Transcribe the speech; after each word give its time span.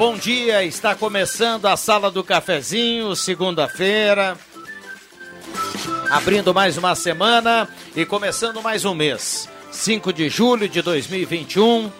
Bom 0.00 0.16
dia. 0.16 0.64
Está 0.64 0.94
começando 0.94 1.66
a 1.66 1.76
Sala 1.76 2.10
do 2.10 2.24
Cafezinho, 2.24 3.14
segunda-feira. 3.14 4.34
Abrindo 6.10 6.54
mais 6.54 6.78
uma 6.78 6.94
semana 6.94 7.68
e 7.94 8.06
começando 8.06 8.62
mais 8.62 8.86
um 8.86 8.94
mês. 8.94 9.46
5 9.70 10.10
de 10.10 10.30
julho 10.30 10.66
de 10.70 10.80
2021. 10.80 11.92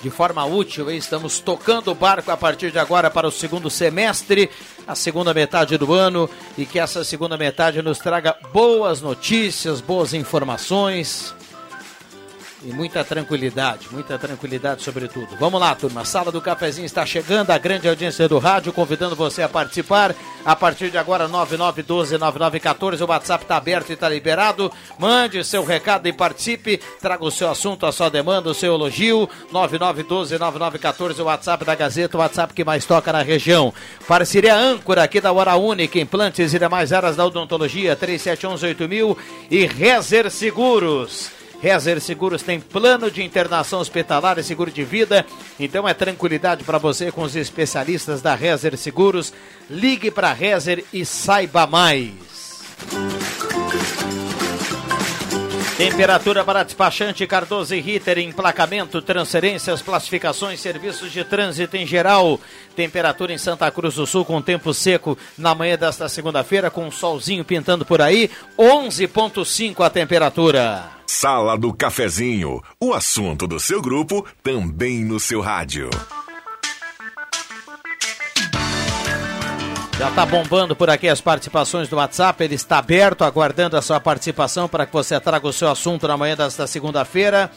De 0.00 0.08
forma 0.08 0.44
útil, 0.44 0.88
estamos 0.88 1.40
tocando 1.40 1.90
o 1.90 1.96
barco 1.96 2.30
a 2.30 2.36
partir 2.36 2.70
de 2.70 2.78
agora 2.78 3.10
para 3.10 3.26
o 3.26 3.32
segundo 3.32 3.68
semestre, 3.68 4.48
a 4.86 4.94
segunda 4.94 5.34
metade 5.34 5.76
do 5.76 5.92
ano, 5.92 6.30
e 6.56 6.64
que 6.64 6.78
essa 6.78 7.02
segunda 7.02 7.36
metade 7.36 7.82
nos 7.82 7.98
traga 7.98 8.36
boas 8.52 9.00
notícias, 9.00 9.80
boas 9.80 10.14
informações 10.14 11.34
e 12.64 12.72
muita 12.72 13.04
tranquilidade, 13.04 13.88
muita 13.90 14.18
tranquilidade 14.18 14.82
sobretudo. 14.82 15.36
Vamos 15.38 15.60
lá, 15.60 15.74
turma. 15.74 16.00
A 16.00 16.04
sala 16.04 16.32
do 16.32 16.40
cafezinho 16.40 16.86
está 16.86 17.04
chegando, 17.04 17.50
a 17.50 17.58
grande 17.58 17.88
audiência 17.88 18.28
do 18.28 18.38
rádio, 18.38 18.72
convidando 18.72 19.14
você 19.14 19.42
a 19.42 19.48
participar. 19.48 20.14
A 20.44 20.56
partir 20.56 20.90
de 20.90 20.96
agora, 20.96 21.28
9912-9914, 21.28 23.00
o 23.02 23.06
WhatsApp 23.06 23.44
está 23.44 23.56
aberto 23.56 23.90
e 23.90 23.92
está 23.92 24.08
liberado. 24.08 24.72
Mande 24.98 25.44
seu 25.44 25.64
recado 25.64 26.06
e 26.06 26.12
participe. 26.12 26.78
Traga 27.00 27.24
o 27.24 27.30
seu 27.30 27.50
assunto, 27.50 27.84
a 27.84 27.92
sua 27.92 28.08
demanda, 28.08 28.48
o 28.48 28.54
seu 28.54 28.74
elogio. 28.74 29.28
9912-9914, 29.52 31.18
o 31.20 31.24
WhatsApp 31.24 31.64
da 31.64 31.74
Gazeta, 31.74 32.16
o 32.16 32.20
WhatsApp 32.20 32.54
que 32.54 32.64
mais 32.64 32.84
toca 32.84 33.12
na 33.12 33.22
região. 33.22 33.72
Parceria 34.08 34.54
âncora 34.54 35.02
aqui 35.02 35.20
da 35.20 35.32
Hora 35.32 35.56
Única, 35.56 35.98
implantes 35.98 36.54
e 36.54 36.58
demais 36.58 36.92
áreas 36.92 37.16
da 37.16 37.26
odontologia, 37.26 37.96
3711-8000 37.96 39.16
e 39.50 39.66
Rezer 39.66 40.30
Seguros. 40.30 41.35
Rezer 41.60 42.00
Seguros 42.00 42.42
tem 42.42 42.60
plano 42.60 43.10
de 43.10 43.22
internação 43.22 43.80
hospitalar 43.80 44.38
e 44.38 44.42
seguro 44.42 44.70
de 44.70 44.84
vida, 44.84 45.24
então 45.58 45.88
é 45.88 45.94
tranquilidade 45.94 46.64
para 46.64 46.78
você 46.78 47.10
com 47.10 47.22
os 47.22 47.34
especialistas 47.34 48.20
da 48.22 48.34
Rezer 48.34 48.76
Seguros. 48.76 49.32
Ligue 49.68 50.10
para 50.10 50.32
Rezer 50.32 50.84
e 50.92 51.04
saiba 51.04 51.66
mais. 51.66 52.12
Temperatura 55.76 56.42
para 56.42 56.62
despachante 56.62 57.26
Cardoso 57.26 57.74
e 57.74 57.80
Ritter, 57.80 58.18
emplacamento, 58.18 59.02
transferências, 59.02 59.82
classificações, 59.82 60.58
serviços 60.58 61.12
de 61.12 61.22
trânsito 61.22 61.76
em 61.76 61.86
geral. 61.86 62.40
Temperatura 62.74 63.34
em 63.34 63.36
Santa 63.36 63.70
Cruz 63.70 63.96
do 63.96 64.06
Sul 64.06 64.24
com 64.24 64.40
tempo 64.40 64.72
seco 64.72 65.18
na 65.36 65.54
manhã 65.54 65.76
desta 65.76 66.08
segunda-feira, 66.08 66.70
com 66.70 66.86
um 66.86 66.90
solzinho 66.90 67.44
pintando 67.44 67.84
por 67.84 68.00
aí. 68.00 68.30
11,5 68.58 69.84
a 69.84 69.90
temperatura. 69.90 70.84
Sala 71.06 71.58
do 71.58 71.74
Cafezinho, 71.74 72.62
o 72.80 72.94
assunto 72.94 73.46
do 73.46 73.60
seu 73.60 73.82
grupo 73.82 74.26
também 74.42 75.04
no 75.04 75.20
seu 75.20 75.42
rádio. 75.42 75.90
Já 79.98 80.10
está 80.10 80.26
bombando 80.26 80.76
por 80.76 80.90
aqui 80.90 81.08
as 81.08 81.22
participações 81.22 81.88
do 81.88 81.96
WhatsApp, 81.96 82.44
ele 82.44 82.54
está 82.54 82.76
aberto, 82.76 83.24
aguardando 83.24 83.78
a 83.78 83.82
sua 83.82 83.98
participação 83.98 84.68
para 84.68 84.84
que 84.84 84.92
você 84.92 85.18
traga 85.18 85.48
o 85.48 85.52
seu 85.54 85.70
assunto 85.70 86.06
na 86.06 86.18
manhã 86.18 86.36
desta 86.36 86.66
segunda-feira 86.66 87.50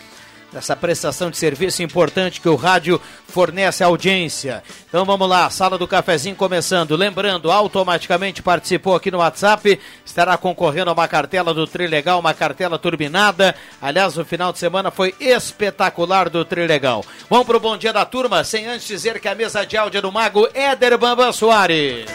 dessa 0.52 0.76
prestação 0.76 1.30
de 1.30 1.38
serviço 1.38 1.84
importante 1.84 2.42
que 2.42 2.50
o 2.50 2.56
rádio 2.56 3.02
fornece 3.28 3.84
à 3.84 3.88
audiência. 3.88 4.64
Então 4.88 5.06
vamos 5.06 5.30
lá, 5.30 5.50
sala 5.50 5.78
do 5.78 5.88
cafezinho 5.88 6.36
começando. 6.36 6.96
Lembrando, 6.96 7.52
automaticamente 7.52 8.42
participou 8.42 8.96
aqui 8.96 9.12
no 9.12 9.20
WhatsApp, 9.20 9.80
estará 10.06 10.38
concorrendo 10.38 10.90
a 10.90 10.94
uma 10.94 11.08
cartela 11.08 11.54
do 11.54 11.68
Trilegal, 11.68 12.20
uma 12.20 12.34
cartela 12.34 12.80
turbinada. 12.80 13.56
Aliás, 13.82 14.18
o 14.18 14.26
final 14.26 14.52
de 14.52 14.59
semana 14.59 14.92
foi 14.92 15.14
espetacular 15.20 16.30
do 16.30 16.44
Trilegal. 16.44 17.06
Vamos 17.30 17.46
pro 17.46 17.59
bom 17.59 17.78
dia 17.78 17.94
da 17.94 18.06
turma, 18.06 18.44
sem 18.44 18.68
antes 18.68 18.88
dizer 18.88 19.20
que 19.20 19.28
a 19.28 19.36
mesa 19.36 19.66
de 19.66 19.78
áudio 19.78 20.02
do 20.02 20.12
Mago 20.12 20.48
Éder 20.54 20.98
Bamba 20.98 21.32
Soares. 21.32 22.06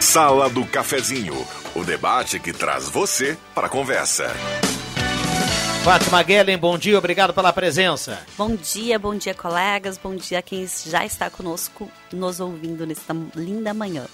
Sala 0.00 0.48
do 0.48 0.64
Cafezinho, 0.64 1.46
o 1.74 1.84
debate 1.84 2.38
que 2.38 2.52
traz 2.52 2.88
você 2.88 3.36
para 3.54 3.66
a 3.66 3.70
conversa. 3.70 4.30
Fátima 5.84 6.22
Guellen, 6.22 6.58
bom 6.58 6.76
dia, 6.76 6.98
obrigado 6.98 7.32
pela 7.32 7.52
presença. 7.52 8.18
Bom 8.36 8.54
dia, 8.56 8.98
bom 8.98 9.14
dia, 9.14 9.32
colegas, 9.32 9.96
bom 9.96 10.14
dia 10.14 10.40
a 10.40 10.42
quem 10.42 10.66
já 10.86 11.04
está 11.06 11.30
conosco, 11.30 11.90
nos 12.12 12.40
ouvindo 12.40 12.86
nesta 12.86 13.16
linda 13.34 13.72
manhã. 13.72 14.04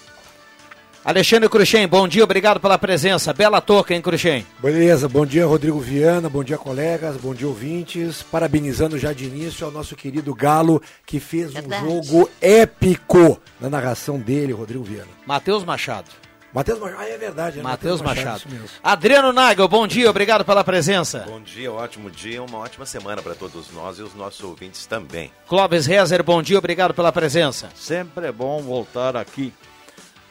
Alexandre 1.03 1.49
Cruxem, 1.49 1.87
bom 1.87 2.07
dia, 2.07 2.23
obrigado 2.23 2.59
pela 2.59 2.79
presença. 2.79 3.31
Bela 3.33 3.61
toca, 3.61 3.93
hein, 3.93 4.01
Cruxem? 4.01 4.45
Beleza, 4.59 5.07
bom 5.09 5.25
dia, 5.25 5.45
Rodrigo 5.45 5.79
Viana, 5.79 6.29
bom 6.29 6.43
dia, 6.43 6.57
colegas, 6.57 7.17
bom 7.17 7.33
dia, 7.33 7.47
ouvintes. 7.47 8.23
Parabenizando 8.23 8.97
já 8.97 9.11
de 9.13 9.25
início 9.25 9.65
ao 9.65 9.71
nosso 9.71 9.95
querido 9.95 10.33
Galo, 10.33 10.81
que 11.05 11.19
fez 11.19 11.53
Verdade. 11.53 11.85
um 11.85 12.01
jogo 12.01 12.29
épico 12.41 13.39
na 13.59 13.69
narração 13.69 14.17
dele, 14.17 14.53
Rodrigo 14.53 14.83
Viana. 14.83 15.09
Matheus 15.27 15.63
Machado. 15.63 16.09
Matheus 16.55 16.79
Machado, 16.79 17.01
ah, 17.01 17.09
é 17.09 17.17
verdade. 17.17 17.59
É 17.59 17.61
Matheus 17.61 18.01
Machado. 18.01 18.43
Machado. 18.45 18.69
Adriano 18.81 19.33
Nagel, 19.33 19.67
bom 19.67 19.85
dia, 19.85 20.09
obrigado 20.09 20.45
pela 20.45 20.63
presença. 20.63 21.25
Bom 21.27 21.41
dia, 21.41 21.69
ótimo 21.69 22.09
dia, 22.09 22.41
uma 22.41 22.59
ótima 22.59 22.85
semana 22.85 23.21
para 23.21 23.35
todos 23.35 23.69
nós 23.73 23.99
e 23.99 24.01
os 24.01 24.15
nossos 24.15 24.41
ouvintes 24.41 24.85
também. 24.85 25.33
Clóvis 25.49 25.85
Rezer, 25.85 26.23
bom 26.23 26.41
dia, 26.41 26.57
obrigado 26.57 26.93
pela 26.93 27.11
presença. 27.11 27.69
Sempre 27.75 28.27
é 28.27 28.31
bom 28.31 28.61
voltar 28.61 29.17
aqui. 29.17 29.53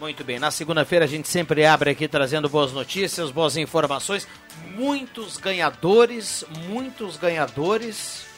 Muito 0.00 0.24
bem, 0.24 0.38
na 0.38 0.50
segunda-feira 0.50 1.04
a 1.04 1.08
gente 1.08 1.28
sempre 1.28 1.66
abre 1.66 1.90
aqui 1.90 2.08
trazendo 2.08 2.48
boas 2.48 2.72
notícias, 2.72 3.30
boas 3.30 3.58
informações, 3.58 4.26
muitos 4.74 5.36
ganhadores, 5.36 6.42
muitos 6.66 7.18
ganhadores 7.18 8.33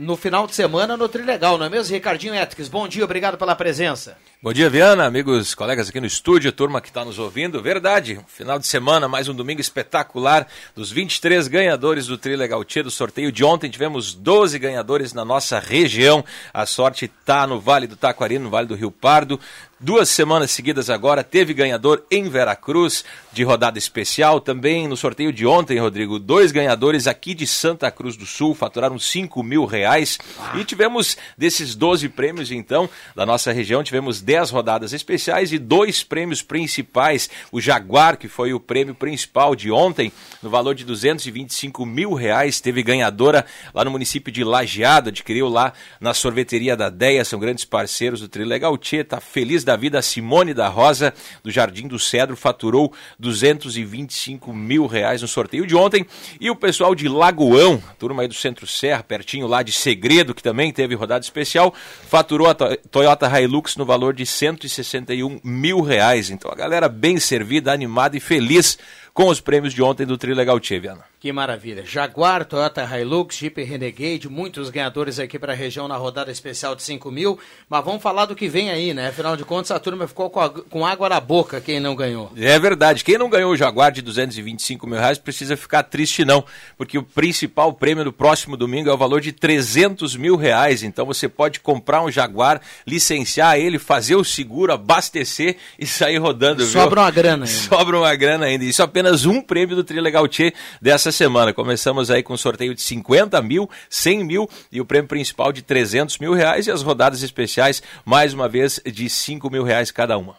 no 0.00 0.16
final 0.16 0.46
de 0.46 0.54
semana 0.54 0.96
no 0.96 1.08
Trilegal, 1.08 1.58
não 1.58 1.66
é 1.66 1.68
mesmo, 1.68 1.94
Ricardinho 1.94 2.34
Etques? 2.34 2.68
Bom 2.68 2.88
dia, 2.88 3.04
obrigado 3.04 3.36
pela 3.36 3.54
presença. 3.54 4.16
Bom 4.42 4.50
dia, 4.50 4.70
Viana, 4.70 5.04
amigos, 5.04 5.54
colegas 5.54 5.90
aqui 5.90 6.00
no 6.00 6.06
estúdio, 6.06 6.50
turma 6.50 6.80
que 6.80 6.88
está 6.88 7.04
nos 7.04 7.18
ouvindo. 7.18 7.60
Verdade, 7.60 8.18
final 8.26 8.58
de 8.58 8.66
semana, 8.66 9.06
mais 9.06 9.28
um 9.28 9.34
domingo 9.34 9.60
espetacular 9.60 10.46
dos 10.74 10.90
23 10.90 11.46
ganhadores 11.48 12.06
do 12.06 12.16
Trilegal 12.16 12.64
Tia 12.64 12.82
do 12.82 12.90
sorteio 12.90 13.30
de 13.30 13.44
ontem. 13.44 13.68
Tivemos 13.68 14.14
12 14.14 14.58
ganhadores 14.58 15.12
na 15.12 15.22
nossa 15.22 15.58
região. 15.58 16.24
A 16.54 16.64
sorte 16.64 17.04
está 17.04 17.46
no 17.46 17.60
Vale 17.60 17.86
do 17.86 17.96
Taquari, 17.96 18.38
no 18.38 18.48
Vale 18.48 18.68
do 18.68 18.74
Rio 18.74 18.90
Pardo. 18.90 19.38
Duas 19.82 20.10
semanas 20.10 20.50
seguidas 20.50 20.90
agora, 20.90 21.24
teve 21.24 21.54
ganhador 21.54 22.04
em 22.10 22.28
Veracruz 22.28 23.02
de 23.32 23.42
rodada 23.42 23.78
especial. 23.78 24.38
Também 24.38 24.86
no 24.86 24.94
sorteio 24.94 25.32
de 25.32 25.46
ontem, 25.46 25.78
Rodrigo, 25.78 26.18
dois 26.18 26.52
ganhadores 26.52 27.06
aqui 27.06 27.32
de 27.32 27.46
Santa 27.46 27.90
Cruz 27.90 28.14
do 28.14 28.26
Sul, 28.26 28.54
faturaram 28.54 28.98
5 28.98 29.42
mil 29.42 29.64
reais. 29.64 30.18
E 30.54 30.64
tivemos 30.66 31.16
desses 31.34 31.74
12 31.74 32.10
prêmios, 32.10 32.52
então, 32.52 32.90
da 33.16 33.24
nossa 33.24 33.52
região, 33.52 33.82
tivemos 33.82 34.20
10 34.20 34.50
rodadas 34.50 34.92
especiais 34.92 35.50
e 35.50 35.58
dois 35.58 36.04
prêmios 36.04 36.42
principais. 36.42 37.30
O 37.50 37.58
Jaguar, 37.58 38.18
que 38.18 38.28
foi 38.28 38.52
o 38.52 38.60
prêmio 38.60 38.94
principal 38.94 39.56
de 39.56 39.70
ontem, 39.70 40.12
no 40.42 40.50
valor 40.50 40.74
de 40.74 40.84
225 40.84 41.86
mil 41.86 42.12
reais. 42.12 42.60
Teve 42.60 42.82
ganhadora 42.82 43.46
lá 43.72 43.82
no 43.82 43.90
município 43.90 44.30
de 44.30 44.44
Lajeado, 44.44 45.08
adquiriu 45.08 45.48
lá 45.48 45.72
na 45.98 46.12
sorveteria 46.12 46.76
da 46.76 46.90
Deia, 46.90 47.24
são 47.24 47.40
grandes 47.40 47.64
parceiros 47.64 48.20
do 48.20 48.28
Trilegal 48.28 48.76
Tia, 48.76 49.02
tá 49.02 49.20
feliz 49.20 49.64
da 49.64 49.69
da 49.70 49.76
vida, 49.76 50.02
Simone 50.02 50.52
da 50.52 50.66
Rosa, 50.66 51.14
do 51.44 51.50
Jardim 51.50 51.86
do 51.86 51.96
Cedro, 51.96 52.36
faturou 52.36 52.92
225 53.20 54.52
mil 54.52 54.86
reais 54.86 55.22
no 55.22 55.28
sorteio 55.28 55.64
de 55.64 55.76
ontem. 55.76 56.04
E 56.40 56.50
o 56.50 56.56
pessoal 56.56 56.92
de 56.92 57.08
Lagoão, 57.08 57.80
turma 57.96 58.22
aí 58.22 58.28
do 58.28 58.34
Centro 58.34 58.66
Serra, 58.66 59.04
pertinho 59.04 59.46
lá 59.46 59.62
de 59.62 59.70
Segredo, 59.70 60.34
que 60.34 60.42
também 60.42 60.72
teve 60.72 60.96
rodada 60.96 61.24
especial, 61.24 61.72
faturou 62.08 62.48
a 62.48 62.54
Toyota 62.54 63.40
Hilux 63.40 63.76
no 63.76 63.86
valor 63.86 64.12
de 64.12 64.26
161 64.26 65.38
mil 65.44 65.80
reais. 65.82 66.30
Então 66.30 66.50
a 66.50 66.56
galera 66.56 66.88
bem 66.88 67.20
servida, 67.20 67.72
animada 67.72 68.16
e 68.16 68.20
feliz 68.20 68.76
com 69.12 69.28
os 69.28 69.40
prêmios 69.40 69.72
de 69.72 69.82
ontem 69.82 70.06
do 70.06 70.16
Trilegal 70.16 70.58
Viana. 70.58 71.10
Que 71.20 71.32
maravilha. 71.32 71.84
Jaguar, 71.84 72.46
Toyota 72.46 72.82
Hilux, 72.82 73.36
Jeep 73.36 73.62
Renegade, 73.62 74.26
muitos 74.26 74.70
ganhadores 74.70 75.18
aqui 75.18 75.38
para 75.38 75.52
a 75.52 75.54
região 75.54 75.86
na 75.86 75.98
rodada 75.98 76.32
especial 76.32 76.74
de 76.74 76.82
5 76.82 77.10
mil. 77.10 77.38
Mas 77.68 77.84
vamos 77.84 78.02
falar 78.02 78.24
do 78.24 78.34
que 78.34 78.48
vem 78.48 78.70
aí, 78.70 78.94
né? 78.94 79.08
Afinal 79.08 79.36
de 79.36 79.44
contas, 79.44 79.70
a 79.70 79.78
turma 79.78 80.08
ficou 80.08 80.30
com, 80.30 80.40
a, 80.40 80.48
com 80.48 80.86
água 80.86 81.10
na 81.10 81.20
boca, 81.20 81.60
quem 81.60 81.78
não 81.78 81.94
ganhou. 81.94 82.32
É 82.38 82.58
verdade. 82.58 83.04
Quem 83.04 83.18
não 83.18 83.28
ganhou 83.28 83.52
o 83.52 83.56
Jaguar 83.56 83.92
de 83.92 84.00
225 84.00 84.86
mil 84.86 84.98
reais 84.98 85.18
precisa 85.18 85.58
ficar 85.58 85.82
triste, 85.82 86.24
não. 86.24 86.42
Porque 86.78 86.96
o 86.96 87.02
principal 87.02 87.70
prêmio 87.74 88.04
do 88.04 88.12
próximo 88.14 88.56
domingo 88.56 88.88
é 88.88 88.92
o 88.94 88.96
valor 88.96 89.20
de 89.20 89.30
300 89.30 90.16
mil 90.16 90.36
reais. 90.36 90.82
Então 90.82 91.04
você 91.04 91.28
pode 91.28 91.60
comprar 91.60 92.02
um 92.02 92.10
Jaguar, 92.10 92.62
licenciar 92.86 93.58
ele, 93.58 93.78
fazer 93.78 94.16
o 94.16 94.24
seguro, 94.24 94.72
abastecer 94.72 95.56
e 95.78 95.86
sair 95.86 96.16
rodando. 96.16 96.64
Sobra 96.64 96.88
viu? 96.88 97.04
uma 97.04 97.10
grana 97.10 97.44
ainda. 97.44 97.58
Sobra 97.58 97.98
uma 97.98 98.14
grana 98.14 98.46
ainda. 98.46 98.64
Isso 98.64 98.80
é 98.80 98.86
apenas 99.00 99.24
um 99.24 99.40
prêmio 99.40 99.74
do 99.74 99.82
Trilegal 99.82 100.28
Tchê 100.28 100.52
dessa 100.80 101.00
essa 101.00 101.12
semana. 101.12 101.54
Começamos 101.54 102.10
aí 102.10 102.22
com 102.22 102.34
um 102.34 102.36
sorteio 102.36 102.74
de 102.74 102.82
50 102.82 103.40
mil, 103.40 103.70
100 103.88 104.24
mil 104.24 104.50
e 104.70 104.78
o 104.78 104.84
prêmio 104.84 105.08
principal 105.08 105.50
de 105.50 105.62
300 105.62 106.18
mil 106.18 106.34
reais 106.34 106.66
e 106.66 106.70
as 106.70 106.82
rodadas 106.82 107.22
especiais, 107.22 107.82
mais 108.04 108.34
uma 108.34 108.46
vez, 108.46 108.78
de 108.84 109.08
5 109.08 109.50
mil 109.50 109.64
reais 109.64 109.90
cada 109.90 110.18
uma. 110.18 110.36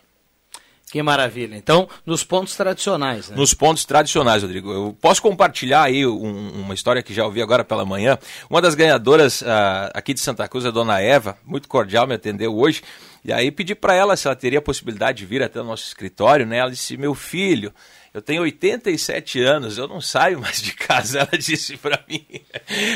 Que 0.92 1.02
maravilha. 1.02 1.56
Então, 1.56 1.90
nos 2.06 2.24
pontos 2.24 2.56
tradicionais, 2.56 3.30
né? 3.30 3.36
Nos 3.36 3.54
pontos 3.54 3.86
tradicionais, 3.86 4.44
Rodrigo. 4.44 4.72
Eu 4.72 4.98
posso 5.02 5.22
compartilhar 5.22 5.84
aí 5.84 6.06
um, 6.06 6.50
uma 6.62 6.74
história 6.74 7.02
que 7.02 7.13
já 7.13 7.25
ouvi 7.25 7.42
agora 7.42 7.63
pela 7.63 7.86
manhã. 7.86 8.19
Uma 8.50 8.62
das 8.62 8.75
ganhadoras 8.75 9.42
uh, 9.42 9.90
aqui 9.94 10.13
de 10.13 10.19
Santa 10.19 10.48
Cruz, 10.48 10.66
a 10.66 10.69
dona 10.69 11.00
Eva, 11.00 11.38
muito 11.46 11.68
cordial, 11.68 12.06
me 12.06 12.13
atendeu 12.13 12.56
hoje. 12.56 12.84
E 13.24 13.31
aí 13.31 13.52
pedi 13.52 13.74
para 13.74 13.96
ela 13.96 14.18
se 14.18 14.28
ela 14.28 14.36
teria 14.36 14.60
a 14.60 14.62
possibilidade 14.62 15.19
de 15.19 15.25
vir 15.25 15.42
até 15.42 15.62
o 15.62 15.63
nosso 15.63 15.88
escritório, 15.88 16.46
né? 16.46 16.58
Ela 16.58 16.72
disse: 16.72 16.98
"Meu 16.98 17.16
filho, 17.16 17.74
eu 18.13 18.22
tenho 18.22 18.42
87 18.42 19.42
anos, 19.42 19.78
eu 19.78 19.88
não 19.88 20.02
saio 20.02 20.42
mais 20.42 20.62
de 20.62 20.74
casa, 20.74 21.19
ela 21.31 21.38
disse 21.38 21.78
para 21.78 21.98
mim. 22.10 22.25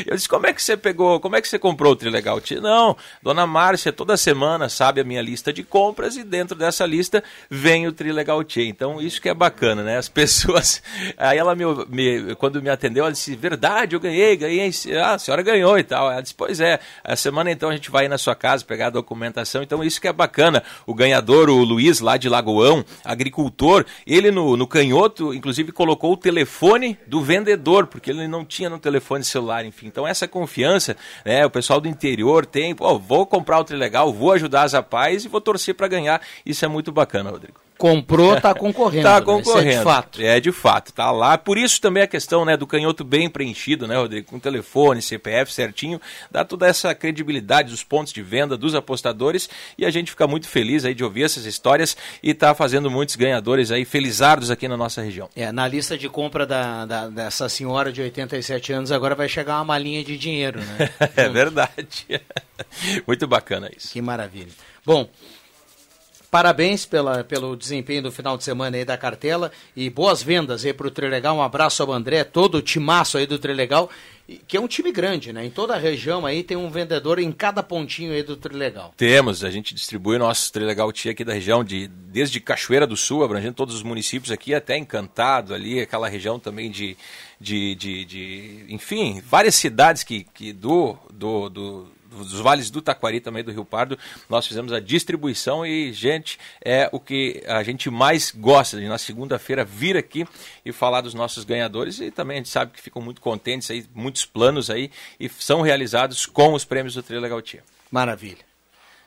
Eu 0.06 0.14
disse, 0.14 0.28
como 0.28 0.46
é 0.46 0.52
que 0.52 0.62
você 0.62 0.76
pegou, 0.76 1.22
como 1.22 1.38
é 1.38 1.42
que 1.42 1.48
você 1.48 1.58
comprou 1.58 1.94
o 1.94 1.96
Trilegal? 1.96 2.42
Disse, 2.42 2.60
não, 2.60 2.98
dona 3.24 3.48
Márcia 3.48 3.94
toda 3.94 4.18
semana 4.18 4.68
sabe 4.68 5.00
a 5.00 5.06
minha 5.06 5.22
lista 5.22 5.54
de 5.54 5.64
compras 5.64 6.18
e 6.18 6.24
dentro 6.24 6.58
dessa 6.58 6.86
lista 6.86 7.24
vem 7.50 7.88
o 7.88 7.94
Trilegal 7.94 8.44
Tia. 8.44 8.66
Então 8.66 9.02
isso 9.02 9.22
que 9.22 9.30
é 9.30 9.34
bacana, 9.34 9.84
né? 9.84 9.98
As 9.98 10.10
pessoas, 10.16 10.84
aí 11.18 11.38
ela 11.38 11.56
me, 11.56 11.64
me, 11.88 12.36
quando 12.36 12.62
me 12.62 12.70
atendeu, 12.70 13.06
ela 13.06 13.14
disse, 13.14 13.38
verdade, 13.38 13.96
eu 13.96 14.02
ganhei, 14.02 14.36
ganhei, 14.36 14.70
ah, 15.02 15.14
a 15.14 15.20
senhora 15.20 15.42
ganhou 15.42 15.80
e 15.80 15.84
tal. 15.84 16.12
Ela 16.12 16.22
disse, 16.22 16.36
pois 16.36 16.60
é, 16.60 16.78
a 17.02 17.16
semana 17.16 17.50
então 17.50 17.70
a 17.70 17.74
gente 17.74 17.90
vai 17.90 18.10
na 18.10 18.18
sua 18.18 18.36
casa 18.36 18.66
pegar 18.66 18.88
a 18.88 18.90
documentação, 18.92 19.64
então 19.64 19.82
isso 19.82 20.02
que 20.02 20.10
é 20.10 20.14
bacana. 20.14 20.62
O 20.86 20.94
ganhador, 20.94 21.50
o 21.50 21.64
Luiz, 21.64 22.02
lá 22.02 22.18
de 22.18 22.28
Lagoão, 22.28 22.84
agricultor, 23.06 23.86
ele 24.06 24.30
no, 24.30 24.58
no 24.58 24.68
canhoto 24.68 25.05
inclusive, 25.34 25.72
colocou 25.72 26.14
o 26.14 26.18
telefone 26.18 26.98
do 27.08 27.22
vendedor, 27.22 27.88
porque 27.88 28.12
ele 28.12 28.28
não 28.28 28.46
tinha 28.46 28.70
no 28.70 28.80
telefone 28.80 29.24
celular, 29.24 29.66
enfim. 29.66 29.88
Então, 29.88 30.08
essa 30.08 30.28
confiança, 30.28 30.96
né, 31.26 31.46
o 31.46 31.50
pessoal 31.50 31.82
do 31.82 31.88
interior 31.88 32.46
tem, 32.46 32.76
pô, 32.76 32.98
vou 33.00 33.26
comprar 33.26 33.60
o 33.60 33.64
Trilegal, 33.64 34.14
vou 34.14 34.32
ajudar 34.32 34.64
as 34.64 34.74
rapazes 34.74 35.26
e 35.26 35.28
vou 35.28 35.42
torcer 35.42 35.76
para 35.76 35.88
ganhar. 35.88 36.22
Isso 36.46 36.64
é 36.64 36.68
muito 36.68 36.92
bacana, 36.92 37.30
Rodrigo. 37.30 37.65
Comprou, 37.78 38.36
está 38.36 38.54
concorrendo. 38.54 38.98
Está 38.98 39.22
concorrendo. 39.22 39.66
Né? 39.66 39.74
é 39.74 39.78
de 39.78 39.84
fato. 39.84 40.22
É 40.22 40.40
de 40.40 40.52
fato, 40.52 40.94
tá 40.94 41.12
lá. 41.12 41.38
Por 41.38 41.58
isso 41.58 41.82
também 41.82 42.04
a 42.04 42.08
questão 42.08 42.46
né, 42.46 42.56
do 42.56 42.66
canhoto 42.66 43.04
bem 43.04 43.30
preenchido, 43.30 43.88
né, 43.88 43.98
Rodrigo? 43.98 44.28
Com 44.28 44.40
telefone, 44.40 45.02
CPF 45.02 45.54
certinho, 45.54 46.00
dá 46.32 46.46
toda 46.46 46.68
essa 46.68 46.94
credibilidade 46.96 47.70
dos 47.70 47.84
pontos 47.84 48.14
de 48.14 48.22
venda 48.22 48.58
dos 48.58 48.76
apostadores 48.76 49.50
e 49.78 49.86
a 49.86 49.90
gente 49.90 50.12
fica 50.12 50.28
muito 50.28 50.48
feliz 50.48 50.86
aí 50.86 50.94
de 50.94 51.04
ouvir 51.04 51.24
essas 51.24 51.46
histórias 51.46 51.98
e 52.24 52.34
tá 52.34 52.56
fazendo 52.56 52.90
muitos 52.90 53.16
ganhadores 53.16 53.72
aí 53.72 53.86
felizardos 53.86 54.50
aqui 54.50 54.68
na 54.68 54.78
nossa 54.78 55.02
região. 55.02 55.30
É, 55.36 55.52
na 55.52 55.68
lista 55.68 55.98
de 55.98 56.08
compra 56.10 56.46
da, 56.46 56.86
da 56.86 57.08
dessa 57.08 57.50
senhora 57.50 57.92
de 57.92 58.02
87 58.02 58.74
anos 58.74 58.92
agora 58.92 59.16
vai 59.16 59.28
chegar 59.28 59.58
uma 59.58 59.66
malinha 59.66 60.04
de 60.04 60.18
dinheiro, 60.18 60.60
né? 60.60 60.90
é 61.16 61.30
verdade. 61.30 62.22
muito 63.08 63.28
bacana 63.28 63.70
isso. 63.76 63.92
Que 63.92 64.02
maravilha. 64.02 64.52
Bom, 64.86 65.10
Parabéns 66.36 66.86
pela, 66.86 67.24
pelo 67.24 67.56
desempenho 67.56 68.04
do 68.04 68.12
final 68.12 68.38
de 68.38 68.44
semana 68.44 68.76
aí 68.76 68.84
da 68.84 68.98
cartela 68.98 69.54
e 69.74 69.90
boas 69.90 70.22
vendas 70.22 70.66
aí 70.66 70.74
para 70.74 70.86
o 70.86 70.92
Trilegal. 70.92 71.38
Um 71.38 71.42
abraço 71.42 71.82
ao 71.82 71.94
André, 71.94 72.26
todo 72.26 72.56
o 72.56 72.62
timaço 72.62 73.18
aí 73.18 73.26
do 73.26 73.40
Trilegal, 73.40 73.90
que 74.46 74.58
é 74.58 74.60
um 74.60 74.68
time 74.68 74.92
grande, 74.92 75.32
né? 75.32 75.46
Em 75.46 75.50
toda 75.50 75.76
a 75.76 75.78
região 75.78 76.26
aí 76.26 76.44
tem 76.44 76.58
um 76.58 76.70
vendedor 76.70 77.20
em 77.20 77.32
cada 77.32 77.64
pontinho 77.64 78.12
aí 78.12 78.22
do 78.22 78.36
Trilegal. 78.36 78.94
Temos, 78.98 79.46
a 79.46 79.50
gente 79.50 79.74
distribui 79.74 80.18
nosso 80.18 80.52
Trilegal 80.52 80.92
Tia 80.92 81.14
aqui 81.14 81.24
da 81.24 81.32
região, 81.32 81.64
de, 81.64 81.88
desde 81.88 82.42
Cachoeira 82.42 82.86
do 82.86 82.98
Sul, 82.98 83.24
abrangendo 83.24 83.54
todos 83.54 83.74
os 83.74 83.82
municípios 83.82 84.30
aqui, 84.30 84.54
até 84.54 84.78
Encantado 84.78 85.54
ali, 85.54 85.80
aquela 85.80 86.10
região 86.10 86.38
também 86.38 86.70
de, 86.70 86.98
de, 87.40 87.76
de, 87.76 88.04
de 88.04 88.66
enfim, 88.68 89.22
várias 89.26 89.56
cidades 89.56 90.04
que, 90.04 90.26
que 90.34 90.52
do, 90.52 90.98
do, 91.14 91.48
do 91.48 91.95
dos 92.24 92.40
vales 92.40 92.70
do 92.70 92.82
Taquari, 92.82 93.20
também 93.20 93.44
do 93.44 93.52
Rio 93.52 93.66
Pardo, 93.66 93.98
nós 94.30 94.48
fizemos 94.48 94.72
a 94.72 94.80
distribuição 94.80 95.66
e, 95.66 95.92
gente, 95.92 96.40
é 96.64 96.90
o 96.92 97.00
que 97.00 97.44
a 97.48 97.64
gente 97.64 97.90
mais 97.90 98.32
gosta 98.32 98.80
de 98.80 98.88
na 98.88 98.98
segunda-feira 98.98 99.66
vir 99.66 99.98
aqui 99.98 100.26
e 100.66 100.72
falar 100.72 101.02
dos 101.02 101.14
nossos 101.14 101.44
ganhadores 101.44 102.00
e 102.00 102.12
também 102.12 102.36
a 102.36 102.40
gente 102.40 102.50
sabe 102.50 102.72
que 102.72 102.82
ficam 102.82 103.02
muito 103.02 103.22
contentes 103.22 103.70
aí, 103.72 103.86
muitos 103.94 104.26
planos 104.26 104.70
aí 104.70 104.92
e 105.20 105.28
são 105.30 105.62
realizados 105.62 106.26
com 106.26 106.54
os 106.54 106.64
prêmios 106.64 106.94
do 106.94 107.04
Trilha 107.04 107.42
Tia. 107.42 107.64
Maravilha. 107.92 108.45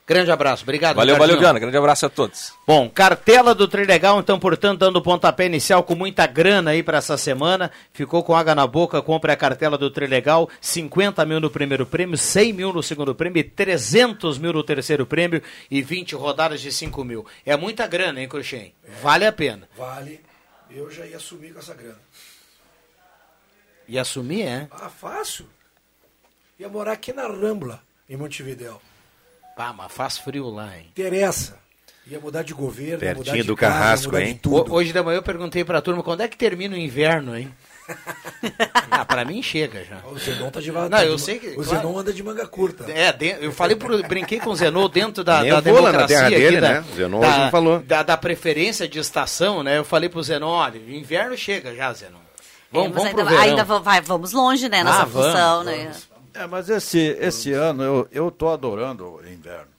Grande 0.09 0.31
abraço, 0.31 0.63
obrigado. 0.63 0.97
Valeu, 0.97 1.17
Ricardinho. 1.17 1.37
valeu, 1.37 1.53
Viana. 1.53 1.59
Grande 1.59 1.77
abraço 1.77 2.07
a 2.07 2.09
todos. 2.09 2.55
Bom, 2.67 2.89
cartela 2.89 3.55
do 3.55 3.69
Trilegal, 3.69 4.19
então, 4.19 4.39
portanto, 4.41 4.79
dando 4.79 5.03
pontapé 5.03 5.45
inicial 5.45 5.83
com 5.83 5.95
muita 5.95 6.27
grana 6.27 6.71
aí 6.71 6.83
para 6.83 6.97
essa 6.97 7.19
semana. 7.19 7.71
Ficou 7.93 8.25
com 8.25 8.35
água 8.35 8.55
na 8.55 8.67
boca, 8.67 9.03
compra 9.03 9.35
a 9.35 9.37
cartela 9.37 9.77
do 9.77 9.91
Trilegal, 9.91 10.49
50 10.63 11.27
mil 11.27 11.41
no 11.41 11.51
primeiro 11.51 11.85
prêmio, 11.85 12.17
100 12.17 12.53
mil 12.55 12.73
no 12.73 12.83
segundo 12.83 13.15
prêmio, 13.15 13.51
300 13.51 14.39
mil 14.39 14.55
no 14.55 14.65
terceiro 14.65 15.05
prêmio 15.05 15.43
e 15.71 15.83
20 15.83 16.15
rodadas 16.15 16.63
de 16.63 16.73
5 16.73 17.05
mil. 17.05 17.27
É 17.45 17.55
muita 17.55 17.87
grana, 17.87 18.19
hein, 18.23 18.29
Cruxem? 18.29 18.73
Vale 19.03 19.27
a 19.27 19.33
pena. 19.33 19.69
Vale. 19.77 20.23
Eu 20.71 20.91
já 20.91 21.05
ia 21.05 21.19
assumir 21.19 21.53
com 21.53 21.59
essa 21.59 21.75
grana. 21.75 22.01
Ia 23.87 24.01
assumir, 24.01 24.43
é? 24.43 24.69
Ah, 24.71 24.89
fácil. 24.89 25.47
Ia 26.59 26.71
morar 26.71 26.93
aqui 26.93 27.13
na 27.13 27.27
Rambla, 27.27 27.83
em 28.09 28.17
Montevidéu. 28.17 28.81
Ah, 29.59 29.73
mas 29.77 29.93
faz 29.93 30.17
frio 30.19 30.49
lá, 30.49 30.77
hein? 30.77 30.87
Interessa. 30.91 31.59
Ia 32.07 32.19
mudar 32.21 32.43
de 32.43 32.55
governo, 32.55 32.99
Pertinho 33.01 33.19
mudar 33.27 33.37
de 33.37 33.43
do 33.43 33.57
casa, 33.57 33.73
carrasco, 33.75 34.07
mudar 34.07 34.21
de 34.25 34.31
hein? 34.31 34.41
tudo. 34.43 34.73
Hoje 34.73 34.93
de 34.95 35.03
manhã 35.03 35.17
eu 35.19 35.23
perguntei 35.23 35.63
pra 35.65 35.83
turma 35.83 36.03
quando 36.03 36.23
é 36.23 36.29
que 36.29 36.39
termina 36.39 36.75
o 36.75 36.79
inverno, 36.79 37.37
hein? 37.37 37.53
ah, 38.91 39.05
pra 39.05 39.25
mim 39.25 39.43
chega 39.43 39.85
já. 39.85 39.99
O 40.11 40.19
Zenon 40.19 40.51
tá 40.51 40.61
de 40.61 40.71
Não, 40.71 40.89
Não, 40.89 40.99
eu 41.03 41.19
sei 41.19 41.39
que. 41.39 41.49
O 41.49 41.55
claro. 41.63 41.69
Zenon 41.71 41.99
anda 41.99 42.13
de 42.13 42.23
manga 42.23 42.47
curta. 42.47 42.91
É, 42.91 43.13
de- 43.13 43.37
eu 43.41 43.53
falei 43.53 43.77
pro, 43.77 44.03
brinquei 44.07 44.39
com 44.41 44.51
o 44.51 44.57
Zenon 44.57 44.89
dentro 44.89 45.25
da, 45.25 45.41
Nem 45.41 45.51
da 45.51 45.57
lá 45.57 45.61
na 45.63 45.71
democracia 45.73 46.07
terra 46.17 46.27
aqui, 46.29 46.37
dele, 46.39 46.61
da, 46.61 46.69
né? 46.75 46.85
O 46.93 46.97
Zenon 46.97 47.21
da, 47.21 47.29
hoje 47.29 47.39
não 47.39 47.51
falou. 47.51 47.79
Da, 47.81 48.03
da 48.03 48.17
preferência 48.17 48.87
de 48.89 48.99
estação, 48.99 49.63
né? 49.63 49.79
Eu 49.79 49.85
falei 49.85 50.09
pro 50.09 50.23
Zenon, 50.23 50.49
olha, 50.49 50.79
inverno 50.79 51.37
chega 51.37 51.75
já, 51.75 51.93
Zenon. 51.93 52.19
Vamos, 52.71 52.89
É, 52.89 52.93
vamos 52.93 53.11
pro 53.11 53.21
ainda, 53.21 53.25
verão. 53.31 53.43
ainda 53.43 53.65
va- 53.65 53.79
vai, 53.79 54.01
vamos 54.03 54.33
longe, 54.33 54.69
né, 54.69 54.85
nessa 54.85 55.03
Ah, 55.03 55.05
vamos, 55.07 55.27
função, 55.27 55.65
né? 55.65 55.91
É, 56.39 56.47
mas 56.47 56.71
esse, 56.71 56.99
esse 56.99 57.53
ano 57.53 57.83
eu, 57.83 58.09
eu 58.13 58.31
tô 58.31 58.49
adorando 58.49 59.17
o 59.17 59.29
inverno. 59.29 59.73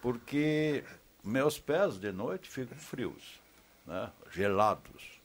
Porque 0.00 0.82
meus 1.22 1.58
pés 1.58 1.98
de 1.98 2.10
noite 2.10 2.48
ficam 2.48 2.78
frios, 2.78 3.38
né? 3.86 4.08
Gelados. 4.32 5.20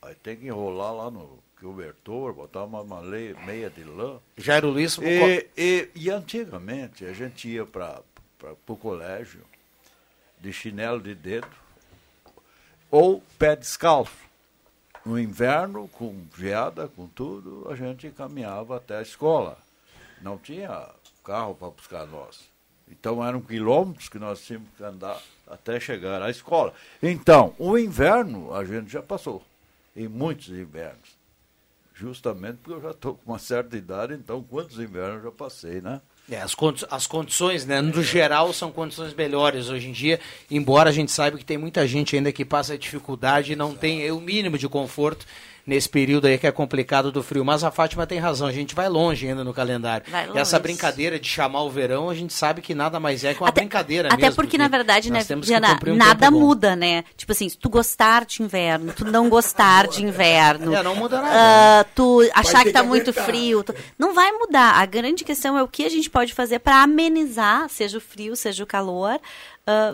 Aí 0.00 0.14
tem 0.14 0.36
que 0.36 0.46
enrolar 0.46 0.94
lá 0.94 1.10
no 1.10 1.38
cobertor, 1.60 2.32
botar 2.32 2.64
uma, 2.64 2.80
uma 2.80 3.02
meia 3.02 3.68
de 3.68 3.84
lã. 3.84 4.18
Jairo 4.38 4.70
Luiz, 4.70 4.96
E, 4.96 5.46
e, 5.54 5.90
e 5.94 6.10
antigamente 6.10 7.04
a 7.04 7.12
gente 7.12 7.46
ia 7.46 7.66
para 7.66 8.00
o 8.66 8.76
colégio 8.76 9.42
de 10.40 10.50
chinelo 10.50 11.00
de 11.00 11.14
dedo 11.14 11.48
ou 12.90 13.22
pé 13.38 13.54
descalço. 13.54 14.24
No 15.04 15.18
inverno, 15.18 15.88
com 15.88 16.24
geada, 16.38 16.88
com 16.88 17.06
tudo, 17.06 17.66
a 17.70 17.76
gente 17.76 18.08
caminhava 18.10 18.78
até 18.78 18.96
a 18.96 19.02
escola. 19.02 19.58
Não 20.22 20.38
tinha 20.38 20.88
carro 21.24 21.54
para 21.54 21.68
buscar 21.70 22.06
nós. 22.06 22.40
Então 22.90 23.24
eram 23.26 23.40
quilômetros 23.40 24.08
que 24.08 24.18
nós 24.18 24.44
tínhamos 24.44 24.68
que 24.76 24.84
andar 24.84 25.20
até 25.46 25.80
chegar 25.80 26.22
à 26.22 26.30
escola. 26.30 26.72
Então, 27.02 27.54
o 27.58 27.76
inverno 27.78 28.54
a 28.54 28.64
gente 28.64 28.90
já 28.92 29.02
passou, 29.02 29.42
em 29.96 30.06
muitos 30.08 30.48
invernos. 30.48 31.14
Justamente 31.94 32.56
porque 32.56 32.72
eu 32.78 32.82
já 32.82 32.90
estou 32.90 33.14
com 33.14 33.32
uma 33.32 33.38
certa 33.38 33.76
idade, 33.76 34.14
então 34.14 34.42
quantos 34.42 34.78
invernos 34.78 35.18
eu 35.18 35.22
já 35.24 35.30
passei, 35.30 35.80
né? 35.80 36.00
É, 36.28 36.40
as, 36.40 36.54
condi- 36.54 36.86
as 36.90 37.06
condições, 37.06 37.64
né, 37.66 37.80
no 37.80 38.02
geral, 38.02 38.52
são 38.52 38.72
condições 38.72 39.14
melhores 39.14 39.68
hoje 39.68 39.88
em 39.88 39.92
dia, 39.92 40.18
embora 40.50 40.88
a 40.90 40.92
gente 40.92 41.12
saiba 41.12 41.36
que 41.38 41.44
tem 41.44 41.58
muita 41.58 41.86
gente 41.86 42.16
ainda 42.16 42.32
que 42.32 42.44
passa 42.44 42.76
dificuldade 42.78 43.52
e 43.52 43.56
não 43.56 43.76
tem 43.76 44.10
o 44.10 44.20
mínimo 44.20 44.56
de 44.58 44.68
conforto 44.68 45.24
nesse 45.66 45.88
período 45.88 46.26
aí 46.26 46.36
que 46.36 46.46
é 46.46 46.52
complicado 46.52 47.10
do 47.10 47.22
frio. 47.22 47.44
Mas 47.44 47.64
a 47.64 47.70
Fátima 47.70 48.06
tem 48.06 48.18
razão, 48.18 48.46
a 48.46 48.52
gente 48.52 48.74
vai 48.74 48.88
longe 48.88 49.26
ainda 49.26 49.42
no 49.42 49.54
calendário. 49.54 50.04
Longe. 50.28 50.38
Essa 50.38 50.58
brincadeira 50.58 51.18
de 51.18 51.26
chamar 51.28 51.62
o 51.62 51.70
verão, 51.70 52.10
a 52.10 52.14
gente 52.14 52.32
sabe 52.34 52.60
que 52.60 52.74
nada 52.74 53.00
mais 53.00 53.24
é 53.24 53.32
que 53.34 53.40
uma 53.40 53.48
Até- 53.48 53.62
brincadeira 53.62 54.08
Até 54.08 54.16
mesmo. 54.26 54.36
porque, 54.36 54.58
na 54.58 54.68
verdade, 54.68 55.10
né, 55.10 55.24
nós 55.28 55.40
Diana, 55.46 55.78
um 55.86 55.96
nada 55.96 56.26
tempo 56.26 56.32
bom. 56.32 56.40
muda, 56.46 56.76
né? 56.76 57.04
Tipo 57.16 57.32
assim, 57.32 57.48
se 57.48 57.56
tu 57.56 57.68
gostar 57.70 58.24
de 58.26 58.42
inverno, 58.42 58.92
tu 58.92 59.04
não 59.04 59.28
gostar 59.28 59.88
de 59.88 60.02
inverno. 60.04 60.74
É, 60.74 60.82
não 60.82 60.94
muda 60.94 61.20
nada. 61.22 61.34
ah, 61.80 61.84
tu 61.94 62.20
achar 62.34 62.62
que 62.64 62.70
tá 62.72 62.82
que 62.82 62.86
muito 62.88 63.12
frio. 63.12 63.64
tu- 63.64 63.74
Não 63.98 64.12
vai 64.14 64.30
mudar. 64.32 64.72
A 64.74 64.84
grande 64.86 65.24
questão 65.24 65.56
é 65.56 65.62
o 65.62 65.68
que 65.68 65.84
a 65.84 65.88
gente 65.88 66.10
pode 66.10 66.34
fazer 66.34 66.58
para 66.58 66.82
amenizar, 66.82 67.68
seja 67.70 67.98
o 67.98 68.00
frio, 68.00 68.36
seja 68.36 68.62
o 68.62 68.66
calor. 68.66 69.18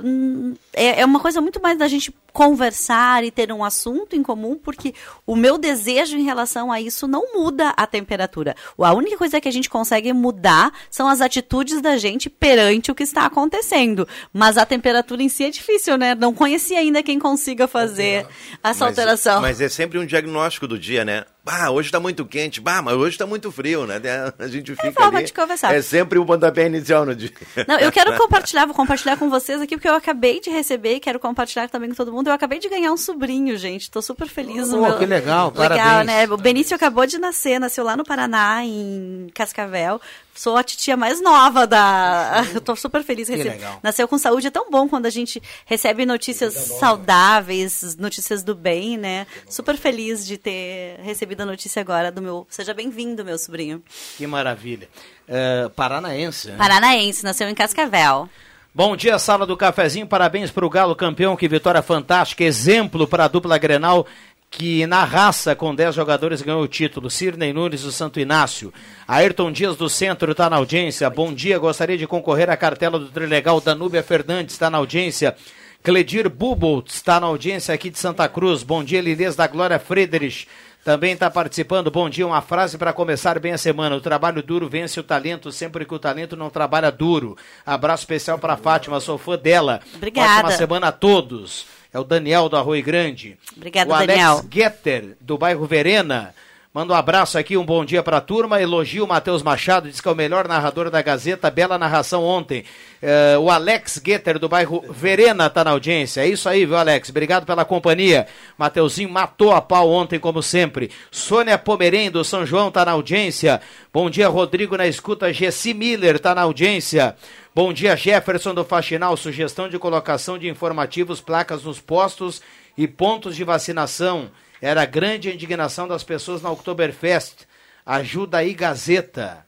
Hum, 0.02 0.54
é, 0.72 1.00
é 1.00 1.04
uma 1.04 1.20
coisa 1.20 1.40
muito 1.40 1.62
mais 1.62 1.78
da 1.78 1.86
gente 1.86 2.10
conversar 2.32 3.24
e 3.24 3.30
ter 3.30 3.52
um 3.52 3.64
assunto 3.64 4.14
em 4.16 4.22
comum, 4.22 4.56
porque 4.56 4.94
o 5.26 5.36
meu 5.36 5.56
desejo 5.58 6.16
em 6.16 6.22
relação 6.22 6.70
a 6.70 6.80
isso 6.80 7.06
não 7.06 7.32
muda 7.34 7.70
a 7.76 7.86
temperatura. 7.86 8.54
A 8.78 8.92
única 8.92 9.16
coisa 9.16 9.40
que 9.40 9.48
a 9.48 9.52
gente 9.52 9.68
consegue 9.68 10.12
mudar 10.12 10.72
são 10.90 11.08
as 11.08 11.20
atitudes 11.20 11.80
da 11.80 11.96
gente 11.96 12.28
perante 12.28 12.90
o 12.90 12.94
que 12.94 13.02
está 13.02 13.26
acontecendo. 13.26 14.06
Mas 14.32 14.56
a 14.56 14.66
temperatura 14.66 15.22
em 15.22 15.28
si 15.28 15.44
é 15.44 15.50
difícil, 15.50 15.96
né? 15.96 16.14
Não 16.14 16.32
conheci 16.34 16.74
ainda 16.74 17.02
quem 17.02 17.18
consiga 17.18 17.66
fazer 17.68 18.26
essa 18.62 18.84
Mas- 18.84 18.98
alteração. 18.98 19.40
Mas 19.40 19.60
é 19.60 19.68
sempre 19.68 19.98
um 19.98 20.06
diagnóstico 20.06 20.66
do 20.66 20.78
dia, 20.78 21.04
né? 21.04 21.24
Bah, 21.44 21.70
hoje 21.70 21.90
tá 21.90 21.98
muito 21.98 22.24
quente. 22.26 22.60
Bah, 22.60 22.82
mas 22.82 22.94
hoje 22.94 23.16
tá 23.16 23.26
muito 23.26 23.50
frio, 23.50 23.86
né? 23.86 24.00
A 24.38 24.46
gente 24.46 24.72
fica 24.76 24.92
forma 24.92 25.18
ali. 25.18 25.26
de 25.26 25.32
conversar. 25.32 25.74
É 25.74 25.80
sempre 25.80 26.18
o 26.18 26.24
pontapé 26.26 26.66
inicial 26.66 27.06
no 27.06 27.14
dia. 27.14 27.30
Não, 27.66 27.78
eu 27.78 27.90
quero 27.90 28.16
compartilhar, 28.18 28.66
vou 28.66 28.74
compartilhar 28.74 29.16
com 29.16 29.30
vocês 29.30 29.60
aqui, 29.60 29.76
porque 29.76 29.88
eu 29.88 29.94
acabei 29.94 30.38
de 30.40 30.50
receber 30.50 30.96
e 30.96 31.00
quero 31.00 31.18
compartilhar 31.18 31.68
também 31.68 31.88
com 31.88 31.94
todo 31.96 32.12
mundo. 32.12 32.28
Eu 32.28 32.34
acabei 32.34 32.58
de 32.58 32.68
ganhar 32.68 32.92
um 32.92 32.96
sobrinho, 32.96 33.56
gente. 33.56 33.90
Tô 33.90 34.02
super 34.02 34.28
feliz. 34.28 34.70
Oh, 34.72 34.80
meu- 34.82 34.98
que 34.98 35.06
legal, 35.06 35.48
Legal, 35.56 35.68
parabéns. 35.76 36.06
né? 36.06 36.26
O 36.28 36.36
Benício 36.36 36.76
acabou 36.76 37.06
de 37.06 37.18
nascer, 37.18 37.58
nasceu 37.58 37.84
lá 37.84 37.96
no 37.96 38.04
Paraná, 38.04 38.62
em 38.64 39.28
Cascavel. 39.34 40.00
Sou 40.40 40.56
a 40.56 40.64
titia 40.64 40.96
mais 40.96 41.20
nova 41.20 41.66
da. 41.66 42.42
Eu 42.54 42.62
tô 42.64 42.74
super 42.74 43.04
feliz. 43.04 43.28
Que 43.28 43.36
legal. 43.36 43.78
Nasceu 43.82 44.08
com 44.08 44.16
saúde. 44.16 44.46
É 44.46 44.50
tão 44.50 44.70
bom 44.70 44.88
quando 44.88 45.04
a 45.04 45.10
gente 45.10 45.38
recebe 45.66 46.06
notícias 46.06 46.54
saudáveis, 46.54 47.94
notícias 47.98 48.42
do 48.42 48.54
bem, 48.54 48.96
né? 48.96 49.26
Super 49.46 49.76
feliz 49.76 50.26
de 50.26 50.38
ter 50.38 50.98
recebido 51.02 51.42
a 51.42 51.44
notícia 51.44 51.82
agora 51.82 52.10
do 52.10 52.22
meu. 52.22 52.46
Seja 52.48 52.72
bem-vindo, 52.72 53.22
meu 53.22 53.36
sobrinho. 53.36 53.82
Que 54.16 54.26
maravilha. 54.26 54.88
É, 55.28 55.68
paranaense. 55.76 56.48
né? 56.48 56.56
Paranaense, 56.56 57.22
nasceu 57.22 57.46
em 57.46 57.54
Cascavel. 57.54 58.26
Bom 58.72 58.96
dia, 58.96 59.18
sala 59.18 59.44
do 59.44 59.56
cafezinho. 59.56 60.06
Parabéns 60.06 60.52
para 60.52 60.64
o 60.64 60.70
Galo 60.70 60.94
campeão, 60.94 61.36
que 61.36 61.48
vitória 61.48 61.82
fantástica. 61.82 62.44
Exemplo 62.44 63.04
para 63.04 63.24
a 63.24 63.28
dupla 63.28 63.58
Grenal, 63.58 64.06
que 64.50 64.84
na 64.86 65.04
raça, 65.04 65.54
com 65.54 65.72
10 65.72 65.94
jogadores, 65.94 66.42
ganhou 66.42 66.60
o 66.60 66.68
título. 66.68 67.08
Sirnei 67.08 67.52
Nunes 67.52 67.82
do 67.82 67.92
Santo 67.92 68.18
Inácio. 68.18 68.74
Ayrton 69.06 69.52
Dias 69.52 69.76
do 69.76 69.88
Centro 69.88 70.32
está 70.32 70.50
na 70.50 70.56
audiência. 70.56 71.08
Bom 71.08 71.32
dia, 71.32 71.56
gostaria 71.56 71.96
de 71.96 72.06
concorrer 72.06 72.50
à 72.50 72.56
cartela 72.56 72.98
do 72.98 73.06
Trilegal. 73.06 73.60
Danúbia 73.60 74.02
Fernandes 74.02 74.54
está 74.54 74.68
na 74.68 74.78
audiência. 74.78 75.36
Cledir 75.84 76.28
Bubolt 76.28 76.90
está 76.90 77.20
na 77.20 77.28
audiência 77.28 77.72
aqui 77.72 77.88
de 77.88 77.98
Santa 77.98 78.28
Cruz. 78.28 78.64
Bom 78.64 78.82
dia, 78.82 79.00
Lilês 79.00 79.36
da 79.36 79.46
Glória 79.46 79.78
Friedrich. 79.78 80.48
Também 80.84 81.12
está 81.12 81.30
participando. 81.30 81.90
Bom 81.90 82.10
dia, 82.10 82.26
uma 82.26 82.42
frase 82.42 82.76
para 82.76 82.92
começar 82.92 83.38
bem 83.38 83.52
a 83.52 83.58
semana. 83.58 83.94
O 83.94 84.00
trabalho 84.00 84.42
duro 84.42 84.68
vence 84.68 84.98
o 84.98 85.02
talento, 85.02 85.52
sempre 85.52 85.84
que 85.84 85.94
o 85.94 85.98
talento 85.98 86.36
não 86.36 86.50
trabalha 86.50 86.90
duro. 86.90 87.36
Abraço 87.64 88.02
especial 88.02 88.38
para 88.38 88.56
Fátima, 88.56 88.98
sou 88.98 89.16
fã 89.16 89.38
dela. 89.38 89.80
Obrigada. 89.94 90.48
Ótima 90.48 90.50
semana 90.52 90.88
a 90.88 90.92
todos. 90.92 91.66
É 91.92 91.98
o 91.98 92.04
Daniel 92.04 92.48
do 92.48 92.56
Arroio 92.56 92.82
Grande. 92.82 93.36
Obrigada, 93.56 93.90
o 93.90 93.94
Alex 93.94 94.06
Daniel. 94.06 94.44
Getter, 94.50 95.16
do 95.20 95.36
bairro 95.36 95.66
Verena. 95.66 96.34
Manda 96.72 96.92
um 96.92 96.96
abraço 96.96 97.36
aqui, 97.36 97.56
um 97.56 97.64
bom 97.64 97.84
dia 97.84 98.00
para 98.00 98.18
a 98.18 98.20
turma. 98.20 98.62
Elogio 98.62 99.04
o 99.04 99.08
Matheus 99.08 99.42
Machado, 99.42 99.90
diz 99.90 100.00
que 100.00 100.06
é 100.06 100.12
o 100.12 100.14
melhor 100.14 100.46
narrador 100.46 100.88
da 100.88 101.02
Gazeta. 101.02 101.50
Bela 101.50 101.76
narração 101.76 102.22
ontem. 102.22 102.64
Eh, 103.02 103.36
o 103.38 103.50
Alex 103.50 104.00
Getter, 104.06 104.38
do 104.38 104.48
bairro 104.48 104.84
Verena, 104.88 105.48
está 105.48 105.64
na 105.64 105.72
audiência. 105.72 106.20
É 106.20 106.28
isso 106.28 106.48
aí, 106.48 106.64
viu, 106.64 106.76
Alex? 106.76 107.10
Obrigado 107.10 107.44
pela 107.44 107.64
companhia. 107.64 108.28
Mateuzinho 108.56 109.10
matou 109.10 109.52
a 109.52 109.60
pau 109.60 109.90
ontem, 109.90 110.20
como 110.20 110.44
sempre. 110.44 110.92
Sônia 111.10 111.58
Pomerém, 111.58 112.08
do 112.08 112.22
São 112.22 112.46
João, 112.46 112.68
está 112.68 112.84
na 112.84 112.92
audiência. 112.92 113.60
Bom 113.92 114.08
dia, 114.08 114.28
Rodrigo, 114.28 114.76
na 114.76 114.86
escuta. 114.86 115.32
Gessi 115.32 115.74
Miller 115.74 116.14
está 116.14 116.36
na 116.36 116.42
audiência. 116.42 117.16
Bom 117.52 117.72
dia, 117.72 117.96
Jefferson 117.96 118.54
do 118.54 118.64
Faxinal. 118.64 119.16
Sugestão 119.16 119.68
de 119.68 119.76
colocação 119.76 120.38
de 120.38 120.48
informativos, 120.48 121.20
placas 121.20 121.64
nos 121.64 121.80
postos 121.80 122.40
e 122.78 122.86
pontos 122.86 123.34
de 123.34 123.42
vacinação. 123.42 124.30
Era 124.62 124.84
grande 124.84 125.28
a 125.28 125.34
indignação 125.34 125.88
das 125.88 126.04
pessoas 126.04 126.42
na 126.42 126.50
Oktoberfest. 126.52 127.48
Ajuda 127.84 128.38
aí, 128.38 128.54
Gazeta. 128.54 129.44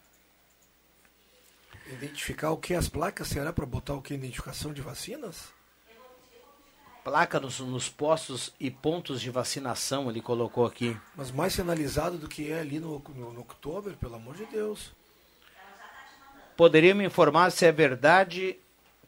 Identificar 1.86 2.50
o 2.50 2.56
que 2.56 2.74
as 2.74 2.88
placas 2.88 3.28
será 3.28 3.52
para 3.52 3.64
botar 3.64 3.94
o 3.94 4.02
que? 4.02 4.14
Identificação 4.14 4.72
de 4.72 4.80
vacinas? 4.80 5.52
Placa 7.04 7.38
nos, 7.38 7.60
nos 7.60 7.88
postos 7.88 8.52
e 8.58 8.68
pontos 8.68 9.20
de 9.20 9.30
vacinação, 9.30 10.10
ele 10.10 10.20
colocou 10.20 10.66
aqui. 10.66 10.96
Mas 11.14 11.30
mais 11.30 11.52
sinalizado 11.52 12.18
do 12.18 12.28
que 12.28 12.50
é 12.50 12.58
ali 12.58 12.80
no, 12.80 13.00
no, 13.14 13.32
no 13.32 13.40
Oktober, 13.42 13.94
pelo 13.96 14.16
amor 14.16 14.34
de 14.34 14.44
Deus. 14.46 14.90
Poderia 16.62 16.94
me 16.94 17.04
informar 17.04 17.50
se 17.50 17.66
é 17.66 17.72
verdade 17.72 18.56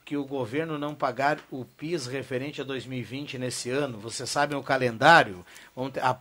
que 0.05 0.17
o 0.17 0.25
governo 0.25 0.77
não 0.77 0.93
pagar 0.93 1.39
o 1.53 1.65
PIS 1.65 2.09
referente 2.09 2.61
a 2.61 2.65
2020 2.65 3.39
nesse 3.39 3.71
ano? 3.71 3.97
Você 4.01 4.27
sabe 4.27 4.57
o 4.57 4.63
calendário? 4.65 5.47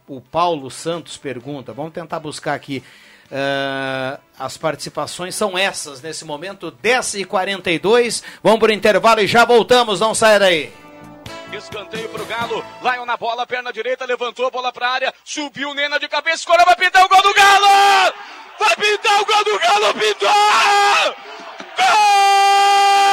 O 0.08 0.22
Paulo 0.22 0.70
Santos 0.70 1.18
pergunta. 1.18 1.74
Vamos 1.74 1.92
tentar 1.92 2.20
buscar 2.20 2.54
aqui. 2.54 2.84
Ah, 3.32 4.20
as 4.38 4.58
participações 4.58 5.34
são 5.34 5.58
essas 5.58 6.04
nesse 6.04 6.24
momento, 6.24 6.72
10h42. 6.72 8.22
Vamos 8.44 8.60
para 8.60 8.70
o 8.70 8.76
intervalo 8.76 9.22
e 9.22 9.26
já 9.26 9.44
voltamos. 9.44 10.00
Não 10.00 10.14
saia 10.14 10.38
daí. 10.38 10.72
Escanteio 11.52 12.10
pro 12.10 12.28
Galo. 12.28 12.64
Lion 12.80 13.06
na 13.08 13.18
bola, 13.18 13.48
perna 13.48 13.74
direita, 13.74 14.06
levantou 14.06 14.46
a 14.46 14.52
bola 14.52 14.72
pra 14.72 14.88
área. 14.88 15.12
Subiu 15.26 15.74
Nena 15.74 16.00
de 16.00 16.08
cabeça, 16.08 16.36
escorou, 16.36 16.64
vai 16.64 16.76
pintar 16.76 17.04
o 17.04 17.10
gol 17.10 17.24
do 17.24 17.34
Galo! 17.34 18.14
Vai 18.64 18.76
pintar 18.78 19.22
o 19.22 19.26
gol 19.26 19.44
do 19.44 19.60
Galo, 19.60 19.94
pintou! 19.96 20.30
Gol! 21.78 23.13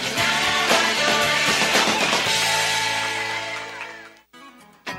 Bye. 0.01 0.50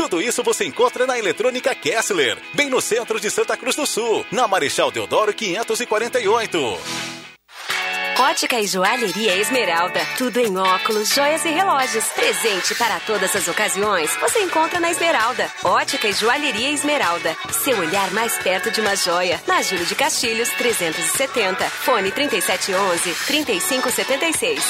Tudo 0.00 0.22
isso 0.22 0.42
você 0.42 0.64
encontra 0.64 1.06
na 1.06 1.18
Eletrônica 1.18 1.74
Kessler, 1.74 2.38
bem 2.54 2.70
no 2.70 2.80
centro 2.80 3.20
de 3.20 3.30
Santa 3.30 3.54
Cruz 3.54 3.76
do 3.76 3.84
Sul, 3.84 4.24
na 4.32 4.48
Marechal 4.48 4.90
Deodoro 4.90 5.30
548. 5.34 6.78
Ótica 8.18 8.58
e 8.58 8.66
Joalheria 8.66 9.36
Esmeralda. 9.36 10.00
Tudo 10.16 10.40
em 10.40 10.56
óculos, 10.56 11.10
joias 11.10 11.44
e 11.44 11.50
relógios. 11.50 12.06
Presente 12.14 12.74
para 12.76 12.98
todas 13.00 13.36
as 13.36 13.46
ocasiões. 13.46 14.10
Você 14.16 14.40
encontra 14.40 14.80
na 14.80 14.90
Esmeralda. 14.90 15.50
Ótica 15.62 16.08
e 16.08 16.14
Joalheria 16.14 16.70
Esmeralda. 16.70 17.36
Seu 17.50 17.78
olhar 17.78 18.10
mais 18.12 18.38
perto 18.38 18.70
de 18.70 18.80
uma 18.80 18.96
joia. 18.96 19.38
Na 19.46 19.60
Júlio 19.60 19.84
de 19.84 19.94
Castilhos, 19.94 20.48
370. 20.52 21.62
Fone 21.68 22.10
3711 22.10 23.14
3576. 23.26 24.64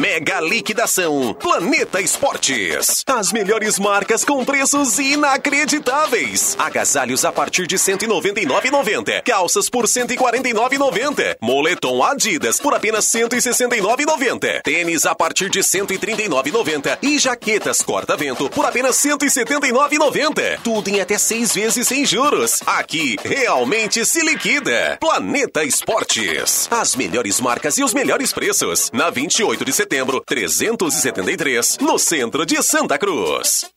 Mega 0.00 0.40
liquidação 0.40 1.32
Planeta 1.32 2.02
Esportes. 2.02 3.02
As 3.06 3.32
melhores 3.32 3.78
marcas 3.78 4.26
com 4.26 4.44
preços 4.44 4.98
inacreditáveis. 4.98 6.54
Agasalhos 6.58 7.24
a 7.24 7.32
partir 7.32 7.66
de 7.66 7.76
199,90. 7.76 9.22
Calças 9.22 9.70
por 9.70 9.86
149,90. 9.86 11.38
Moletom 11.40 12.02
Adidas 12.02 12.60
por 12.60 12.74
apenas 12.74 13.06
169,90. 13.06 14.60
Tênis 14.62 15.06
a 15.06 15.14
partir 15.14 15.48
de 15.48 15.60
139,90 15.60 16.98
e 17.00 17.18
jaquetas 17.18 17.80
corta-vento 17.80 18.50
por 18.50 18.66
apenas 18.66 18.96
179,90. 18.96 20.60
Tudo 20.62 20.88
em 20.88 21.00
até 21.00 21.16
seis 21.16 21.54
vezes 21.54 21.88
sem 21.88 22.04
juros. 22.04 22.60
Aqui 22.66 23.16
realmente 23.24 24.04
se 24.04 24.20
liquida. 24.20 24.98
Planeta 25.00 25.64
Esportes. 25.64 26.68
As 26.70 26.94
melhores 26.94 27.40
marcas 27.40 27.78
e 27.78 27.82
os 27.82 27.94
melhores 27.94 28.30
preços. 28.30 28.90
Na 28.92 29.08
28 29.08 29.64
de 29.64 29.72
setembro 29.72 29.85
setembro, 29.86 30.20
373, 30.26 31.78
no 31.80 31.96
centro 31.96 32.44
de 32.44 32.60
Santa 32.60 32.98
Cruz. 32.98 33.70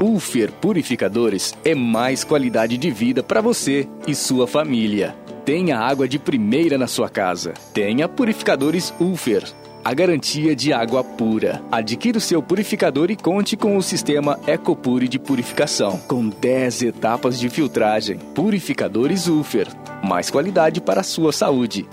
Ulfer 0.00 0.50
Purificadores 0.60 1.54
é 1.64 1.76
mais 1.76 2.24
qualidade 2.24 2.76
de 2.76 2.90
vida 2.90 3.22
para 3.22 3.40
você 3.40 3.88
e 4.08 4.14
sua 4.14 4.48
família. 4.48 5.14
Tenha 5.44 5.78
água 5.78 6.08
de 6.08 6.18
primeira 6.18 6.76
na 6.76 6.88
sua 6.88 7.08
casa. 7.08 7.54
Tenha 7.72 8.08
purificadores 8.08 8.92
Ulfer 8.98 9.44
a 9.84 9.94
garantia 9.94 10.54
de 10.54 10.72
água 10.72 11.02
pura. 11.02 11.62
Adquira 11.70 12.18
o 12.18 12.20
seu 12.20 12.42
purificador 12.42 13.10
e 13.10 13.16
conte 13.16 13.56
com 13.56 13.76
o 13.76 13.82
sistema 13.82 14.38
EcoPure 14.46 15.08
de 15.08 15.18
purificação, 15.18 15.98
com 16.08 16.28
10 16.28 16.82
etapas 16.82 17.38
de 17.38 17.48
filtragem. 17.48 18.18
Purificadores 18.34 19.26
Ufer. 19.26 19.68
Mais 20.02 20.30
qualidade 20.30 20.80
para 20.80 21.00
a 21.00 21.04
sua 21.04 21.32
saúde. 21.32 21.88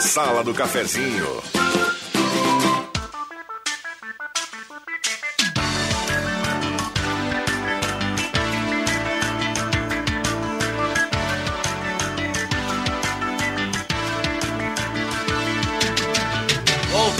Sala 0.00 0.42
do 0.44 0.54
Cafezinho. 0.54 1.55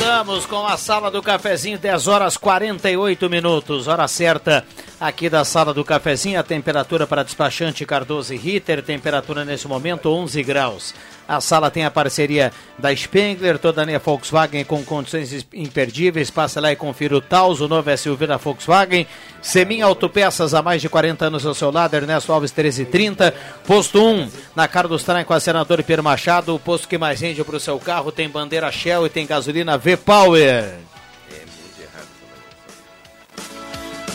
Voltamos 0.07 0.47
com 0.47 0.65
a 0.65 0.77
sala 0.77 1.11
do 1.11 1.21
cafezinho, 1.21 1.81
10 1.81 2.07
horas 2.07 2.37
48 2.37 3.29
minutos, 3.29 3.89
hora 3.89 4.07
certa 4.07 4.65
aqui 5.01 5.29
da 5.29 5.45
sala 5.45 5.73
do 5.73 5.85
cafezinho. 5.85 6.41
A 6.41 6.43
temperatura 6.43 7.07
para 7.07 7.23
despachante 7.23 7.85
Cardoso 7.85 8.35
e 8.35 8.37
Ritter, 8.37 8.83
temperatura 8.83 9.45
nesse 9.45 9.69
momento 9.69 10.11
11 10.11 10.43
graus. 10.43 10.95
A 11.29 11.41
sala 11.41 11.71
tem 11.71 11.85
a 11.85 11.91
parceria 11.91 12.53
da 12.79 12.95
Spengler, 12.95 13.59
toda 13.59 13.83
a 13.83 13.85
linha 13.85 13.99
Volkswagen 13.99 14.65
com 14.65 14.85
condições 14.85 15.47
imperdíveis. 15.53 16.31
Passa 16.31 16.61
lá 16.61 16.71
e 16.71 16.77
confira 16.77 17.17
o 17.17 17.21
Taos, 17.21 17.61
o 17.61 17.69
novo 17.69 17.97
SUV 17.97 18.27
da 18.27 18.37
Volkswagen. 18.37 19.07
Semin 19.43 19.81
Autopeças, 19.83 20.55
há 20.55 20.63
mais 20.63 20.81
de 20.81 20.89
40 20.89 21.27
anos 21.27 21.45
ao 21.45 21.55
seu 21.55 21.71
lado, 21.71 21.95
Ernesto 21.95 22.33
Alves 22.33 22.53
1330. 22.53 23.35
Posto 23.67 24.01
1, 24.01 24.31
na 24.55 24.69
Carlos 24.69 25.03
Traem 25.03 25.25
com 25.25 25.35
a 25.35 25.41
senadora 25.41 25.83
Pierre 25.83 26.03
Machado. 26.03 26.55
O 26.55 26.61
posto 26.61 26.87
que 26.87 26.97
mais 26.97 27.21
rende 27.21 27.43
para 27.43 27.57
o 27.57 27.61
seu 27.61 27.79
carro 27.79 28.13
tem 28.13 28.29
bandeira 28.29 28.71
Shell 28.71 29.07
e 29.07 29.11
tem 29.11 29.27
gasolina 29.27 29.77
V-Power. 29.77 30.96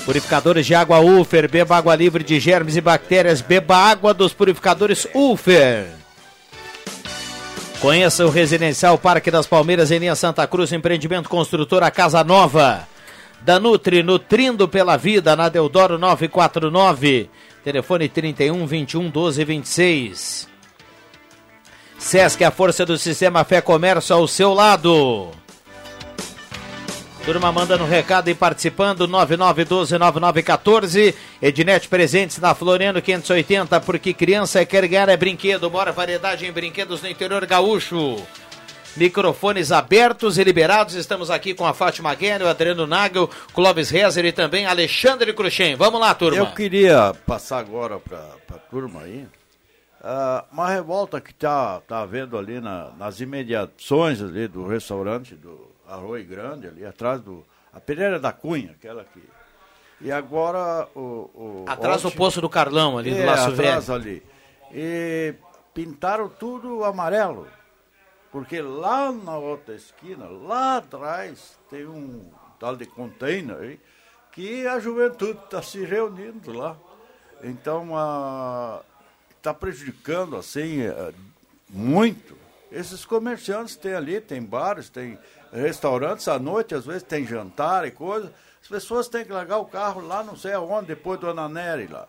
Purificadores 0.06 0.66
de 0.66 0.74
água 0.74 1.00
Ufer, 1.00 1.50
beba 1.50 1.78
água 1.78 1.96
livre 1.96 2.24
de 2.24 2.40
germes 2.40 2.76
e 2.76 2.82
bactérias, 2.82 3.40
beba 3.40 3.78
água 3.78 4.14
dos 4.14 4.34
purificadores 4.34 5.08
Ufer. 5.14 5.88
Conheça 7.80 8.26
o 8.26 8.30
Residencial 8.30 8.98
Parque 8.98 9.32
das 9.32 9.48
Palmeiras 9.48 9.90
em 9.92 10.00
linha 10.00 10.16
Santa 10.16 10.46
Cruz, 10.46 10.72
empreendimento 10.72 11.30
construtora 11.30 11.90
Casa 11.90 12.24
Nova. 12.24 12.88
Da 13.42 13.60
Nutri, 13.60 14.04
nutrindo 14.04 14.68
pela 14.68 14.98
vida, 14.98 15.36
na 15.36 15.50
Deodoro 15.50 15.98
949. 15.98 17.28
Telefone 17.64 18.08
31 18.08 18.68
21 18.68 19.10
12 19.10 19.44
26. 19.44 20.48
Sesc, 21.98 22.44
a 22.44 22.52
força 22.52 22.86
do 22.86 22.98
sistema 22.98 23.44
Fé 23.44 23.62
Comércio 23.62 24.16
ao 24.16 24.28
seu 24.28 24.54
lado. 24.54 25.32
Turma 27.26 27.52
mandando 27.52 27.84
recado 27.86 28.30
e 28.30 28.36
participando, 28.36 29.08
9912-9914. 29.08 31.14
Ednet 31.40 31.88
presentes 31.88 32.40
na 32.40 32.56
Floriano 32.56 33.00
580, 33.02 33.80
porque 33.82 34.14
criança 34.14 34.66
quer 34.66 34.88
ganhar 34.88 35.08
é 35.08 35.16
brinquedo. 35.16 35.70
Bora 35.70 35.92
variedade 35.92 36.48
em 36.48 36.52
brinquedos 36.52 37.00
no 37.02 37.08
interior 37.08 37.46
gaúcho. 37.46 38.18
Microfones 38.98 39.72
abertos 39.72 40.40
e 40.40 40.44
liberados. 40.44 40.96
Estamos 40.96 41.30
aqui 41.30 41.54
com 41.54 41.66
a 41.66 41.74
Fátima 41.74 42.14
Guerra, 42.16 42.46
o 42.46 42.50
Adriano 42.50 42.88
Nagel, 42.88 43.30
Clóvis 43.54 43.92
Rezer 43.92 44.26
e 44.26 44.32
também 44.32 44.66
Alexandre 44.66 45.32
Cruxem. 45.32 45.76
Vamos 45.76 46.02
lá, 46.02 46.16
turma. 46.16 46.40
Eu 46.40 46.48
queria 46.48 47.14
passar 47.26 47.60
agora 47.60 48.00
para 48.00 48.18
a 48.50 48.58
turma 48.70 49.04
aí 49.04 49.28
uh, 50.02 50.44
uma 50.52 50.70
revolta 50.70 51.22
que 51.22 51.32
está 51.32 51.80
tá 51.82 52.00
havendo 52.00 52.38
ali 52.38 52.60
na, 52.60 52.92
nas 52.98 53.20
imediações 53.20 54.22
ali 54.22 54.48
do 54.48 54.68
restaurante 54.68 55.36
do 55.36 55.71
Arroio 55.92 56.26
Grande, 56.26 56.68
ali 56.68 56.86
atrás 56.86 57.22
do. 57.22 57.46
A 57.74 57.80
Pereira 57.80 58.20
da 58.20 58.32
Cunha, 58.32 58.72
aquela 58.72 59.04
que. 59.04 59.22
E 60.00 60.12
agora 60.12 60.88
o. 60.96 61.00
o 61.00 61.66
atrás 61.68 62.02
do 62.02 62.12
poço 62.12 62.42
do 62.42 62.50
Carlão, 62.50 62.98
ali 62.98 63.12
é, 63.12 63.22
do 63.22 63.26
Laço 63.26 63.50
atrás 63.52 63.88
Velho. 63.88 64.02
ali. 64.02 64.24
E 64.74 65.34
pintaram 65.74 66.30
tudo 66.30 66.84
amarelo. 66.84 67.48
Porque 68.32 68.62
lá 68.62 69.12
na 69.12 69.38
outra 69.38 69.76
esquina, 69.76 70.26
lá 70.26 70.78
atrás, 70.78 71.60
tem 71.70 71.86
um 71.86 72.32
tal 72.58 72.78
de 72.78 72.86
container 72.86 73.58
aí, 73.58 73.80
que 74.32 74.66
a 74.66 74.80
juventude 74.80 75.38
está 75.44 75.62
se 75.62 75.84
reunindo 75.84 76.54
lá. 76.54 76.78
Então, 77.44 77.90
está 79.36 79.54
prejudicando 79.54 80.38
assim 80.38 80.84
eh, 80.84 81.14
muito. 81.70 82.38
Esses 82.72 83.04
comerciantes 83.04 83.76
tem 83.76 83.94
ali, 83.94 84.22
tem 84.22 84.42
bares, 84.42 84.90
tem 84.90 85.20
restaurantes 85.52 86.28
à 86.28 86.40
noite, 86.40 86.76
às 86.76 86.86
vezes 86.86 87.04
tem 87.04 87.26
jantar 87.26 87.86
e 87.86 87.92
coisa. 87.92 88.32
As 88.62 88.68
pessoas 88.68 89.08
têm 89.08 89.26
que 89.26 89.32
largar 89.32 89.58
o 89.58 89.66
carro 89.66 90.02
lá 90.02 90.24
não 90.24 90.36
sei 90.36 90.54
aonde, 90.54 90.88
depois 90.88 91.20
do 91.20 91.28
Ana 91.28 91.50
Nery 91.50 91.88
lá. 91.88 92.08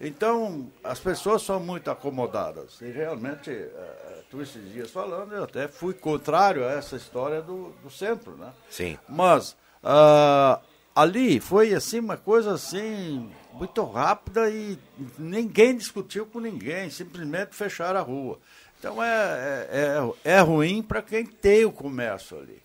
Então, 0.00 0.70
as 0.82 0.98
pessoas 0.98 1.42
são 1.42 1.60
muito 1.60 1.90
acomodadas. 1.90 2.80
E 2.80 2.90
realmente, 2.90 3.50
uh, 3.50 4.24
tu 4.30 4.42
esses 4.42 4.72
dias 4.72 4.90
falando, 4.90 5.32
eu 5.34 5.44
até 5.44 5.68
fui 5.68 5.94
contrário 5.94 6.66
a 6.66 6.72
essa 6.72 6.96
história 6.96 7.40
do, 7.40 7.70
do 7.82 7.90
centro, 7.90 8.36
né? 8.36 8.52
Sim. 8.68 8.98
Mas, 9.08 9.52
uh, 9.82 10.60
ali 10.94 11.40
foi 11.40 11.72
assim, 11.74 12.00
uma 12.00 12.16
coisa 12.16 12.52
assim, 12.52 13.30
muito 13.52 13.82
rápida 13.84 14.50
e 14.50 14.78
ninguém 15.18 15.76
discutiu 15.76 16.26
com 16.26 16.40
ninguém, 16.40 16.90
simplesmente 16.90 17.54
fecharam 17.54 18.00
a 18.00 18.02
rua. 18.02 18.38
Então 18.78 19.02
é, 19.02 19.68
é, 19.70 19.98
é, 20.24 20.34
é 20.36 20.40
ruim 20.40 20.82
para 20.82 21.00
quem 21.00 21.24
tem 21.24 21.64
o 21.64 21.72
comércio 21.72 22.38
ali. 22.38 22.62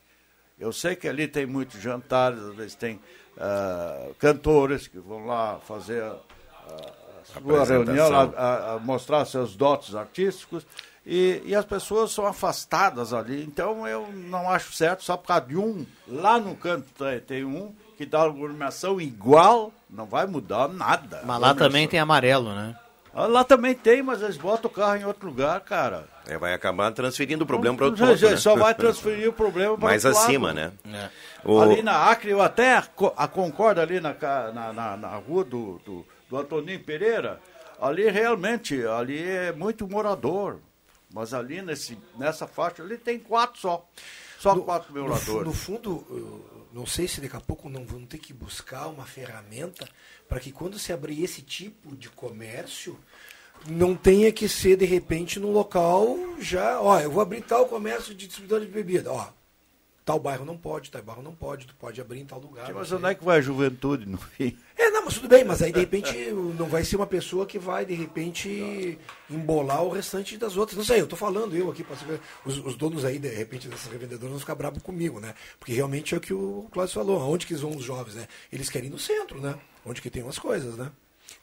Eu 0.60 0.74
sei 0.74 0.96
que 0.96 1.08
ali 1.08 1.28
tem 1.28 1.46
muitos 1.46 1.82
jantares, 1.82 2.40
às 2.40 2.56
vezes 2.56 2.76
tem 2.76 3.00
uh, 3.38 4.14
cantores 4.16 4.88
que 4.88 5.00
vão 5.00 5.26
lá 5.26 5.58
fazer 5.60 6.04
a, 6.04 6.16
a 6.16 7.40
sua 7.42 7.66
reunião, 7.66 8.14
a, 8.14 8.74
a, 8.74 8.80
mostrar 8.80 9.24
seus 9.26 9.56
dotes 9.56 9.96
artísticos, 9.96 10.68
e, 11.06 11.42
e, 11.46 11.56
as 11.56 11.66
pessoas 11.66 12.12
são 12.12 12.26
afastadas 12.26 13.14
ali. 13.14 13.44
Então 13.44 13.88
eu 13.88 14.08
não 14.12 14.50
acho 14.50 14.74
certo, 14.74 15.04
só 15.04 15.16
por 15.16 15.28
causa 15.28 15.46
de 15.46 15.58
um, 15.58 15.86
lá 16.08 16.38
no 16.38 16.56
canto 16.56 16.88
tem, 16.94 17.20
tem 17.22 17.46
um 17.46 17.74
que 17.98 18.06
dá 18.06 18.26
iluminação 18.28 19.00
igual, 19.00 19.74
não 19.90 20.06
vai 20.06 20.28
mudar 20.28 20.68
nada. 20.68 21.22
Mas 21.26 21.40
lá 21.40 21.56
também 21.56 21.88
tem 21.88 22.00
amarelo, 22.00 22.54
né? 22.54 22.76
Ah, 23.14 23.26
lá 23.26 23.44
também 23.44 23.74
tem, 23.74 24.04
mas 24.04 24.22
eles 24.22 24.38
botam 24.38 24.70
o 24.70 24.74
carro 24.74 24.98
em 24.98 25.06
outro 25.06 25.28
lugar, 25.28 25.60
cara. 25.62 26.08
É, 26.28 26.38
vai 26.38 26.54
acabar 26.54 26.92
transferindo 26.92 27.44
o 27.44 27.48
problema 27.48 27.76
para 27.76 27.88
outro 27.88 28.06
ponto, 28.06 28.22
né? 28.22 28.38
Só 28.38 28.56
vai 28.56 28.74
transferir 28.76 29.30
o 29.30 29.34
problema 29.34 29.76
para 29.76 29.88
Mais 29.88 30.06
acima, 30.06 30.54
lado. 30.54 30.56
né? 30.56 30.72
É. 30.94 31.10
O... 31.44 31.60
Ali 31.60 31.82
na 31.82 32.10
Acre, 32.10 32.32
eu 32.32 32.42
até 32.42 32.78
a 33.18 33.28
concordo 33.28 33.82
ali 33.82 34.00
na, 34.00 34.16
na, 34.54 34.74
na, 34.74 34.98
na 34.98 35.16
rua 35.16 35.44
do, 35.44 35.82
do, 35.84 36.06
do 36.30 36.38
Antoninho 36.38 36.80
Pereira, 36.84 37.40
ali 37.82 38.10
realmente, 38.10 38.86
ali 38.86 39.22
é 39.22 39.52
muito 39.52 39.88
morador. 39.88 40.60
Mas 41.12 41.34
ali 41.34 41.62
nesse, 41.62 41.98
nessa 42.18 42.46
faixa 42.46 42.84
ali 42.84 42.98
tem 42.98 43.18
quatro 43.18 43.60
só. 43.60 43.88
Só 44.38 44.56
no, 44.56 44.64
quatro 44.64 44.94
moradores. 44.94 45.28
No, 45.28 45.44
no 45.44 45.54
fundo, 45.54 46.06
não 46.72 46.86
sei 46.86 47.08
se 47.08 47.22
daqui 47.22 47.36
a 47.36 47.42
pouco 47.42 47.70
não 47.70 47.86
vão 47.86 48.06
ter 48.06 48.18
que 48.18 48.34
buscar 48.34 48.88
uma 48.88 49.06
ferramenta 49.06 49.88
para 50.28 50.40
que 50.40 50.52
quando 50.52 50.78
se 50.78 50.94
abrir 50.94 51.24
esse 51.24 51.42
tipo 51.42 51.96
de 51.96 52.10
comércio, 52.10 53.00
não 53.68 53.96
tenha 53.96 54.32
que 54.32 54.48
ser 54.48 54.78
de 54.78 54.86
repente 54.86 55.40
no 55.40 55.52
local 55.52 56.18
já, 56.40 56.80
ó, 56.80 57.00
eu 57.00 57.12
vou 57.12 57.22
abrir 57.22 57.42
tal 57.42 57.68
comércio 57.68 58.14
de 58.14 58.28
distribuidor 58.28 58.62
de 58.62 58.68
bebida, 58.68 59.12
ó, 59.12 59.28
tal 60.10 60.20
bairro 60.20 60.44
não 60.44 60.58
pode, 60.58 60.90
tal 60.90 61.04
bairro 61.04 61.22
não 61.22 61.36
pode, 61.36 61.68
tu 61.68 61.76
pode 61.76 62.02
abrir 62.02 62.20
em 62.20 62.26
tal 62.26 62.40
lugar. 62.40 62.74
Mas 62.74 62.92
onde 62.92 63.06
é 63.06 63.14
que 63.14 63.24
vai 63.24 63.38
a 63.38 63.42
juventude 63.42 64.08
no 64.08 64.18
fim? 64.18 64.58
É, 64.76 64.90
não, 64.90 65.06
mas 65.06 65.14
tudo 65.14 65.28
bem, 65.28 65.44
mas 65.44 65.62
aí 65.62 65.72
de 65.72 65.80
repente 65.80 66.32
não 66.58 66.66
vai 66.66 66.84
ser 66.84 66.96
uma 66.96 67.06
pessoa 67.06 67.46
que 67.46 67.60
vai 67.60 67.86
de 67.86 67.94
repente 67.94 68.98
embolar 69.30 69.84
o 69.84 69.90
restante 69.90 70.36
das 70.36 70.58
outras. 70.58 70.76
Não 70.76 70.84
sei, 70.84 71.00
eu 71.00 71.06
tô 71.06 71.16
falando 71.16 71.56
eu 71.56 71.70
aqui, 71.70 71.86
os, 72.44 72.58
os 72.58 72.76
donos 72.76 73.06
aí 73.06 73.20
de 73.20 73.30
repente 73.30 73.68
dessas 73.68 73.92
revendedoras 73.92 74.32
vão 74.32 74.40
ficar 74.40 74.56
bravos 74.56 74.82
comigo, 74.82 75.20
né? 75.20 75.36
Porque 75.60 75.74
realmente 75.74 76.16
é 76.16 76.18
o 76.18 76.22
que 76.22 76.34
o 76.34 76.68
Cláudio 76.72 76.96
falou, 76.96 77.22
aonde 77.22 77.46
que 77.46 77.54
vão 77.54 77.76
os 77.76 77.84
jovens, 77.84 78.16
né? 78.16 78.28
Eles 78.52 78.68
querem 78.68 78.88
ir 78.90 78.92
no 78.92 78.98
centro, 78.98 79.40
né? 79.40 79.60
Onde 79.86 80.02
que 80.02 80.10
tem 80.10 80.24
umas 80.24 80.40
coisas, 80.40 80.76
né? 80.76 80.92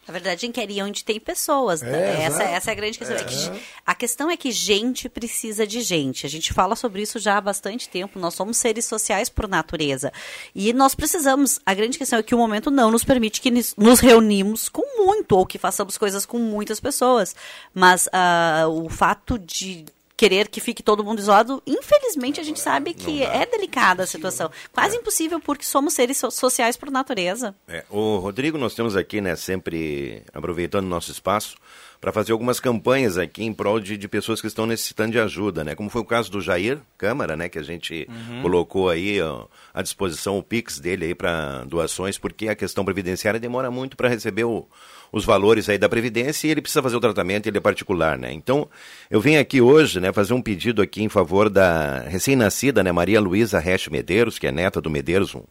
Na 0.07 0.12
verdade, 0.12 0.49
queria 0.49 0.85
onde 0.85 1.05
tem 1.05 1.19
pessoas. 1.19 1.83
Né? 1.83 2.23
É, 2.23 2.23
essa, 2.23 2.42
essa 2.45 2.71
é 2.71 2.73
a 2.73 2.75
grande 2.77 2.99
questão. 2.99 3.16
É. 3.16 3.57
É 3.57 3.61
a 3.85 3.95
questão 3.95 4.31
é 4.31 4.37
que 4.37 4.53
gente 4.53 5.09
precisa 5.09 5.66
de 5.66 5.81
gente. 5.81 6.25
A 6.25 6.29
gente 6.29 6.53
fala 6.53 6.77
sobre 6.77 7.03
isso 7.03 7.19
já 7.19 7.37
há 7.37 7.40
bastante 7.40 7.88
tempo. 7.88 8.19
Nós 8.19 8.35
somos 8.35 8.57
seres 8.57 8.85
sociais 8.85 9.29
por 9.29 9.49
natureza. 9.49 10.12
E 10.55 10.73
nós 10.73 10.95
precisamos. 10.95 11.61
A 11.66 11.75
grande 11.75 11.99
questão 11.99 12.19
é 12.19 12.23
que 12.23 12.35
o 12.35 12.38
momento 12.38 12.71
não 12.71 12.90
nos 12.90 13.03
permite 13.03 13.40
que 13.40 13.51
nos 13.51 14.01
reunimos 14.01 14.69
com 14.69 15.05
muito, 15.05 15.33
ou 15.33 15.45
que 15.45 15.59
façamos 15.59 15.99
coisas 15.99 16.25
com 16.25 16.38
muitas 16.38 16.79
pessoas. 16.79 17.35
Mas 17.75 18.07
uh, 18.07 18.69
o 18.69 18.88
fato 18.88 19.38
de 19.38 19.87
querer 20.16 20.48
que 20.48 20.61
fique 20.61 20.83
todo 20.83 21.05
mundo 21.05 21.18
isolado, 21.18 21.62
infelizmente 21.66 22.40
a 22.40 22.42
gente 22.42 22.59
sabe 22.59 22.94
que 22.94 23.22
é 23.22 23.44
delicada 23.44 24.02
a 24.02 24.07
situação. 24.07 24.50
Quase 24.72 24.96
é. 24.96 24.98
impossível 24.98 25.38
porque 25.38 25.64
somos 25.64 25.92
seres 25.94 26.18
sociais 26.31 26.76
por 26.76 26.90
natureza. 26.90 27.55
É. 27.68 27.85
O 27.90 28.16
Rodrigo, 28.16 28.57
nós 28.57 28.74
temos 28.74 28.96
aqui, 28.96 29.20
né, 29.20 29.37
sempre 29.37 30.22
aproveitando 30.33 30.87
nosso 30.87 31.11
espaço, 31.11 31.57
para 32.01 32.13
fazer 32.13 32.33
algumas 32.33 32.61
campanhas 32.61 33.19
aqui 33.19 33.43
em 33.45 33.53
prol 33.53 33.81
de, 33.81 33.97
de, 33.97 34.09
pessoas 34.09 34.41
que 34.41 34.47
estão 34.47 34.67
necessitando 34.67 35.13
de 35.13 35.19
ajuda, 35.19 35.65
né? 35.65 35.75
Como 35.75 35.91
foi 35.91 36.03
o 36.03 36.05
caso 36.05 36.31
do 36.31 36.41
Jair 36.41 36.79
Câmara, 36.99 37.37
né? 37.37 37.49
Que 37.49 37.59
a 37.59 37.63
gente 37.63 38.09
uhum. 38.09 38.43
colocou 38.43 38.91
aí 38.91 39.21
ó, 39.21 39.47
à 39.73 39.83
disposição 39.83 40.39
o 40.39 40.43
Pix 40.43 40.79
dele 40.79 41.07
aí 41.07 41.15
para 41.15 41.65
doações, 41.65 42.19
porque 42.19 42.49
a 42.49 42.55
questão 42.55 42.85
previdenciária 42.85 43.41
demora 43.41 43.71
muito 43.71 43.97
para 43.97 44.09
receber 44.09 44.45
o, 44.45 44.67
os 45.13 45.25
valores 45.25 45.69
aí 45.69 45.79
da 45.79 45.89
Previdência 45.89 46.47
e 46.47 46.51
ele 46.51 46.61
precisa 46.61 46.83
fazer 46.83 46.97
o 46.97 47.01
tratamento, 47.01 47.47
ele 47.47 47.59
é 47.59 47.61
particular, 47.61 48.19
né? 48.19 48.33
Então, 48.33 48.69
eu 49.11 49.21
venho 49.21 49.41
aqui 49.41 49.61
hoje, 49.61 50.01
né, 50.01 50.13
fazer 50.13 50.35
um 50.35 50.43
pedido 50.43 50.83
aqui 50.83 51.03
em 51.03 51.09
favor 51.09 51.49
da 51.49 52.01
recém-nascida, 52.01 52.83
né, 52.83 52.93
Maria 52.93 53.21
Luísa 53.21 53.59
Resch 53.59 53.89
Medeiros, 53.89 54.39
que 54.39 54.47
é 54.47 54.53
neta 54.53 54.81
do 54.81 54.91
Medeiros, 54.91 55.35
um, 55.35 55.43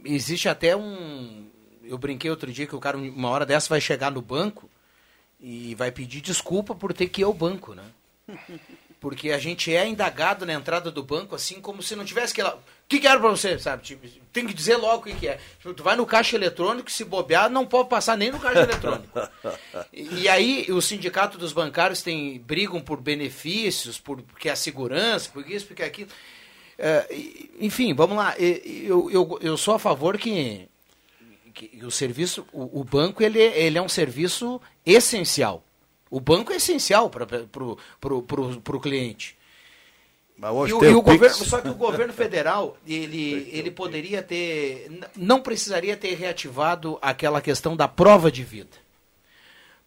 existe 0.04 0.50
até 0.50 0.76
um 0.76 1.51
eu 1.84 1.98
brinquei 1.98 2.30
outro 2.30 2.52
dia 2.52 2.68
que 2.68 2.76
o 2.76 2.80
cara 2.80 2.98
uma 2.98 3.30
hora 3.30 3.46
dessa 3.46 3.70
vai 3.70 3.82
chegar 3.82 4.12
no 4.12 4.22
banco 4.22 4.70
e 5.40 5.74
vai 5.76 5.92
pedir 5.92 6.22
desculpa 6.22 6.76
por 6.76 6.94
ter 6.94 7.08
que 7.08 7.22
ir 7.22 7.24
ao 7.24 7.34
banco, 7.34 7.74
né? 7.74 7.86
Porque 9.00 9.32
a 9.32 9.40
gente 9.40 9.76
é 9.76 9.88
indagado 9.88 10.46
na 10.46 10.54
entrada 10.54 10.92
do 10.92 11.02
banco, 11.02 11.34
assim, 11.34 11.60
como 11.60 11.82
se 11.82 11.96
não 11.96 12.06
tivesse 12.06 12.36
que 12.36 12.44
lá. 12.44 12.54
O 12.54 12.60
que, 12.88 13.00
que 13.00 13.08
era 13.08 13.20
pra 13.20 13.30
você, 13.30 13.58
sabe? 13.58 13.82
Tipo, 13.82 14.08
tem 14.32 14.46
que 14.46 14.54
dizer 14.54 14.78
logo 14.78 15.10
o 15.10 15.16
que, 15.16 15.28
é. 15.28 15.40
Tipo, 15.58 15.74
tu 15.74 15.82
vai 15.82 15.96
no 15.96 16.06
caixa 16.06 16.36
eletrônico, 16.36 16.92
se 16.92 17.04
bobear, 17.04 17.50
não 17.50 17.66
pode 17.66 17.90
passar 17.90 18.16
nem 18.16 18.32
no 18.32 18.40
caixa 18.40 18.60
eletrônico. 18.60 19.20
E, 19.92 20.30
aí, 20.30 20.68
o 20.70 20.80
sindicato 20.80 21.40
dos 21.40 21.52
bancários 21.52 22.04
tem, 22.04 22.40
brigam 22.42 22.80
por 22.80 23.02
benefícios, 23.02 24.00
por, 24.00 24.22
porque 24.22 24.50
a 24.50 24.56
segurança, 24.56 25.32
por 25.34 25.50
isso, 25.50 25.66
porque 25.66 25.82
aquilo. 25.82 26.12
É, 26.78 27.08
enfim, 27.60 27.96
vamos 27.96 28.18
lá. 28.18 28.36
Eu, 28.38 29.10
eu, 29.10 29.40
eu 29.42 29.58
sou 29.58 29.74
a 29.74 29.80
favor 29.80 30.16
que, 30.16 30.70
que 31.52 31.86
o 31.86 31.92
serviço, 31.92 32.46
o, 32.52 32.82
o 32.82 32.84
banco, 32.84 33.22
ele, 33.22 33.40
ele 33.40 33.78
é 33.78 33.82
um 33.82 33.90
serviço 33.90 34.60
essencial. 34.86 35.64
O 36.10 36.20
banco 36.20 36.52
é 36.52 36.56
essencial 36.56 37.10
para 37.10 37.26
pro 37.46 38.80
cliente. 38.82 39.38
Mas 40.38 40.52
hoje 40.52 40.74
E 40.74 40.76
o, 40.76 40.80
tem 40.80 40.90
e 40.90 40.94
o 40.96 40.98
o 40.98 41.02
governo, 41.04 41.46
só 41.46 41.62
que 41.62 41.70
o 41.70 41.76
governo 41.76 42.12
federal, 42.12 42.76
ele, 42.88 43.48
ele 43.54 43.70
poderia 43.70 44.24
ter, 44.24 44.90
não 45.16 45.40
precisaria 45.40 45.96
ter 45.96 46.16
reativado 46.16 46.98
aquela 47.00 47.40
questão 47.40 47.76
da 47.76 47.88
prova 47.88 48.32
de 48.32 48.44
vida. 48.44 48.82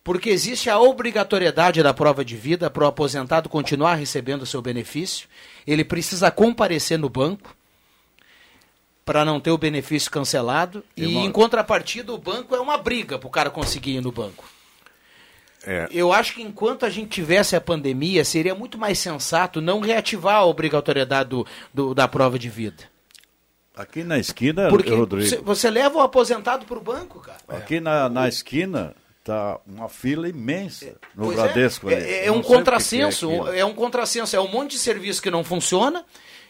Porque 0.04 0.30
existe 0.30 0.70
a 0.70 0.78
obrigatoriedade 0.78 1.82
da 1.82 1.92
prova 1.92 2.24
de 2.24 2.36
vida 2.36 2.70
para 2.70 2.84
o 2.84 2.86
aposentado 2.86 3.48
continuar 3.48 3.94
recebendo 3.94 4.42
o 4.42 4.46
seu 4.46 4.62
benefício. 4.62 5.26
Ele 5.66 5.82
precisa 5.82 6.30
comparecer 6.30 6.98
no 6.98 7.08
banco 7.08 7.56
para 9.04 9.24
não 9.24 9.38
ter 9.40 9.50
o 9.50 9.58
benefício 9.58 10.10
cancelado. 10.10 10.82
E 10.96 11.16
em 11.18 11.30
contrapartida, 11.30 12.12
o 12.12 12.18
banco 12.18 12.54
é 12.54 12.60
uma 12.60 12.78
briga 12.78 13.18
para 13.18 13.26
o 13.28 13.30
cara 13.30 13.50
conseguir 13.50 13.96
ir 13.96 14.00
no 14.00 14.10
banco. 14.12 14.44
É. 15.66 15.88
Eu 15.90 16.12
acho 16.12 16.34
que 16.34 16.42
enquanto 16.42 16.84
a 16.84 16.90
gente 16.90 17.08
tivesse 17.08 17.56
a 17.56 17.60
pandemia, 17.60 18.24
seria 18.24 18.54
muito 18.54 18.76
mais 18.76 18.98
sensato 18.98 19.62
não 19.62 19.80
reativar 19.80 20.36
a 20.36 20.44
obrigatoriedade 20.44 21.30
do, 21.30 21.46
do- 21.72 21.94
da 21.94 22.06
prova 22.06 22.38
de 22.38 22.50
vida. 22.50 22.84
Aqui 23.74 24.04
na 24.04 24.18
esquina, 24.18 24.68
Porque 24.68 24.90
Rodrigo, 24.94 25.42
você, 25.42 25.68
leva 25.70 25.96
o 25.98 26.00
aposentado 26.02 26.64
para 26.66 26.78
o 26.78 26.82
banco, 26.82 27.18
cara. 27.20 27.38
aqui 27.48 27.80
na, 27.80 28.08
na 28.08 28.28
esquina 28.28 28.94
tá 29.24 29.58
uma 29.66 29.88
fila 29.88 30.28
imensa 30.28 30.94
no 31.14 31.24
Pois 31.24 31.36
Bradesco. 31.36 31.90
é, 31.90 31.94
é, 31.94 32.26
é 32.26 32.30
um 32.32 32.40
é 32.40 32.42
contrassenso, 32.42 33.26
aquilo. 33.28 33.48
é, 33.54 33.64
um 33.64 33.74
contrassenso, 33.74 34.36
é 34.36 34.40
um 34.40 34.48
monte 34.48 34.72
de 34.72 34.78
serviço 34.78 35.20
que 35.22 35.30
não 35.30 35.42
funciona 35.42 36.04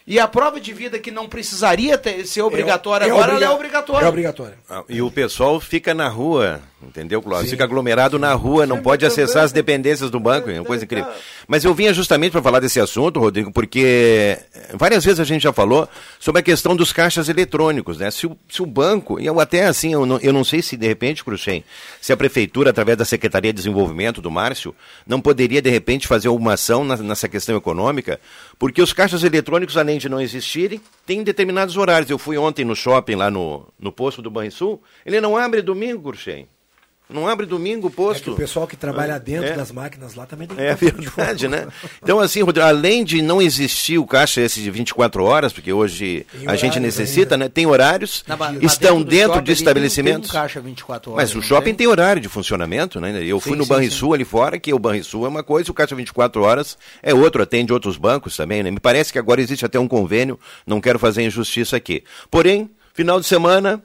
e 0.07 0.19
a 0.19 0.27
prova 0.27 0.59
de 0.59 0.71
vida 0.73 0.99
que 0.99 1.09
não 1.11 1.27
precisaria 1.27 1.97
ter- 1.97 2.25
ser 2.27 2.41
obrigatória 2.41 3.05
é 3.05 3.09
agora, 3.09 3.23
ela 3.23 3.31
é 3.33 3.35
obriga- 3.35 3.53
obrigatória. 3.53 4.05
É 4.05 4.09
obrigatório. 4.09 4.53
Ah, 4.69 4.83
E 4.87 5.01
o 5.01 5.09
pessoal 5.09 5.59
fica 5.59 5.93
na 5.93 6.07
rua, 6.07 6.61
entendeu, 6.81 7.21
Cláudio? 7.21 7.49
Fica 7.49 7.63
aglomerado 7.63 8.19
na 8.19 8.31
rua, 8.33 8.65
não 8.67 8.81
pode 8.81 9.05
acessar 9.05 9.43
as 9.43 9.51
dependências 9.51 10.11
do 10.11 10.19
banco, 10.19 10.49
é 10.49 10.59
uma 10.59 10.65
coisa 10.65 10.83
incrível. 10.85 11.11
Mas 11.47 11.63
eu 11.65 11.73
vinha 11.73 11.93
justamente 11.93 12.31
para 12.33 12.41
falar 12.41 12.59
desse 12.59 12.79
assunto, 12.79 13.19
Rodrigo, 13.19 13.51
porque 13.51 14.37
várias 14.73 15.03
vezes 15.03 15.19
a 15.19 15.23
gente 15.23 15.41
já 15.41 15.51
falou 15.53 15.87
sobre 16.19 16.39
a 16.39 16.43
questão 16.43 16.75
dos 16.75 16.93
caixas 16.93 17.27
eletrônicos, 17.29 17.97
né? 17.97 18.11
Se 18.11 18.27
o, 18.27 18.37
se 18.49 18.61
o 18.61 18.65
banco, 18.65 19.19
e 19.19 19.25
eu 19.25 19.39
até 19.39 19.65
assim, 19.65 19.93
eu 19.93 20.05
não, 20.05 20.19
eu 20.19 20.31
não 20.33 20.43
sei 20.43 20.61
se 20.61 20.77
de 20.77 20.85
repente, 20.87 21.23
Cruxem, 21.23 21.63
se 21.99 22.13
a 22.13 22.17
prefeitura, 22.17 22.69
através 22.69 22.97
da 22.97 23.05
Secretaria 23.05 23.51
de 23.51 23.57
Desenvolvimento 23.57 24.21
do 24.21 24.29
Márcio, 24.29 24.75
não 25.07 25.19
poderia 25.19 25.61
de 25.61 25.69
repente 25.69 26.07
fazer 26.07 26.27
alguma 26.27 26.53
ação 26.53 26.83
nessa 26.85 27.27
questão 27.27 27.55
econômica, 27.57 28.19
porque 28.57 28.81
os 28.81 28.93
caixas 28.93 29.23
eletrônicos, 29.23 29.77
além 29.77 29.97
de 29.97 30.09
não 30.09 30.21
existirem, 30.21 30.81
tem 31.05 31.23
determinados 31.23 31.77
horários. 31.77 32.09
Eu 32.09 32.17
fui 32.17 32.37
ontem 32.37 32.63
no 32.65 32.75
shopping, 32.75 33.15
lá 33.15 33.29
no, 33.29 33.67
no 33.79 33.91
posto 33.91 34.21
do 34.21 34.31
Banrisul, 34.31 34.81
ele 35.05 35.19
não 35.19 35.35
abre 35.35 35.61
domingo, 35.61 36.01
Cruxem. 36.03 36.47
Não 37.09 37.27
abre 37.27 37.45
domingo 37.45 37.85
o 37.85 37.87
É 37.87 37.91
que 37.91 37.95
posto. 37.95 38.31
o 38.33 38.35
pessoal 38.35 38.65
que 38.65 38.75
trabalha 38.75 39.19
dentro 39.19 39.49
É. 39.51 39.53
das 39.55 39.71
máquinas 39.71 40.15
lá 40.15 40.25
também 40.25 40.47
tem 40.47 40.57
que 40.57 40.63
É 40.63 40.73
verdade, 40.75 41.47
né? 41.47 41.67
Então, 42.01 42.19
assim, 42.19 42.41
Rodrigo, 42.41 42.65
além 42.67 43.03
de 43.03 43.21
não 43.21 43.41
existir 43.41 43.97
o 43.99 44.05
caixa 44.07 44.41
esse 44.41 44.59
de 44.61 44.71
24 44.71 45.23
horas, 45.23 45.53
porque 45.53 45.71
hoje 45.71 46.25
Tem 46.31 46.47
a 46.47 46.55
gente 46.55 46.79
necessita, 46.79 47.37
né? 47.37 47.47
Tem 47.47 47.65
horários, 47.65 48.23
Na 48.27 48.35
estão 48.61 48.97
do 48.99 49.05
dentro 49.05 49.27
shopping 49.33 49.39
de 49.41 49.45
tem- 49.45 49.53
estabelecimentos. 49.53 50.29
Tem 50.31 50.39
um 50.39 50.41
caixa 50.41 50.59
24 50.59 51.11
horas. 51.11 51.23
Mas 51.31 51.35
o 51.35 51.41
shopping 51.47 51.73
tem? 51.73 51.85
horário 51.85 52.19
de 52.21 52.27
funcionamento, 52.27 52.99
né? 52.99 53.23
Eu 53.23 53.39
fui 53.39 53.51
Sim, 53.51 53.57
no 53.59 53.63
sim, 53.63 53.69
Banrisul 53.69 54.13
ali 54.15 54.25
fora, 54.25 54.57
que 54.57 54.73
o 54.73 54.79
Banrisul 54.79 55.25
é 55.25 55.29
uma 55.29 55.43
coisa, 55.43 55.69
e 55.69 55.71
o 55.71 55.73
Caixa 55.73 55.95
24 55.95 56.41
Horas 56.41 56.75
é 57.03 57.13
outro, 57.13 57.43
atende 57.43 57.71
outros 57.71 57.95
bancos 57.97 58.35
também, 58.35 58.63
né? 58.63 58.71
Me 58.71 58.79
parece 58.79 59.13
que 59.13 59.19
agora 59.19 59.39
existe 59.39 59.63
até 59.63 59.79
um 59.79 59.87
convênio, 59.87 60.39
não 60.65 60.81
quero 60.81 60.97
fazer 60.97 61.21
injustiça 61.21 61.77
aqui. 61.77 62.03
Porém, 62.31 62.69
final 62.93 63.19
de 63.19 63.27
semana, 63.27 63.81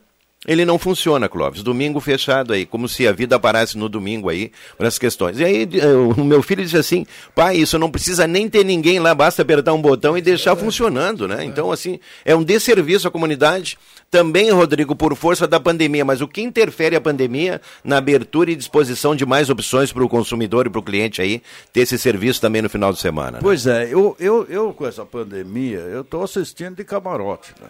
ele 0.47 0.65
não 0.65 0.79
funciona, 0.79 1.29
Clóvis. 1.29 1.63
Domingo 1.63 2.01
fechado 2.01 2.55
aí, 2.55 2.65
como 2.65 2.89
se 2.89 3.07
a 3.07 3.13
vida 3.13 3.39
parasse 3.39 3.77
no 3.77 3.89
domingo 3.91 4.31
aí, 4.31 4.51
para 4.79 4.89
as 4.89 4.99
questões. 4.99 5.39
E 5.39 5.45
aí 5.45 5.69
eh, 5.75 5.87
o 5.87 6.25
meu 6.25 6.43
filho 6.43 6.63
disse 6.63 6.79
assim, 6.79 7.05
pai, 7.35 7.57
isso 7.57 7.79
não 7.79 7.91
precisa 7.91 8.27
nem 8.27 8.49
ter 8.49 8.65
ninguém 8.65 8.99
lá, 8.99 9.15
basta 9.15 9.43
apertar 9.43 9.75
um 9.75 9.83
botão 9.83 10.17
e 10.17 10.23
deixar 10.23 10.57
funcionando, 10.57 11.29
né? 11.29 11.45
Então, 11.45 11.71
assim, 11.71 12.01
é 12.25 12.35
um 12.35 12.43
desserviço 12.43 13.07
à 13.07 13.11
comunidade. 13.11 13.79
Também, 14.11 14.51
Rodrigo, 14.51 14.97
por 14.97 15.15
força 15.15 15.47
da 15.47 15.61
pandemia, 15.61 16.05
mas 16.05 16.21
o 16.23 16.27
que 16.27 16.41
interfere 16.41 16.97
a 16.97 17.01
pandemia 17.01 17.61
na 17.85 17.99
abertura 17.99 18.51
e 18.51 18.57
disposição 18.57 19.15
de 19.15 19.27
mais 19.27 19.51
opções 19.51 19.93
para 19.93 20.03
o 20.03 20.09
consumidor 20.09 20.67
e 20.67 20.71
para 20.71 20.81
o 20.81 20.83
cliente 20.83 21.21
aí 21.21 21.43
ter 21.73 21.83
esse 21.83 21.99
serviço 21.99 22.41
também 22.41 22.63
no 22.63 22.71
final 22.71 22.93
de 22.93 22.99
semana? 22.99 23.33
né? 23.33 23.39
Pois 23.41 23.67
é, 23.67 23.93
eu, 23.93 24.17
eu, 24.19 24.47
eu 24.49 24.73
com 24.73 24.87
essa 24.87 25.05
pandemia, 25.05 25.79
eu 25.79 26.01
estou 26.01 26.23
assistindo 26.23 26.77
de 26.77 26.85
camarote, 26.85 27.53
né? 27.61 27.69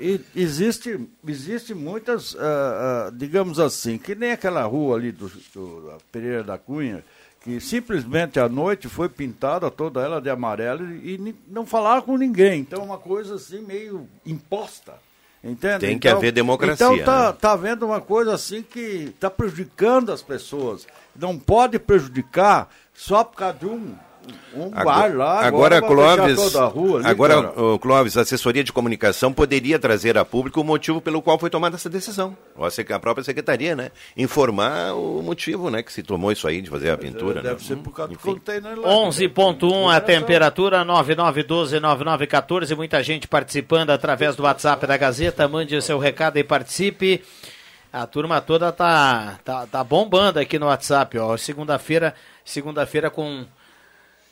E 0.00 0.20
existe, 0.34 0.98
existe 1.26 1.74
muitas, 1.74 2.34
ah, 2.38 3.06
ah, 3.08 3.10
digamos 3.14 3.58
assim, 3.60 3.96
que 3.98 4.14
nem 4.14 4.32
aquela 4.32 4.62
rua 4.64 4.96
ali 4.96 5.12
do, 5.12 5.28
do 5.54 5.92
Pereira 6.10 6.42
da 6.42 6.58
Cunha, 6.58 7.04
que 7.40 7.60
simplesmente 7.60 8.40
à 8.40 8.48
noite 8.48 8.88
foi 8.88 9.08
pintada 9.08 9.70
toda 9.70 10.00
ela 10.00 10.20
de 10.20 10.30
amarelo 10.30 10.90
e, 10.96 11.18
ni- 11.18 11.36
não 11.48 11.64
falaram 11.66 12.02
com 12.02 12.16
ninguém. 12.16 12.60
Então, 12.60 12.82
uma 12.82 12.98
coisa 12.98 13.34
assim 13.36 13.60
meio 13.60 14.08
imposta. 14.24 14.94
Entende? 15.42 15.80
Tem 15.80 15.98
que 15.98 16.08
Então- 16.08 16.18
haver 16.18 16.32
democracia, 16.32 16.86
Então, 16.86 17.04
tá, 17.04 17.26
né? 17.32 17.36
tá 17.38 17.52
havendo 17.52 17.84
uma 17.84 18.00
coisa 18.00 18.32
assim 18.34 18.62
que 18.62 19.12
está 19.14 19.28
prejudicando 19.30 20.10
as 20.10 20.22
pessoas. 20.22 20.86
Não 21.14 21.38
pode 21.38 21.78
prejudicar 21.78 22.70
só 22.94 23.22
por 23.22 23.36
causa 23.36 23.58
de 23.58 23.66
um, 23.66 23.94
um 24.54 24.70
bar 24.70 25.14
lá. 25.14 25.44
Agora, 25.44 25.76
fechar 25.76 25.88
Clóvis, 25.88 26.36
toda 26.36 26.62
a 26.62 26.66
rua 26.66 26.98
ali, 27.00 27.08
agora, 27.08 27.34
cara. 27.34 27.60
ô, 27.60 27.78
Clóvis, 27.78 28.16
a 28.16 28.22
assessoria 28.22 28.62
de 28.62 28.72
comunicação 28.72 29.32
poderia 29.32 29.78
trazer 29.78 30.16
a 30.16 30.24
público 30.24 30.60
o 30.60 30.64
motivo 30.64 31.00
pelo 31.00 31.20
qual 31.22 31.38
foi 31.38 31.50
tomada 31.50 31.76
essa 31.76 31.90
decisão. 31.90 32.36
Ou 32.56 32.66
a 32.66 32.98
própria 32.98 33.24
secretaria, 33.24 33.74
né? 33.74 33.90
Informar 34.16 34.94
o 34.94 35.22
motivo, 35.22 35.70
né, 35.70 35.82
que 35.82 35.92
se 35.92 36.02
tomou 36.02 36.30
isso 36.32 36.46
aí 36.46 36.60
de 36.62 36.70
fazer 36.70 36.90
a 36.90 36.96
pintura. 36.96 37.42
Deve 37.42 37.54
né? 37.54 37.60
ser 37.60 37.76
por 37.76 37.92
causa 37.92 38.12
do 38.12 38.18
container 38.18 38.78
lá. 38.78 38.88
11.1 38.88 39.94
a 39.94 40.00
temperatura, 40.00 40.84
9912-9914. 40.84 42.76
Muita 42.76 43.02
gente 43.02 43.26
participando 43.26 43.90
através 43.90 44.36
do 44.36 44.44
WhatsApp 44.44 44.86
da 44.86 44.96
Gazeta. 44.96 45.48
Mande 45.48 45.76
o 45.76 45.82
seu 45.82 45.98
recado 45.98 46.38
e 46.38 46.44
participe. 46.44 47.22
A 47.94 48.08
turma 48.08 48.40
toda 48.40 48.72
tá, 48.72 49.38
tá, 49.44 49.68
tá 49.68 49.84
bombando 49.84 50.40
aqui 50.40 50.58
no 50.58 50.66
WhatsApp, 50.66 51.16
ó. 51.16 51.36
Segunda-feira, 51.36 52.12
segunda-feira 52.44 53.08
com, 53.08 53.46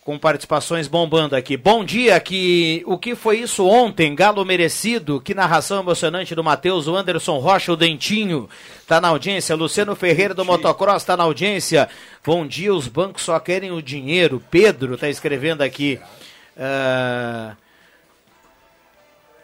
com 0.05 0.19
participações 0.19 0.88
bombando 0.88 1.37
aqui. 1.37 1.57
Bom 1.57 1.85
dia, 1.85 2.19
que 2.19 2.83
o 2.87 2.99
que 2.99 3.15
foi 3.15 3.38
isso 3.38 3.65
ontem? 3.67 4.15
Galo 4.15 4.45
merecido. 4.45 5.21
Que 5.21 5.33
narração 5.33 5.81
emocionante 5.81 6.35
do 6.35 6.43
Matheus, 6.43 6.88
o 6.88 6.97
Anderson 6.97 7.38
Rocha, 7.38 7.73
o 7.73 7.77
Dentinho. 7.77 8.51
Tá 8.87 9.01
na 9.01 9.09
audiência. 9.09 9.55
Luciano 9.55 9.95
Ferreira 9.95 10.35
do 10.35 10.45
Motocross 10.45 11.05
tá 11.05 11.17
na 11.17 11.23
audiência. 11.23 11.88
Bom 12.25 12.45
dia, 12.45 12.75
os 12.75 12.88
bancos 12.88 13.23
só 13.23 13.38
querem 13.38 13.71
o 13.71 13.81
dinheiro. 13.81 14.43
Pedro 14.51 14.99
tá 14.99 15.09
escrevendo 15.09 15.62
aqui. 15.62 16.01
Ah, 16.59 17.55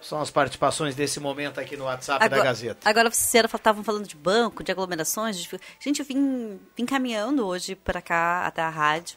São 0.01 0.21
as 0.21 0.31
participações 0.31 0.97
desse 0.97 1.21
momento 1.21 1.61
aqui 1.61 1.77
no 1.77 1.85
WhatsApp 1.85 2.29
da 2.29 2.43
Gazeta. 2.43 2.89
Agora 2.89 3.09
vocês 3.11 3.45
estavam 3.45 3.85
falando 3.85 4.09
de 4.09 4.17
banco, 4.17 4.65
de 4.65 4.73
aglomerações. 4.73 5.39
De... 5.39 5.49
Gente, 5.79 6.01
eu 6.01 6.05
vim, 6.05 6.59
vim 6.77 6.85
caminhando 6.85 7.47
hoje 7.47 7.77
para 7.77 8.03
cá, 8.03 8.45
até 8.45 8.61
a 8.61 8.69
rádio. 8.69 9.17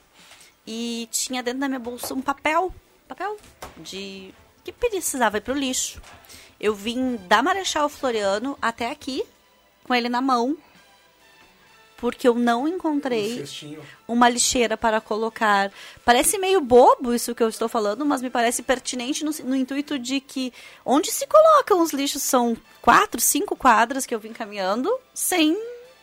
E 0.66 1.08
tinha 1.12 1.42
dentro 1.42 1.60
da 1.60 1.68
minha 1.68 1.80
bolsa 1.80 2.14
um 2.14 2.22
papel. 2.22 2.74
Papel 3.08 3.38
de. 3.78 4.34
que 4.64 4.72
precisava 4.72 5.38
ir 5.38 5.42
pro 5.42 5.54
lixo. 5.54 6.02
Eu 6.60 6.76
vim 6.76 7.18
da 7.28 7.42
Marechal 7.42 7.90
Floriano 7.90 8.58
até 8.62 8.92
aqui, 8.92 9.24
com 9.84 9.96
ele 9.96 10.08
na 10.08 10.22
mão, 10.22 10.56
porque 12.02 12.28
eu 12.28 12.34
não 12.34 12.68
encontrei 12.68 13.46
uma 14.08 14.28
lixeira 14.28 14.76
para 14.76 15.00
colocar. 15.00 15.72
Parece 16.04 16.40
meio 16.40 16.60
bobo 16.60 17.14
isso 17.14 17.36
que 17.36 17.44
eu 17.44 17.48
estou 17.48 17.70
falando, 17.70 18.04
mas 18.04 18.24
me 18.24 18.30
parece 18.30 18.64
pertinente 18.64 19.24
no, 19.24 19.32
no, 19.44 19.56
intuito 19.56 20.00
de 20.00 20.20
que 20.20 20.52
onde 20.84 21.12
se 21.12 21.28
colocam 21.28 21.80
os 21.80 21.94
lixos 21.94 22.24
são 22.24 22.58
quatro, 22.82 23.22
cinco 23.22 23.56
quadras 23.56 24.06
que 24.06 24.14
eu 24.14 24.20
vim 24.20 24.34
caminhando 24.34 24.92
sem. 25.14 25.56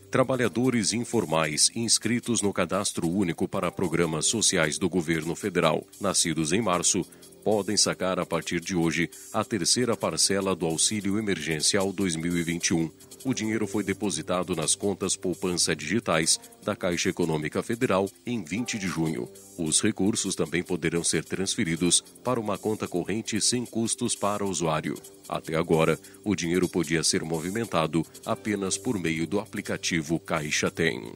Trabalhadores 0.09 0.93
informais 0.93 1.69
inscritos 1.75 2.41
no 2.41 2.53
Cadastro 2.53 3.09
Único 3.09 3.45
para 3.45 3.69
Programas 3.69 4.25
Sociais 4.25 4.77
do 4.77 4.89
Governo 4.89 5.35
Federal, 5.35 5.85
nascidos 5.99 6.53
em 6.53 6.61
março, 6.61 7.05
podem 7.43 7.75
sacar 7.75 8.17
a 8.17 8.25
partir 8.25 8.61
de 8.61 8.73
hoje 8.73 9.09
a 9.33 9.43
terceira 9.43 9.97
parcela 9.97 10.55
do 10.55 10.65
Auxílio 10.65 11.19
Emergencial 11.19 11.91
2021 11.91 12.89
o 13.27 13.33
dinheiro 13.33 13.67
foi 13.67 13.83
depositado 13.83 14.55
nas 14.55 14.73
contas 14.73 15.17
poupança 15.17 15.75
digitais 15.75 16.39
da 16.63 16.77
Caixa 16.77 17.09
Econômica 17.09 17.61
Federal 17.61 18.09
em 18.25 18.41
20 18.41 18.79
de 18.79 18.87
junho. 18.87 19.27
Os 19.57 19.81
recursos 19.81 20.33
também 20.33 20.63
poderão 20.63 21.03
ser 21.03 21.25
transferidos 21.25 22.01
para 22.23 22.39
uma 22.39 22.57
conta 22.57 22.87
corrente 22.87 23.41
sem 23.41 23.65
custos 23.65 24.15
para 24.15 24.45
o 24.45 24.49
usuário. 24.49 24.95
Até 25.27 25.57
agora, 25.57 25.99
o 26.23 26.35
dinheiro 26.35 26.69
podia 26.69 27.03
ser 27.03 27.21
movimentado 27.21 28.05
apenas 28.25 28.77
por 28.77 28.97
meio 28.97 29.27
do 29.27 29.41
aplicativo 29.41 30.17
Caixa 30.21 30.71
Tem. 30.71 31.11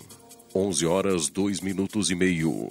11 0.53 0.85
horas 0.85 1.29
2 1.29 1.61
minutos 1.61 2.11
e 2.11 2.15
meio. 2.15 2.67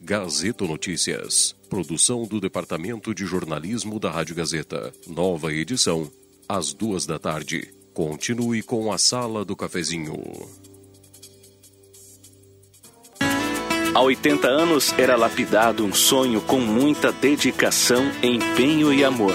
Gazeta 0.00 0.64
Notícias. 0.64 1.56
Produção 1.74 2.22
do 2.22 2.40
Departamento 2.40 3.12
de 3.12 3.26
Jornalismo 3.26 3.98
da 3.98 4.08
Rádio 4.08 4.36
Gazeta. 4.36 4.92
Nova 5.08 5.52
edição, 5.52 6.08
às 6.48 6.72
duas 6.72 7.04
da 7.04 7.18
tarde. 7.18 7.68
Continue 7.92 8.62
com 8.62 8.92
a 8.92 8.96
Sala 8.96 9.44
do 9.44 9.56
Cafezinho. 9.56 10.14
Há 13.92 14.00
80 14.00 14.46
anos 14.46 14.92
era 14.96 15.16
lapidado 15.16 15.84
um 15.84 15.92
sonho 15.92 16.40
com 16.42 16.60
muita 16.60 17.10
dedicação, 17.10 18.04
empenho 18.22 18.92
e 18.92 19.04
amor. 19.04 19.34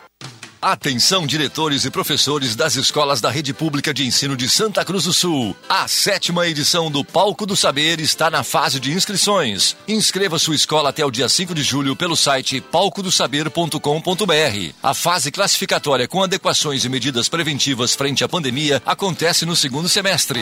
Atenção, 0.61 1.25
diretores 1.25 1.85
e 1.85 1.89
professores 1.89 2.55
das 2.55 2.75
escolas 2.75 3.19
da 3.19 3.31
Rede 3.31 3.51
Pública 3.51 3.91
de 3.91 4.05
Ensino 4.05 4.37
de 4.37 4.47
Santa 4.47 4.85
Cruz 4.85 5.05
do 5.05 5.13
Sul. 5.13 5.55
A 5.67 5.87
sétima 5.87 6.47
edição 6.47 6.91
do 6.91 7.03
Palco 7.03 7.47
do 7.47 7.55
Saber 7.55 7.99
está 7.99 8.29
na 8.29 8.43
fase 8.43 8.79
de 8.79 8.91
inscrições. 8.91 9.75
Inscreva 9.87 10.37
sua 10.37 10.53
escola 10.53 10.89
até 10.89 11.03
o 11.03 11.09
dia 11.09 11.27
5 11.27 11.55
de 11.55 11.63
julho 11.63 11.95
pelo 11.95 12.15
site 12.15 12.61
palcodosaber.com.br. 12.61 14.73
A 14.83 14.93
fase 14.93 15.31
classificatória 15.31 16.07
com 16.07 16.21
adequações 16.21 16.85
e 16.85 16.89
medidas 16.89 17.27
preventivas 17.27 17.95
frente 17.95 18.23
à 18.23 18.29
pandemia 18.29 18.83
acontece 18.85 19.47
no 19.47 19.55
segundo 19.55 19.89
semestre. 19.89 20.41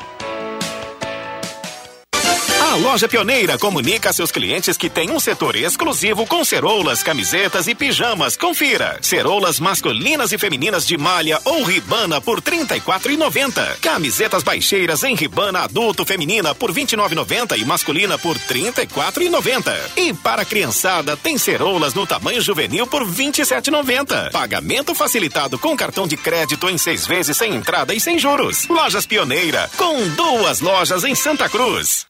A 2.71 2.75
loja 2.75 3.05
Pioneira 3.05 3.57
comunica 3.57 4.09
a 4.09 4.13
seus 4.13 4.31
clientes 4.31 4.77
que 4.77 4.89
tem 4.89 5.11
um 5.11 5.19
setor 5.19 5.57
exclusivo 5.57 6.25
com 6.25 6.41
ceroulas, 6.45 7.03
camisetas 7.03 7.67
e 7.67 7.75
pijamas. 7.75 8.37
Confira. 8.37 8.97
Ceroulas 9.01 9.59
masculinas 9.59 10.31
e 10.31 10.37
femininas 10.37 10.87
de 10.87 10.97
malha 10.97 11.37
ou 11.43 11.63
ribana 11.63 12.21
por 12.21 12.39
R$ 12.39 12.65
34,90. 12.65 13.77
Camisetas 13.81 14.41
baixeiras 14.41 15.03
em 15.03 15.15
ribana 15.15 15.63
adulto 15.63 16.05
feminina 16.05 16.55
por 16.55 16.71
R$ 16.71 16.81
29,90 16.81 17.59
e 17.59 17.65
masculina 17.65 18.17
por 18.17 18.37
R$ 18.37 18.43
34,90. 18.47 19.77
E 19.97 20.13
para 20.13 20.45
criançada 20.45 21.17
tem 21.17 21.37
ceroulas 21.37 21.93
no 21.93 22.07
tamanho 22.07 22.39
juvenil 22.39 22.87
por 22.87 23.03
R$ 23.03 23.11
27,90. 23.11 24.31
Pagamento 24.31 24.95
facilitado 24.95 25.59
com 25.59 25.75
cartão 25.75 26.07
de 26.07 26.15
crédito 26.15 26.69
em 26.69 26.77
seis 26.77 27.05
vezes 27.05 27.35
sem 27.35 27.53
entrada 27.53 27.93
e 27.93 27.99
sem 27.99 28.17
juros. 28.17 28.65
Lojas 28.69 29.05
Pioneira, 29.05 29.69
com 29.75 30.07
duas 30.15 30.61
lojas 30.61 31.03
em 31.03 31.13
Santa 31.13 31.49
Cruz. 31.49 32.09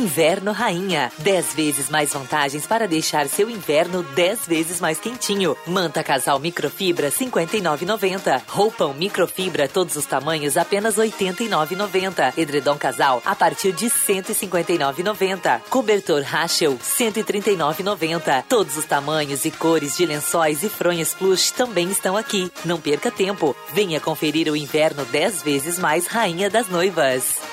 Inverno 0.00 0.50
Rainha. 0.52 1.12
10 1.18 1.54
vezes 1.54 1.90
mais 1.90 2.14
vantagens 2.14 2.66
para 2.66 2.88
deixar 2.88 3.28
seu 3.28 3.50
inverno 3.50 4.02
10 4.02 4.46
vezes 4.46 4.80
mais 4.80 4.98
quentinho. 4.98 5.54
Manta 5.66 6.02
casal 6.02 6.38
microfibra 6.38 7.10
59,90. 7.10 8.40
Roupão 8.48 8.94
microfibra 8.94 9.68
todos 9.68 9.96
os 9.96 10.06
tamanhos 10.06 10.56
apenas 10.56 10.96
89,90. 10.96 12.32
Edredom 12.38 12.78
casal 12.78 13.20
a 13.26 13.34
partir 13.34 13.72
de 13.72 13.90
159,90. 13.90 15.60
Cobertor 15.68 16.22
Rachel 16.22 16.78
139,90. 16.78 18.44
Todos 18.48 18.78
os 18.78 18.86
tamanhos 18.86 19.44
e 19.44 19.50
cores 19.50 19.98
de 19.98 20.06
lençóis 20.06 20.62
e 20.62 20.70
fronhas 20.70 21.12
plush 21.12 21.50
também 21.50 21.90
estão 21.90 22.16
aqui. 22.16 22.50
Não 22.64 22.80
perca 22.80 23.10
tempo. 23.10 23.54
Venha 23.74 24.00
conferir 24.00 24.50
o 24.50 24.56
inverno 24.56 25.04
10 25.04 25.42
vezes 25.42 25.78
mais 25.78 26.06
Rainha 26.06 26.48
das 26.48 26.70
Noivas. 26.70 27.49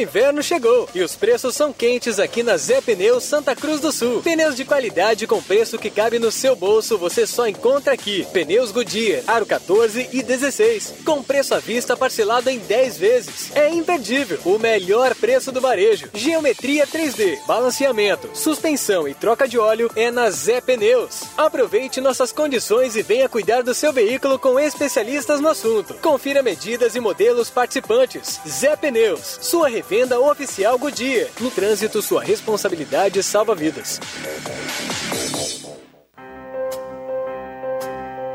Inverno 0.00 0.42
chegou 0.42 0.88
e 0.94 1.02
os 1.02 1.14
preços 1.14 1.54
são 1.54 1.72
quentes 1.72 2.18
aqui 2.18 2.42
na 2.42 2.56
Zé 2.56 2.80
Pneus 2.80 3.24
Santa 3.24 3.54
Cruz 3.54 3.80
do 3.80 3.92
Sul. 3.92 4.22
Pneus 4.22 4.56
de 4.56 4.64
qualidade 4.64 5.26
com 5.26 5.42
preço 5.42 5.78
que 5.78 5.90
cabe 5.90 6.18
no 6.18 6.32
seu 6.32 6.56
bolso 6.56 6.96
você 6.96 7.26
só 7.26 7.46
encontra 7.46 7.92
aqui. 7.92 8.26
Pneus 8.32 8.72
Goodyear, 8.72 9.22
aro 9.26 9.44
14 9.44 10.08
e 10.12 10.22
16, 10.22 10.94
com 11.04 11.22
preço 11.22 11.54
à 11.54 11.58
vista 11.58 11.96
parcelado 11.96 12.48
em 12.48 12.58
10 12.58 12.98
vezes. 12.98 13.54
É 13.54 13.68
imperdível, 13.68 14.38
o 14.44 14.58
melhor 14.58 15.14
preço 15.14 15.52
do 15.52 15.60
varejo. 15.60 16.08
Geometria 16.14 16.86
3D, 16.86 17.38
balanceamento, 17.46 18.30
suspensão 18.34 19.06
e 19.06 19.14
troca 19.14 19.46
de 19.46 19.58
óleo 19.58 19.90
é 19.94 20.10
na 20.10 20.30
Zé 20.30 20.60
Pneus. 20.60 21.24
Aproveite 21.36 22.00
nossas 22.00 22.32
condições 22.32 22.96
e 22.96 23.02
venha 23.02 23.28
cuidar 23.28 23.62
do 23.62 23.74
seu 23.74 23.92
veículo 23.92 24.38
com 24.38 24.58
especialistas 24.58 25.40
no 25.40 25.48
assunto. 25.48 25.94
Confira 25.94 26.42
medidas 26.42 26.94
e 26.94 27.00
modelos 27.00 27.50
participantes. 27.50 28.40
Zé 28.48 28.76
Pneus, 28.76 29.38
sua 29.42 29.68
revenda 29.90 30.20
oficial 30.20 30.78
Goodyear. 30.78 31.28
No 31.40 31.50
trânsito, 31.50 32.00
sua 32.00 32.22
responsabilidade 32.22 33.20
salva 33.24 33.56
vidas. 33.56 33.98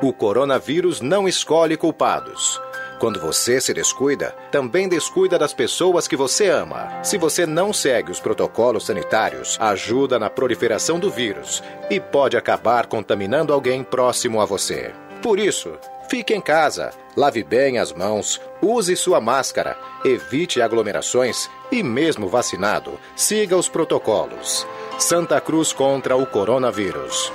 O 0.04 0.12
coronavírus 0.12 1.00
não 1.00 1.30
escolhe 1.30 1.78
culpados. 1.78 2.60
Quando 3.00 3.22
você 3.22 3.62
se 3.62 3.74
descuida, 3.74 4.36
também 4.52 4.90
descuida 4.90 5.40
das 5.40 5.54
pessoas 5.54 6.10
que 6.10 6.18
você 6.18 6.50
ama. 6.50 7.02
Se 7.04 7.18
você 7.18 7.46
não 7.46 7.72
segue 7.72 8.12
os 8.12 8.20
protocolos 8.20 8.86
sanitários, 8.86 9.58
ajuda 9.62 10.20
na 10.20 10.30
proliferação 10.30 11.00
do 11.00 11.10
vírus 11.10 11.64
e 11.90 12.02
pode 12.02 12.36
acabar 12.36 12.86
contaminando 12.86 13.54
alguém 13.54 13.82
próximo 13.82 14.42
a 14.42 14.46
você. 14.46 14.94
Por 15.22 15.40
isso, 15.40 15.72
fique 16.10 16.34
em 16.34 16.42
casa, 16.42 16.92
lave 17.16 17.44
bem 17.44 17.78
as 17.78 17.92
mãos, 17.92 18.42
use 18.62 18.96
sua 18.96 19.22
máscara, 19.22 19.78
evite 20.04 20.62
aglomerações 20.62 21.50
e, 21.72 21.84
mesmo 21.84 22.28
vacinado, 22.28 23.00
siga 23.16 23.58
os 23.58 23.70
protocolos. 23.70 24.68
Santa 24.98 25.40
Cruz 25.42 25.74
contra 25.74 26.16
o 26.16 26.26
coronavírus. 26.26 27.32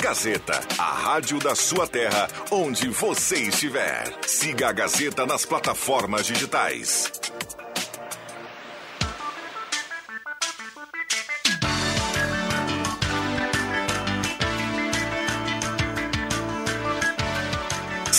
Gazeta, 0.00 0.60
a 0.78 0.92
rádio 0.92 1.38
da 1.40 1.54
sua 1.54 1.86
terra, 1.86 2.28
onde 2.52 2.88
você 2.88 3.36
estiver. 3.36 4.04
Siga 4.26 4.68
a 4.68 4.72
Gazeta 4.72 5.26
nas 5.26 5.44
plataformas 5.44 6.24
digitais. 6.24 7.10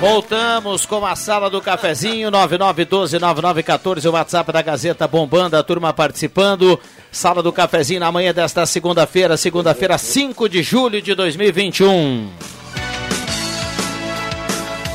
Voltamos 0.00 0.86
com 0.86 1.04
a 1.04 1.14
sala 1.14 1.50
do 1.50 1.60
cafezinho, 1.60 2.30
9912-9914, 2.30 4.08
o 4.08 4.12
WhatsApp 4.12 4.50
da 4.50 4.62
Gazeta 4.62 5.06
bombando, 5.06 5.58
a 5.58 5.62
turma 5.62 5.92
participando. 5.92 6.80
Sala 7.12 7.42
do 7.42 7.52
cafezinho 7.52 8.00
na 8.00 8.10
manhã 8.10 8.32
desta 8.32 8.64
segunda-feira, 8.64 9.36
segunda-feira, 9.36 9.98
5 9.98 10.48
de 10.48 10.62
julho 10.62 11.02
de 11.02 11.14
2021. 11.14 12.30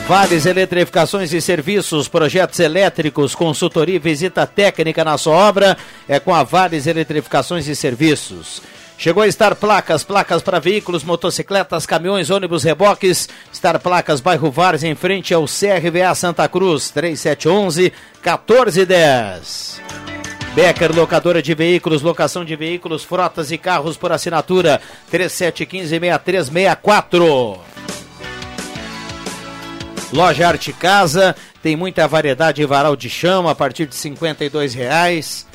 Vales 0.07 0.47
Eletrificações 0.47 1.31
e 1.33 1.39
Serviços, 1.39 2.07
projetos 2.07 2.59
elétricos, 2.59 3.35
consultoria 3.35 3.97
e 3.97 3.99
visita 3.99 4.47
técnica 4.47 5.03
na 5.03 5.19
sua 5.19 5.35
obra 5.35 5.77
é 6.09 6.19
com 6.19 6.33
a 6.33 6.41
Vales 6.41 6.87
Eletrificações 6.87 7.67
e 7.67 7.75
Serviços. 7.75 8.59
Chegou 8.97 9.23
a 9.23 9.27
Star 9.27 9.55
Placas, 9.55 10.03
placas 10.03 10.41
para 10.41 10.59
veículos, 10.59 11.03
motocicletas, 11.03 11.85
caminhões, 11.85 12.29
ônibus, 12.29 12.63
reboques. 12.63 13.27
Star 13.53 13.79
Placas, 13.79 14.21
bairro 14.21 14.49
Vars, 14.49 14.83
em 14.83 14.95
frente 14.95 15.33
ao 15.33 15.45
CRVA 15.45 16.15
Santa 16.15 16.47
Cruz, 16.47 16.89
3711 16.91 17.91
1410. 18.23 19.81
Becker, 20.55 20.95
locadora 20.95 21.41
de 21.41 21.53
veículos, 21.53 22.01
locação 22.01 22.45
de 22.45 22.55
veículos, 22.55 23.03
frotas 23.03 23.51
e 23.51 23.57
carros 23.57 23.97
por 23.97 24.13
assinatura, 24.13 24.79
3715-6364. 25.11 27.59
Loja 30.13 30.47
Arte 30.47 30.71
Casa, 30.71 31.35
tem 31.61 31.75
muita 31.75 32.07
variedade 32.07 32.61
de 32.61 32.65
varal 32.65 32.95
de 32.95 33.09
chama 33.09 33.51
a 33.51 33.55
partir 33.55 33.85
de 33.85 33.95
52 33.95 34.73
reais. 34.73 35.45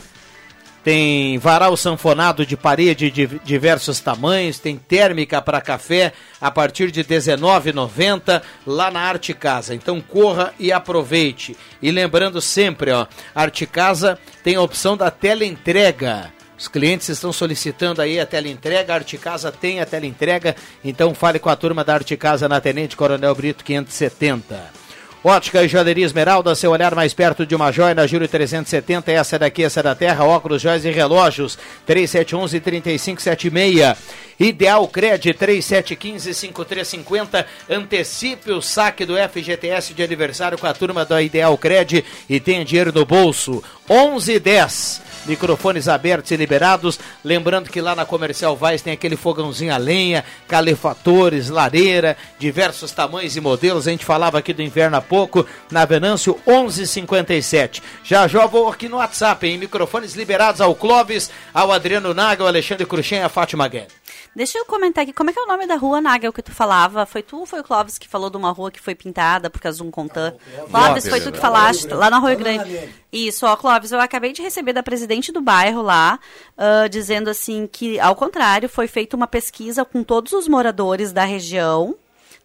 Tem 0.82 1.36
varal 1.38 1.76
sanfonado 1.76 2.46
de 2.46 2.56
parede 2.56 3.10
de 3.10 3.26
diversos 3.44 4.00
tamanhos, 4.00 4.58
tem 4.58 4.76
térmica 4.76 5.42
para 5.42 5.60
café 5.60 6.12
a 6.40 6.50
partir 6.50 6.90
de 6.90 7.02
R$19,90 7.02 8.42
lá 8.66 8.90
na 8.90 9.00
Arte 9.00 9.34
Casa. 9.34 9.74
Então 9.74 10.00
corra 10.00 10.54
e 10.58 10.72
aproveite. 10.72 11.54
E 11.82 11.90
lembrando 11.90 12.40
sempre, 12.40 12.92
ó, 12.92 13.06
Arte 13.34 13.66
Casa 13.66 14.18
tem 14.42 14.56
a 14.56 14.62
opção 14.62 14.96
da 14.96 15.10
teleentrega. 15.10 16.32
Os 16.58 16.68
clientes 16.68 17.08
estão 17.08 17.32
solicitando 17.32 18.02
aí 18.02 18.20
a 18.20 18.26
teleentrega, 18.26 18.92
a 18.92 18.96
Arte 18.96 19.16
Casa 19.16 19.50
tem 19.50 19.80
a 19.80 19.86
teleentrega, 19.86 20.54
então 20.84 21.14
fale 21.14 21.38
com 21.38 21.48
a 21.48 21.56
turma 21.56 21.82
da 21.82 21.94
Arte 21.94 22.16
Casa 22.18 22.48
na 22.48 22.60
Tenente 22.60 22.96
Coronel 22.96 23.34
Brito 23.34 23.64
570. 23.64 24.79
Ótica 25.22 25.62
e 25.62 25.68
Joalheria 25.68 26.06
Esmeralda, 26.06 26.54
seu 26.54 26.70
olhar 26.70 26.94
mais 26.94 27.12
perto 27.12 27.44
de 27.44 27.54
uma 27.54 27.70
joia 27.70 27.94
na 27.94 28.06
Júlio 28.06 28.26
370, 28.26 29.12
essa 29.12 29.38
daqui, 29.38 29.62
essa 29.62 29.82
da 29.82 29.94
terra, 29.94 30.24
óculos, 30.24 30.62
joias 30.62 30.86
e 30.86 30.90
relógios, 30.90 31.58
3711-3576. 31.86 33.98
Ideal 34.40 34.88
Cred 34.88 35.34
3715-5350, 35.34 37.44
antecipe 37.68 38.50
o 38.50 38.62
saque 38.62 39.04
do 39.04 39.14
FGTS 39.14 39.92
de 39.92 40.02
aniversário 40.02 40.56
com 40.56 40.66
a 40.66 40.72
turma 40.72 41.04
da 41.04 41.20
Ideal 41.20 41.58
Cred 41.58 42.02
e 42.26 42.40
tenha 42.40 42.64
dinheiro 42.64 42.90
no 42.90 43.04
bolso, 43.04 43.62
1110 43.90 45.09
microfones 45.26 45.88
abertos 45.88 46.30
e 46.30 46.36
liberados. 46.36 46.98
Lembrando 47.24 47.70
que 47.70 47.80
lá 47.80 47.94
na 47.94 48.04
Comercial 48.04 48.56
Vaz 48.56 48.82
tem 48.82 48.92
aquele 48.92 49.16
fogãozinho 49.16 49.74
a 49.74 49.76
lenha, 49.76 50.24
calefatores, 50.48 51.48
lareira, 51.48 52.16
diversos 52.38 52.92
tamanhos 52.92 53.36
e 53.36 53.40
modelos. 53.40 53.86
A 53.86 53.90
gente 53.90 54.04
falava 54.04 54.38
aqui 54.38 54.52
do 54.52 54.62
inverno 54.62 54.96
há 54.96 55.00
pouco, 55.00 55.46
na 55.70 55.84
Venâncio 55.84 56.38
1157. 56.46 57.82
Já 58.04 58.26
já 58.26 58.46
vou 58.46 58.68
aqui 58.68 58.88
no 58.88 58.96
WhatsApp, 58.96 59.46
em 59.46 59.58
microfones 59.58 60.14
liberados 60.14 60.60
ao 60.60 60.74
Clóvis, 60.74 61.30
ao 61.52 61.72
Adriano 61.72 62.14
Naga, 62.14 62.42
ao 62.42 62.48
Alexandre 62.48 62.86
Cruxem 62.86 63.18
e 63.18 63.22
a 63.22 63.28
Fátima 63.28 63.68
Guerra. 63.68 63.99
Deixa 64.40 64.56
eu 64.56 64.64
comentar 64.64 65.02
aqui, 65.02 65.12
como 65.12 65.28
é 65.28 65.34
que 65.34 65.38
é 65.38 65.42
o 65.42 65.46
nome 65.46 65.66
da 65.66 65.76
rua, 65.76 66.00
Nagel, 66.00 66.32
que 66.32 66.40
tu 66.40 66.50
falava? 66.50 67.04
Foi 67.04 67.22
tu 67.22 67.40
ou 67.40 67.44
foi 67.44 67.60
o 67.60 67.62
Clóvis 67.62 67.98
que 67.98 68.08
falou 68.08 68.30
de 68.30 68.38
uma 68.38 68.50
rua 68.50 68.70
que 68.70 68.80
foi 68.80 68.94
pintada 68.94 69.50
por 69.50 69.60
causa 69.60 69.76
de 69.76 69.82
um 69.82 69.90
contan? 69.90 70.32
Clóvis, 70.70 71.06
foi 71.06 71.20
tu 71.20 71.30
que 71.30 71.38
falaste, 71.38 71.88
lá 71.88 72.08
na 72.08 72.16
Rua 72.16 72.34
Grande. 72.34 72.88
Isso, 73.12 73.44
ó, 73.44 73.54
Clóvis, 73.54 73.92
eu 73.92 74.00
acabei 74.00 74.32
de 74.32 74.40
receber 74.40 74.72
da 74.72 74.82
presidente 74.82 75.30
do 75.30 75.42
bairro 75.42 75.82
lá, 75.82 76.18
uh, 76.56 76.88
dizendo 76.88 77.28
assim 77.28 77.68
que, 77.70 78.00
ao 78.00 78.16
contrário, 78.16 78.66
foi 78.66 78.88
feita 78.88 79.14
uma 79.14 79.26
pesquisa 79.26 79.84
com 79.84 80.02
todos 80.02 80.32
os 80.32 80.48
moradores 80.48 81.12
da 81.12 81.24
região, 81.24 81.94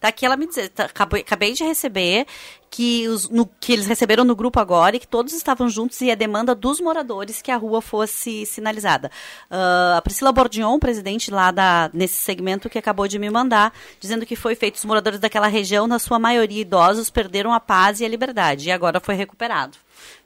Tá 0.06 0.10
aqui 0.10 0.24
ela 0.24 0.38
me 0.38 0.46
dizer, 0.46 0.70
tá, 0.70 0.86
acabei, 0.86 1.22
acabei, 1.22 1.54
de 1.54 1.64
receber 1.64 2.28
que, 2.70 3.08
os, 3.08 3.28
no, 3.28 3.48
que 3.60 3.74
eles 3.74 3.88
receberam 3.88 4.24
no 4.24 4.36
grupo 4.36 4.60
agora 4.60 4.96
e 4.96 5.00
que 5.00 5.08
todos 5.08 5.34
estavam 5.34 5.68
juntos 5.68 6.00
e 6.02 6.12
a 6.12 6.16
demanda 6.16 6.54
dos 6.54 6.80
moradores 6.80 7.42
que 7.42 7.50
a 7.50 7.58
rua 7.58 7.82
fosse 7.82 8.46
sinalizada. 8.46 9.10
Uh, 9.50 9.98
a 9.98 10.02
Priscila 10.04 10.32
Bordion, 10.32 10.78
presidente 10.78 11.32
lá 11.32 11.50
da, 11.50 11.90
nesse 11.92 12.22
segmento 12.22 12.70
que 12.70 12.78
acabou 12.78 13.08
de 13.08 13.18
me 13.18 13.32
mandar, 13.32 13.74
dizendo 14.00 14.28
que 14.28 14.36
foi 14.36 14.54
feito 14.54 14.76
os 14.76 14.86
moradores 14.86 15.20
daquela 15.20 15.48
região, 15.48 15.88
na 15.88 15.98
sua 15.98 16.20
maioria 16.20 16.62
idosos, 16.62 17.10
perderam 17.10 17.52
a 17.52 17.60
paz 17.60 18.00
e 18.00 18.06
a 18.06 18.08
liberdade 18.08 18.70
e 18.70 18.72
agora 18.72 19.00
foi 19.00 19.16
recuperado. 19.16 19.76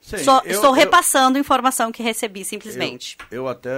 Sim, 0.02 0.18
Só, 0.18 0.42
eu, 0.44 0.56
estou 0.56 0.72
repassando 0.72 1.38
eu, 1.38 1.40
informação 1.40 1.90
que 1.90 2.02
recebi, 2.02 2.44
simplesmente. 2.44 3.16
Eu, 3.30 3.44
eu 3.44 3.48
até 3.48 3.70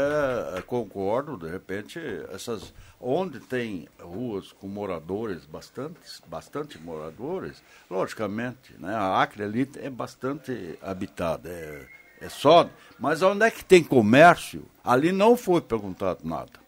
concordo, 0.67 1.37
de 1.37 1.49
repente, 1.49 2.01
essas 2.33 2.73
onde 3.03 3.41
tem 3.41 3.89
ruas 4.01 4.53
com 4.53 4.69
moradores, 4.69 5.45
bastante, 5.45 5.99
bastante 6.29 6.79
moradores, 6.79 7.61
logicamente, 7.91 8.75
né, 8.79 8.95
a 8.95 9.21
Acre 9.21 9.43
ali 9.43 9.69
é 9.77 9.91
bastante 9.91 10.79
habitada, 10.81 11.49
é, 11.49 11.85
é 12.21 12.29
só, 12.29 12.71
mas 13.01 13.21
onde 13.21 13.45
é 13.45 13.51
que 13.51 13.65
tem 13.65 13.83
comércio, 13.83 14.65
ali 14.85 15.11
não 15.11 15.37
foi 15.37 15.61
perguntado 15.61 16.21
nada. 16.23 16.63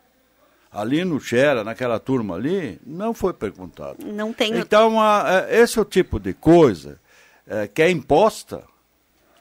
Ali 0.73 1.05
no 1.05 1.21
Xera, 1.21 1.63
naquela 1.63 2.01
turma 2.01 2.35
ali, 2.35 2.81
não 2.85 3.15
foi 3.15 3.33
perguntado. 3.33 4.05
Não 4.05 4.33
tem. 4.33 4.59
Então, 4.59 5.01
a, 5.01 5.45
é, 5.49 5.61
esse 5.61 5.79
é 5.79 5.83
o 5.83 5.85
tipo 5.85 6.19
de 6.19 6.35
coisa 6.35 7.01
é, 7.47 7.69
que 7.69 7.81
é 7.81 7.89
imposta 7.89 8.65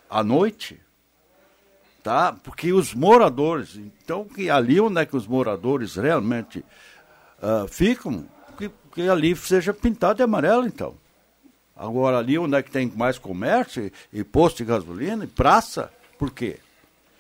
à 0.08 0.24
noite, 0.24 0.80
tá? 2.04 2.34
Porque 2.44 2.74
os 2.74 2.94
moradores, 2.94 3.78
então 3.78 4.26
que 4.26 4.50
ali 4.50 4.80
onde 4.80 5.00
é 5.00 5.06
que 5.06 5.16
os 5.16 5.26
moradores 5.26 5.96
realmente 5.96 6.60
uh, 7.40 7.68
ficam, 7.70 8.26
que, 8.58 8.70
que 8.94 9.08
ali 9.08 9.34
seja 9.36 9.74
pintado 9.74 10.18
de 10.18 10.24
amarelo, 10.24 10.68
então. 10.68 10.96
Agora 11.76 12.20
ali 12.20 12.38
onde 12.38 12.56
é 12.56 12.62
que 12.62 12.70
tem 12.70 12.92
mais 12.96 13.18
comércio 13.18 13.92
e, 14.12 14.20
e 14.20 14.24
posto 14.24 14.58
de 14.58 14.66
gasolina 14.66 15.24
e 15.24 15.28
praça, 15.28 15.92
por 16.20 16.30
quê? 16.30 16.60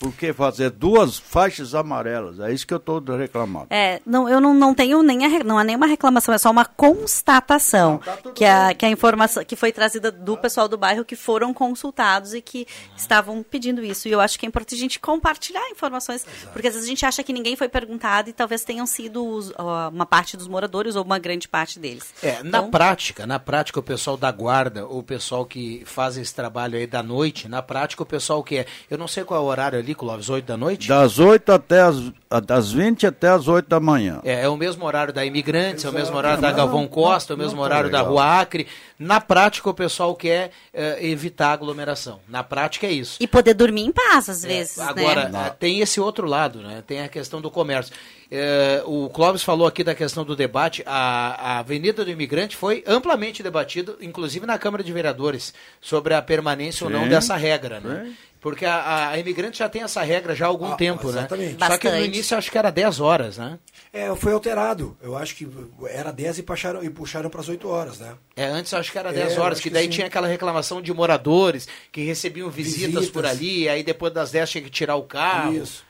Por 0.04 0.12
que 0.12 0.34
fazer 0.34 0.70
duas 0.70 1.18
faixas 1.18 1.74
amarelas? 1.74 2.38
É 2.38 2.52
isso 2.52 2.68
que 2.68 2.74
eu 2.74 2.78
estou 2.78 3.00
reclamando. 3.16 3.68
É, 3.70 4.02
não, 4.06 4.28
eu 4.28 4.42
não, 4.42 4.54
não 4.54 4.74
tenho 4.74 5.02
nem 5.02 5.26
a, 5.26 5.44
não 5.46 5.58
há 5.58 5.64
nenhuma 5.64 5.86
reclamação, 5.86 6.34
é 6.34 6.38
só 6.38 6.52
uma 6.52 6.66
constatação 6.66 7.92
não, 7.92 7.98
tá 8.00 8.18
que, 8.36 8.44
a, 8.44 8.74
que 8.74 8.86
a 8.86 8.90
informação 8.90 9.46
que 9.46 9.56
foi 9.56 9.72
trazida 9.72 10.12
do 10.12 10.38
pessoal 10.38 10.68
do 10.68 10.78
bairro 10.78 11.06
que 11.06 11.16
foram 11.16 11.54
consultados 11.54 12.34
e 12.34 12.42
que 12.42 12.68
estavam 12.98 13.42
pedindo 13.50 13.82
isso. 13.82 14.10
E 14.10 14.12
eu 14.12 14.20
acho 14.20 14.38
que 14.38 14.46
é 14.46 14.50
importante 14.50 14.76
a 14.76 14.78
gente 14.78 15.00
compartilhar 15.00 15.70
informações, 15.70 16.28
Exato. 16.28 16.52
porque 16.52 16.68
às 16.68 16.74
vezes 16.74 16.86
a 16.86 16.90
gente 16.90 17.06
acha 17.06 17.24
que 17.24 17.32
ninguém 17.32 17.56
foi 17.56 17.70
perguntado 17.70 18.30
e 18.30 18.34
talvez 18.34 18.66
tenham 18.66 18.86
sido 18.86 19.26
os, 19.26 19.54
uma 19.90 20.06
parte 20.06 20.36
dos 20.36 20.50
moradores 20.50 20.98
ou 20.98 21.04
uma 21.06 21.18
grande 21.18 21.48
parte 21.48 21.80
deles. 21.80 22.14
É, 22.22 22.42
então, 22.44 22.64
na 22.64 22.64
prática, 22.64 23.26
na 23.26 23.40
prática 23.40 23.80
o 23.80 23.84
pessoal 23.84 24.18
da 24.18 24.30
guarda, 24.34 24.86
o 24.86 25.02
pessoal 25.02 25.46
que 25.46 25.82
faz 25.86 26.18
esse 26.18 26.36
trabalho 26.36 26.78
aí 26.78 26.86
da 26.86 27.02
noite, 27.02 27.48
na 27.48 27.62
prática 27.62 28.04
o 28.04 28.06
pessoal 28.06 28.44
que 28.44 28.58
é, 28.58 28.66
eu 28.92 28.98
não 28.98 29.08
sei 29.08 29.24
qual 29.24 29.40
é 29.40 29.44
o 29.44 29.48
horário 29.48 29.80
ali, 29.80 29.93
Clóvis, 29.94 30.30
8 30.30 30.46
da 30.46 30.58
noite? 30.58 30.88
Das 30.88 31.20
8 31.20 31.52
até 31.52 31.82
as, 31.82 32.12
das 32.46 32.72
20 32.72 33.08
até 33.08 33.30
as 33.30 33.48
8 33.48 33.68
da 33.68 33.80
manhã. 33.80 34.20
É, 34.24 34.44
é 34.44 34.50
o 34.50 34.58
mesmo 34.58 34.86
horário 34.86 35.14
da 35.14 35.26
Imigrantes, 35.26 35.86
é 35.86 35.90
o 35.90 35.94
mesmo 35.94 36.16
horário 36.16 36.42
da 36.42 36.52
Galvão 36.52 36.88
Costa, 36.88 37.34
é 37.34 37.36
o 37.36 37.40
mesmo 37.40 37.62
horário 37.62 37.90
da 37.90 38.02
Rua 38.02 38.40
Acre. 38.40 38.68
Na 38.98 39.20
prática, 39.20 39.70
o 39.70 39.74
pessoal 39.74 40.16
quer 40.16 40.52
é, 40.74 41.06
evitar 41.06 41.52
aglomeração. 41.52 42.20
Na 42.28 42.44
prática 42.44 42.88
é 42.88 42.92
isso. 42.92 43.18
E 43.20 43.28
poder 43.28 43.54
dormir 43.54 43.82
em 43.82 43.92
paz, 43.92 44.30
às 44.30 44.44
é, 44.44 44.48
vezes. 44.48 44.78
É, 44.78 44.84
agora, 44.84 45.30
né? 45.30 45.54
tem 45.60 45.80
esse 45.80 46.00
outro 46.00 46.28
lado, 46.28 46.60
né? 46.60 46.84
Tem 46.86 47.02
a 47.02 47.08
questão 47.08 47.42
do 47.42 47.52
comércio. 47.52 47.94
É, 48.32 48.82
o 48.86 49.10
Clóvis 49.10 49.44
falou 49.44 49.68
aqui 49.68 49.84
da 49.84 49.94
questão 49.94 50.24
do 50.26 50.36
debate. 50.36 50.84
A, 50.86 51.56
a 51.56 51.60
Avenida 51.60 52.04
do 52.04 52.10
Imigrante 52.10 52.56
foi 52.56 52.84
amplamente 52.88 53.44
debatido, 53.44 53.98
inclusive 54.02 54.46
na 54.46 54.58
Câmara 54.58 54.84
de 54.84 54.92
Vereadores, 54.92 55.54
sobre 55.80 56.14
a 56.14 56.22
permanência 56.22 56.80
Sim. 56.88 56.94
ou 56.94 57.00
não 57.00 57.08
dessa 57.08 57.36
regra, 57.36 57.80
né? 57.80 58.14
Porque 58.44 58.66
a, 58.66 59.12
a 59.12 59.18
imigrante 59.18 59.60
já 59.60 59.70
tem 59.70 59.84
essa 59.84 60.04
regra 60.04 60.36
já 60.36 60.44
há 60.44 60.50
algum 60.50 60.74
ah, 60.74 60.76
tempo, 60.76 61.10
né? 61.10 61.20
exatamente. 61.20 61.58
né? 61.58 61.66
Só 61.66 61.78
que 61.78 61.90
no 61.90 62.04
início 62.04 62.38
acho 62.38 62.52
que 62.52 62.58
era 62.58 62.70
10 62.70 63.00
horas, 63.00 63.38
né? 63.38 63.58
É, 63.94 64.14
foi 64.18 64.34
alterado. 64.34 64.98
Eu 65.02 65.18
acho 65.18 65.34
que 65.34 65.48
era 65.88 66.12
10 66.12 66.40
e 66.40 66.44
puxaram, 66.44 66.84
e 66.84 66.90
puxaram 66.90 67.30
para 67.30 67.40
as 67.40 67.48
8 67.48 67.66
horas, 67.70 68.00
né? 68.00 68.16
É, 68.36 68.44
antes 68.44 68.74
acho 68.74 68.92
que 68.92 68.98
era 68.98 69.14
10 69.14 69.38
é, 69.38 69.40
horas, 69.40 69.62
que 69.62 69.70
daí 69.70 69.88
que 69.88 69.94
tinha 69.94 70.08
aquela 70.08 70.28
reclamação 70.28 70.82
de 70.82 70.94
moradores 70.94 71.70
que 71.90 72.04
recebiam 72.04 72.50
visitas, 72.50 72.82
visitas, 72.82 73.10
por 73.10 73.26
ali, 73.26 73.70
aí 73.70 73.82
depois 73.82 74.14
das 74.14 74.30
10 74.32 74.50
tinha 74.50 74.62
que 74.62 74.70
tirar 74.70 74.98
o 74.98 75.04
carro. 75.04 75.56
Isso. 75.56 75.86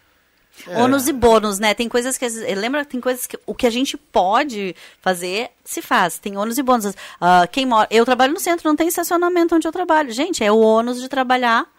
É. 0.67 0.79
Ônus 0.79 1.07
e 1.07 1.11
bônus, 1.11 1.57
né? 1.57 1.73
Tem 1.73 1.89
coisas 1.89 2.19
que. 2.19 2.29
Lembra 2.53 2.85
tem 2.85 3.01
coisas 3.01 3.25
que 3.25 3.39
o 3.47 3.55
que 3.55 3.65
a 3.65 3.71
gente 3.71 3.97
pode 3.97 4.75
fazer, 5.01 5.49
se 5.65 5.81
faz. 5.81 6.19
Tem 6.19 6.37
ônus 6.37 6.59
e 6.59 6.61
bônus. 6.61 6.85
Uh, 6.85 7.47
quem 7.51 7.65
mora. 7.65 7.87
Eu 7.89 8.05
trabalho 8.05 8.31
no 8.31 8.39
centro, 8.39 8.69
não 8.69 8.75
tem 8.75 8.87
estacionamento 8.87 9.55
onde 9.55 9.67
eu 9.67 9.71
trabalho. 9.71 10.11
Gente, 10.11 10.43
é 10.43 10.51
o 10.51 10.59
ônus 10.59 11.01
de 11.01 11.09
trabalhar 11.09 11.72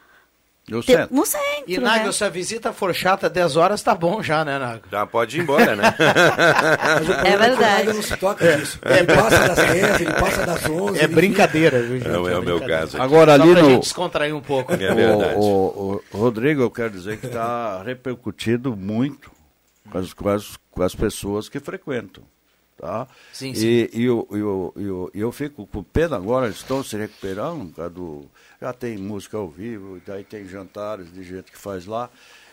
no 0.68 0.82
centro. 0.82 1.14
No 1.14 1.26
centro. 1.26 1.64
E, 1.66 1.78
Nago, 1.78 2.06
né? 2.06 2.12
se 2.12 2.24
a 2.24 2.28
visita 2.30 2.72
for 2.72 2.94
chata 2.94 3.28
10 3.28 3.56
horas, 3.56 3.82
tá 3.82 3.94
bom 3.94 4.22
já, 4.22 4.44
né, 4.44 4.58
Nago? 4.58 4.84
Já 4.90 5.06
pode 5.06 5.36
ir 5.36 5.42
embora, 5.42 5.76
né? 5.76 5.94
é 7.24 7.36
verdade. 7.36 7.92
não 7.92 8.02
se 8.02 8.16
toca 8.16 8.56
disso. 8.56 8.78
Ele 8.82 9.06
passa 9.06 9.48
das 9.48 9.56
10, 9.56 10.00
ele 10.00 10.12
passa 10.14 10.46
das 10.46 10.64
11. 10.64 11.00
É 11.00 11.06
brincadeira, 11.06 11.82
viu, 11.82 11.98
gente? 11.98 12.08
Não 12.08 12.26
é, 12.26 12.32
é 12.32 12.38
o 12.38 12.42
meu 12.42 12.60
caso. 12.60 12.96
Aqui. 12.96 13.04
Agora 13.04 13.34
ali 13.34 13.48
no... 13.48 13.64
gente 13.64 13.82
descontrair 13.82 14.34
um 14.34 14.40
pouco. 14.40 14.72
É 14.72 14.76
verdade. 14.76 15.34
O, 15.36 15.42
o, 15.42 16.02
o 16.12 16.18
Rodrigo, 16.18 16.62
eu 16.62 16.70
quero 16.70 16.90
dizer 16.90 17.18
que 17.18 17.26
está 17.26 17.82
repercutindo 17.82 18.74
muito 18.74 19.30
com 19.90 19.98
as, 19.98 20.14
com, 20.14 20.28
as, 20.30 20.56
com 20.70 20.82
as 20.82 20.94
pessoas 20.94 21.48
que 21.48 21.60
frequentam. 21.60 22.24
Tá? 22.76 23.06
Sim, 23.32 23.54
sim. 23.54 23.66
E, 23.66 23.90
e, 23.94 24.04
eu, 24.04 24.26
eu, 24.30 24.74
eu, 24.76 25.10
eu 25.14 25.32
fico 25.32 25.66
com 25.66 25.82
pena 25.82 26.16
agora, 26.16 26.46
eles 26.46 26.56
estão 26.56 26.82
se 26.82 26.96
recuperando, 26.96 27.72
do, 27.88 28.28
já 28.60 28.72
tem 28.72 28.96
música 28.96 29.36
ao 29.36 29.48
vivo, 29.48 30.00
daí 30.06 30.24
tem 30.24 30.46
jantares 30.46 31.12
de 31.12 31.22
gente 31.22 31.50
que 31.52 31.58
faz 31.58 31.86
lá. 31.86 32.08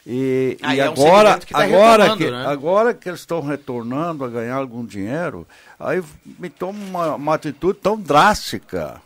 E, 0.06 0.58
Ah, 0.64 0.76
e 0.76 0.80
é 0.80 0.89
um 0.89 0.93
agora, 0.93 1.18
segmento 1.30 1.47
que 1.47 1.54
tá 1.54 1.64
agora, 1.64 2.18
que, 2.18 2.32
né? 2.32 2.45
agora 2.47 2.93
que 2.93 3.08
eles 3.08 3.20
estão 3.20 3.39
retornando 3.41 4.26
a 4.26 4.28
ganhar 4.28 4.56
algum 4.56 4.84
dinheiro, 4.86 5.47
aí 5.80 6.04
me 6.39 6.49
toma 6.49 6.80
uma, 6.80 7.16
uma 7.16 7.36
atitude 7.36 7.78
tão 7.80 7.99
drástica 7.99 8.99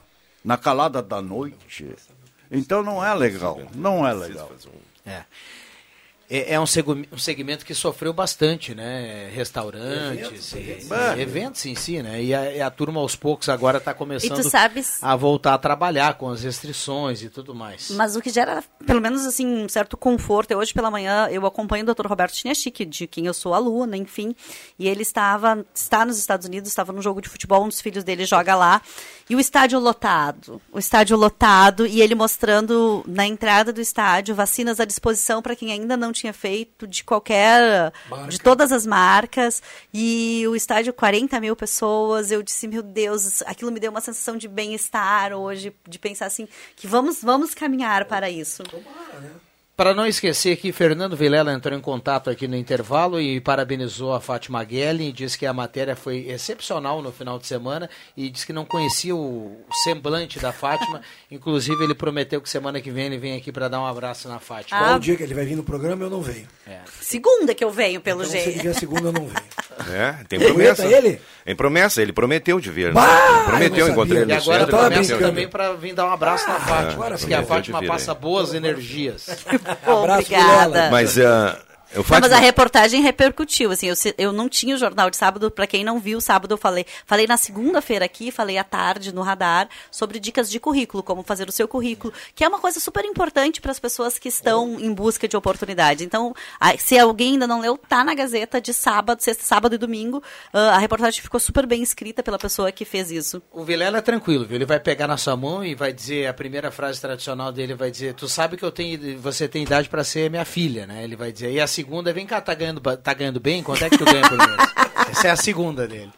na 0.43 0.57
calada 0.57 1.01
da 1.01 1.21
noite. 1.21 1.93
Então 2.49 2.81
não 2.81 3.03
é 3.05 3.13
legal, 3.13 3.61
não 3.73 4.07
é 4.07 4.13
legal. 4.13 4.49
É. 5.05 5.23
É, 6.29 6.53
é 6.53 6.59
um, 6.59 6.63
um 7.11 7.17
segmento 7.17 7.65
que 7.65 7.75
sofreu 7.75 8.11
bastante, 8.11 8.73
né? 8.73 9.29
Restaurantes, 9.33 10.53
e- 10.53 10.87
e 11.17 11.21
eventos, 11.21 11.65
em 11.65 11.75
si, 11.75 12.01
né? 12.01 12.21
E 12.23 12.33
a, 12.33 12.51
e 12.55 12.61
a 12.61 12.69
turma 12.69 12.99
aos 12.99 13.15
poucos 13.15 13.47
agora 13.49 13.77
está 13.77 13.93
começando 13.93 14.41
sabes- 14.49 14.97
a 15.03 15.15
voltar 15.15 15.53
a 15.53 15.57
trabalhar 15.57 16.15
com 16.15 16.29
as 16.29 16.43
restrições 16.43 17.21
e 17.21 17.29
tudo 17.29 17.53
mais. 17.53 17.89
Mas 17.91 18.15
o 18.15 18.21
que 18.21 18.29
gera, 18.29 18.63
pelo 18.85 18.99
menos 19.01 19.25
assim, 19.25 19.45
um 19.45 19.69
certo 19.69 19.95
conforto. 19.95 20.51
Eu, 20.51 20.57
hoje 20.59 20.73
pela 20.73 20.89
manhã 20.89 21.27
eu 21.29 21.45
acompanho 21.45 21.83
o 21.87 21.93
Dr. 21.93 22.07
Roberto 22.07 22.35
Chiniachik, 22.35 22.85
de 22.85 23.07
quem 23.07 23.25
eu 23.27 23.33
sou 23.33 23.53
aluna, 23.53 23.95
enfim. 23.97 24.35
E 24.79 24.87
ele 24.87 25.03
estava, 25.03 25.65
está 25.73 26.05
nos 26.05 26.17
Estados 26.17 26.47
Unidos, 26.47 26.69
estava 26.69 26.91
num 26.91 27.01
jogo 27.01 27.21
de 27.21 27.29
futebol, 27.29 27.63
um 27.63 27.67
dos 27.69 27.81
filhos 27.81 28.03
dele 28.03 28.25
joga 28.25 28.55
lá. 28.55 28.81
E 29.29 29.35
o 29.35 29.39
estádio 29.39 29.79
lotado. 29.79 30.61
O 30.71 30.79
estádio 30.79 31.17
lotado 31.17 31.85
e 31.85 32.01
ele 32.01 32.15
mostrando 32.15 33.03
na 33.07 33.25
entrada 33.25 33.71
do 33.73 33.81
estádio 33.81 34.35
vacinas 34.35 34.79
à 34.79 34.85
disposição 34.85 35.41
para 35.41 35.55
quem 35.55 35.71
ainda 35.71 35.95
não 35.97 36.11
tinha 36.15 36.33
feito, 36.33 36.87
de 36.87 37.03
qualquer. 37.03 37.91
de 38.29 38.39
todas 38.39 38.71
as 38.71 38.85
marcas. 38.85 39.61
E 39.93 40.43
o 40.47 40.55
estádio, 40.55 40.93
40 40.93 41.39
mil 41.39 41.55
pessoas. 41.55 42.31
Eu 42.31 42.41
disse, 42.41 42.67
meu 42.67 42.81
Deus, 42.81 43.41
aquilo 43.43 43.71
me 43.71 43.79
deu 43.79 43.91
uma 43.91 44.01
sensação 44.01 44.37
de 44.37 44.47
bem-estar 44.47 45.33
hoje, 45.33 45.75
de 45.87 45.99
pensar 45.99 46.25
assim, 46.25 46.47
que 46.75 46.87
vamos, 46.87 47.21
vamos 47.21 47.53
caminhar 47.53 48.05
para 48.05 48.29
isso. 48.29 48.63
Para 49.77 49.93
não 49.93 50.07
esquecer 50.07 50.55
que 50.55 50.71
Fernando 50.71 51.17
Vilela 51.17 51.51
entrou 51.51 51.77
em 51.77 51.81
contato 51.81 52.29
aqui 52.29 52.47
no 52.47 52.55
intervalo 52.55 53.19
e 53.19 53.41
parabenizou 53.41 54.13
a 54.13 54.21
Fátima 54.21 54.63
Guelli 54.63 55.09
e 55.09 55.11
disse 55.11 55.37
que 55.37 55.45
a 55.45 55.51
matéria 55.51 55.97
foi 55.97 56.27
excepcional 56.29 57.01
no 57.01 57.11
final 57.11 57.37
de 57.37 57.45
semana 57.45 57.89
e 58.15 58.29
disse 58.29 58.45
que 58.45 58.53
não 58.53 58.63
conhecia 58.63 59.13
o 59.13 59.53
semblante 59.83 60.39
da 60.39 60.53
Fátima. 60.53 61.01
Inclusive, 61.29 61.83
ele 61.83 61.93
prometeu 61.93 62.39
que 62.39 62.49
semana 62.49 62.79
que 62.79 62.89
vem 62.89 63.07
ele 63.07 63.17
vem 63.17 63.35
aqui 63.35 63.51
para 63.51 63.67
dar 63.67 63.81
um 63.81 63.85
abraço 63.85 64.29
na 64.29 64.39
Fátima. 64.39 64.79
Qual 64.79 64.95
o 64.95 64.99
dia 64.99 65.17
que 65.17 65.23
ele 65.23 65.33
vai 65.33 65.43
vir 65.43 65.57
no 65.57 65.63
programa, 65.63 66.05
eu 66.05 66.09
não 66.09 66.21
venho. 66.21 66.47
Segunda 67.01 67.53
que 67.53 67.63
eu 67.63 67.69
venho, 67.69 67.99
pelo 67.99 68.21
Então, 68.21 68.31
se 68.31 68.37
ele 68.37 68.45
jeito. 68.45 68.61
vier 68.61 68.75
segunda, 68.75 69.09
eu 69.09 69.11
não 69.11 69.27
venho. 69.27 69.65
É, 69.93 70.23
tem 70.29 70.39
Ele 70.41 70.53
promessa. 70.53 70.85
ele? 70.85 71.19
Tem 71.43 71.53
promessa, 71.55 72.01
ele 72.01 72.13
prometeu 72.13 72.61
de 72.61 72.71
vir. 72.71 72.87
né? 72.87 72.93
Bah, 72.93 73.43
prometeu, 73.45 73.79
eu 73.79 73.85
não 73.87 73.91
encontrei 73.93 74.21
ele 74.21 74.31
E 74.31 74.35
agora 74.35 74.65
prometeu. 74.65 75.19
também 75.19 75.49
para 75.49 75.73
vir 75.73 75.93
dar 75.93 76.05
um 76.07 76.11
abraço 76.13 76.47
na 76.47 76.59
Fátima. 76.61 77.05
Ah, 77.07 77.09
Diz 77.09 77.25
que 77.25 77.33
a 77.33 77.43
prometeu 77.43 77.55
Fátima 77.73 77.83
passa 77.83 78.11
é. 78.13 78.15
boas 78.15 78.53
energias. 78.53 79.27
Obrigada. 79.87 80.89
Mas 80.91 81.17
ah, 81.19 81.57
eu 81.95 82.03
Não, 82.09 82.19
mas 82.19 82.31
a 82.31 82.37
reportagem 82.37 83.01
repercutiu, 83.01 83.71
assim, 83.71 83.87
eu, 83.87 83.95
se- 83.95 84.13
eu 84.17 84.31
não 84.31 84.47
tinha 84.49 84.75
o 84.75 84.77
jornal 84.77 85.09
de 85.09 85.17
sábado, 85.17 85.49
para 85.49 85.65
quem 85.65 85.83
não 85.83 85.99
viu, 85.99 86.19
sábado 86.21 86.53
eu 86.53 86.57
falei, 86.57 86.85
falei 87.05 87.25
na 87.25 87.37
segunda-feira 87.37 88.05
aqui, 88.05 88.31
falei 88.31 88.57
à 88.57 88.63
tarde 88.63 89.13
no 89.13 89.21
radar, 89.21 89.67
sobre 89.89 90.19
dicas 90.19 90.49
de 90.49 90.59
currículo, 90.59 91.01
como 91.01 91.23
fazer 91.23 91.47
o 91.47 91.51
seu 91.51 91.67
currículo, 91.67 92.13
que 92.35 92.43
é 92.43 92.47
uma 92.47 92.59
coisa 92.59 92.79
super 92.79 93.03
importante 93.05 93.61
para 93.61 93.71
as 93.71 93.79
pessoas 93.79 94.19
que 94.19 94.27
estão 94.27 94.79
em 94.79 94.93
busca 94.93 95.27
de 95.27 95.35
oportunidades. 95.37 96.05
Então, 96.05 96.33
a- 96.59 96.77
se 96.77 96.97
alguém 96.99 97.33
ainda 97.33 97.47
não 97.47 97.61
leu, 97.61 97.77
tá 97.77 98.03
na 98.03 98.13
Gazeta 98.13 98.59
de 98.59 98.73
sábado, 98.73 99.21
sexta, 99.21 99.43
sábado 99.45 99.75
e 99.75 99.77
domingo, 99.77 100.21
ah, 100.53 100.75
a 100.75 100.77
reportagem 100.77 101.21
ficou 101.21 101.39
super 101.39 101.65
bem 101.65 101.81
escrita 101.81 102.21
pela 102.21 102.37
pessoa 102.37 102.71
que 102.71 102.83
fez 102.85 103.09
isso. 103.11 103.41
O 103.51 103.63
Vilela 103.63 103.99
é 103.99 104.01
tranquilo, 104.01 104.45
viu? 104.45 104.55
Ele 104.55 104.65
vai 104.65 104.79
pegar 104.79 105.07
na 105.07 105.17
sua 105.17 105.35
mão 105.37 105.63
e 105.63 105.73
vai 105.75 105.93
dizer, 105.93 106.27
a 106.27 106.33
primeira 106.33 106.71
frase 106.71 106.99
tradicional 106.99 107.51
dele 107.51 107.73
vai 107.73 107.89
dizer, 107.89 108.13
tu 108.15 108.27
sabe 108.27 108.57
que 108.57 108.63
eu 108.63 108.71
tenho, 108.71 109.19
você 109.19 109.47
tem 109.47 109.63
idade 109.63 109.87
para 109.87 110.03
ser 110.03 110.29
minha 110.29 110.43
filha, 110.45 110.85
né? 110.85 111.03
Ele 111.03 111.15
vai 111.15 111.31
dizer. 111.31 111.51
E 111.51 111.59
a 111.61 111.67
segunda, 111.67 111.84
vem 112.13 112.25
cá, 112.25 112.41
tá 112.41 112.53
ganhando, 112.53 112.81
tá 112.81 113.13
ganhando 113.13 113.39
bem? 113.39 113.63
Quanto 113.63 113.83
é 113.83 113.89
que 113.89 113.97
tu 113.97 114.05
ganha 114.05 114.27
por 114.27 114.37
mês? 114.37 114.73
Essa 115.11 115.27
é 115.27 115.31
a 115.31 115.35
segunda 115.35 115.87
dele. 115.87 116.11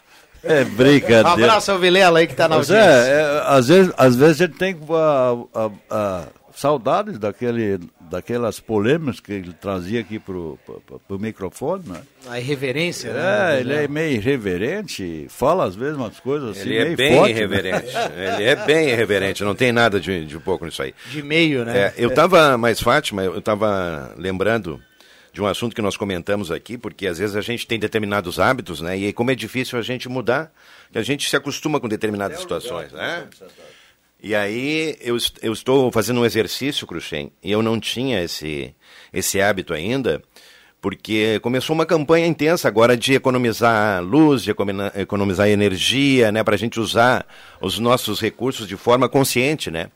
É 0.43 0.63
brincadeira. 0.63 1.27
Um 1.27 1.33
abraço 1.33 1.71
ao 1.71 1.79
Vilela 1.79 2.19
aí 2.19 2.27
que 2.27 2.35
tá 2.35 2.47
na 2.47 2.57
Mas 2.57 2.71
audiência. 2.71 2.91
é, 2.91 3.11
é, 3.11 3.43
às, 3.45 3.67
vezes, 3.67 3.93
às 3.97 4.15
vezes 4.15 4.41
a 4.41 4.45
gente 4.45 4.57
tem 4.57 4.77
ah, 4.89 5.35
ah, 5.53 5.71
ah, 5.89 6.27
saudades 6.55 7.19
daquele, 7.19 7.79
daquelas 7.99 8.59
polêmicas 8.59 9.19
que 9.19 9.33
ele 9.33 9.53
trazia 9.53 9.99
aqui 9.99 10.19
pro, 10.19 10.57
pro, 10.65 10.99
pro 10.99 11.19
microfone, 11.19 11.83
né? 11.87 12.01
A 12.29 12.39
irreverência, 12.39 13.13
né? 13.13 13.57
É, 13.57 13.59
ele 13.59 13.73
é 13.73 13.87
meio 13.87 14.15
irreverente, 14.15 15.27
fala 15.29 15.65
às 15.65 15.75
vezes 15.75 15.97
umas 15.97 16.19
coisas 16.19 16.57
assim, 16.57 16.69
ele 16.69 16.77
é 16.77 16.83
meio 16.85 16.97
bem 16.97 17.13
forte, 17.15 17.33
né? 17.33 17.37
irreverente. 17.37 17.87
Ele 18.17 18.43
é 18.43 18.55
bem 18.55 18.89
irreverente, 18.89 19.43
não 19.43 19.55
tem 19.55 19.71
nada 19.71 19.99
de, 19.99 20.25
de 20.25 20.37
pouco 20.39 20.65
nisso 20.65 20.81
aí. 20.81 20.93
De 21.11 21.21
meio, 21.21 21.65
né? 21.65 21.77
É, 21.77 21.93
eu 21.97 22.09
estava, 22.09 22.57
mais 22.57 22.79
Fátima, 22.79 23.23
eu 23.23 23.37
estava 23.37 24.13
lembrando 24.17 24.81
de 25.37 25.41
um 25.43 25.45
assunto 25.45 25.75
que 25.75 25.83
nós 25.83 25.95
comentamos 25.95 26.49
aqui, 26.49 26.79
porque 26.79 27.05
às 27.05 27.19
vezes 27.19 27.35
a 27.35 27.41
gente 27.41 27.67
tem 27.67 27.77
determinados 27.77 28.39
hábitos, 28.39 28.81
né? 28.81 28.97
E 28.97 29.13
como 29.13 29.29
é 29.29 29.35
difícil 29.35 29.77
a 29.77 29.83
gente 29.83 30.09
mudar, 30.09 30.51
que 30.91 30.97
a 30.97 31.03
gente 31.03 31.29
se 31.29 31.35
acostuma 31.35 31.79
com 31.79 31.87
determinadas 31.87 32.39
situações, 32.39 32.91
né? 32.91 33.27
E 34.21 34.33
aí 34.33 34.97
eu, 34.99 35.15
eu 35.43 35.53
estou 35.53 35.91
fazendo 35.91 36.21
um 36.21 36.25
exercício, 36.25 36.87
Cruxem, 36.87 37.31
e 37.43 37.51
eu 37.51 37.61
não 37.61 37.79
tinha 37.79 38.23
esse, 38.23 38.73
esse 39.13 39.39
hábito 39.39 39.75
ainda, 39.75 40.23
porque 40.81 41.39
começou 41.41 41.75
uma 41.75 41.85
campanha 41.85 42.25
intensa 42.25 42.67
agora 42.67 42.97
de 42.97 43.13
economizar 43.13 44.03
luz, 44.03 44.41
de 44.41 44.49
economizar 44.95 45.47
energia, 45.47 46.31
né, 46.31 46.43
para 46.43 46.55
a 46.55 46.57
gente 46.57 46.79
usar 46.79 47.27
os 47.61 47.77
nossos 47.77 48.19
recursos 48.19 48.67
de 48.67 48.75
forma 48.75 49.07
consciente, 49.07 49.69
né? 49.69 49.91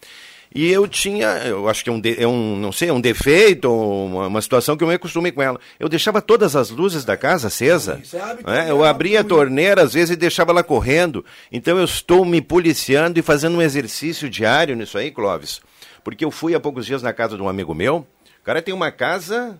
E 0.54 0.70
eu 0.70 0.86
tinha, 0.86 1.28
eu 1.45 1.70
acho 1.70 1.82
que 1.84 1.89
é 1.89 1.93
um, 1.93 1.99
de- 1.99 2.22
é 2.22 2.28
um 2.28 2.58
não 2.58 2.74
sei, 2.74 2.91
um 2.91 2.99
defeito, 2.99 3.72
ou 3.72 4.06
uma, 4.06 4.28
uma 4.28 4.41
situação 4.41 4.76
que 4.76 4.84
eu 4.84 4.88
me 4.88 4.95
acostumei 4.95 5.32
com 5.32 5.41
ela. 5.41 5.58
Eu 5.80 5.88
deixava 5.88 6.22
todas 6.22 6.56
as 6.58 6.70
luzes 6.70 7.06
da 7.06 7.16
casa 7.16 7.47
acesa. 7.47 8.02
né? 8.45 8.70
Eu 8.70 8.84
abria 8.84 9.22
a 9.22 9.24
torneira 9.24 9.82
às 9.84 9.93
vezes 9.93 10.10
e 10.12 10.16
deixava 10.18 10.52
ela 10.52 10.64
correndo. 10.64 11.24
Então 11.52 11.78
eu 11.78 11.86
estou 11.86 12.26
me 12.26 12.41
policiando 12.41 13.18
e 13.18 13.22
fazendo 13.22 13.56
um 13.58 13.62
exercício 13.62 14.30
diário 14.30 14.76
nisso 14.76 14.97
aí, 14.97 15.10
Clóvis. 15.10 15.62
Porque 16.04 16.26
eu 16.26 16.32
fui 16.32 16.54
há 16.54 16.60
poucos 16.60 16.86
dias 16.86 17.02
na 17.02 17.14
casa 17.14 17.38
de 17.38 17.41
um 17.41 17.47
amigo 17.47 17.74
meu. 17.74 18.06
O 18.41 18.43
cara 18.43 18.62
tem 18.62 18.74
uma 18.74 18.91
casa 18.91 19.58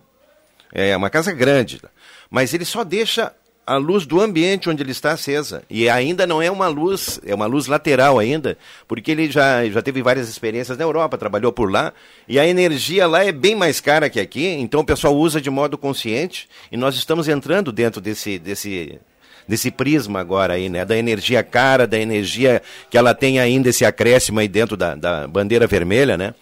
é 0.74 0.96
uma 0.96 1.08
casa 1.10 1.32
grande, 1.32 1.80
mas 2.30 2.52
ele 2.54 2.64
só 2.64 2.82
deixa 2.84 3.32
a 3.66 3.76
luz 3.76 4.04
do 4.04 4.20
ambiente 4.20 4.68
onde 4.68 4.82
ele 4.82 4.90
está 4.90 5.12
acesa. 5.12 5.62
E 5.70 5.88
ainda 5.88 6.26
não 6.26 6.42
é 6.42 6.50
uma 6.50 6.68
luz, 6.68 7.20
é 7.24 7.34
uma 7.34 7.46
luz 7.46 7.66
lateral 7.66 8.18
ainda, 8.18 8.58
porque 8.88 9.10
ele 9.10 9.30
já, 9.30 9.64
já 9.68 9.80
teve 9.80 10.02
várias 10.02 10.28
experiências 10.28 10.76
na 10.76 10.84
Europa, 10.84 11.16
trabalhou 11.16 11.52
por 11.52 11.70
lá, 11.70 11.92
e 12.28 12.38
a 12.38 12.46
energia 12.46 13.06
lá 13.06 13.24
é 13.24 13.32
bem 13.32 13.54
mais 13.54 13.80
cara 13.80 14.10
que 14.10 14.20
aqui, 14.20 14.46
então 14.46 14.80
o 14.80 14.84
pessoal 14.84 15.16
usa 15.16 15.40
de 15.40 15.50
modo 15.50 15.78
consciente, 15.78 16.48
e 16.70 16.76
nós 16.76 16.96
estamos 16.96 17.28
entrando 17.28 17.70
dentro 17.70 18.00
desse, 18.00 18.38
desse, 18.38 18.98
desse 19.46 19.70
prisma 19.70 20.20
agora 20.20 20.54
aí, 20.54 20.68
né? 20.68 20.84
Da 20.84 20.96
energia 20.96 21.42
cara, 21.42 21.86
da 21.86 21.98
energia 21.98 22.60
que 22.90 22.98
ela 22.98 23.14
tem 23.14 23.38
ainda 23.38 23.68
esse 23.68 23.84
acréscimo 23.84 24.40
aí 24.40 24.48
dentro 24.48 24.76
da, 24.76 24.94
da 24.94 25.28
bandeira 25.28 25.66
vermelha, 25.66 26.16
né? 26.16 26.34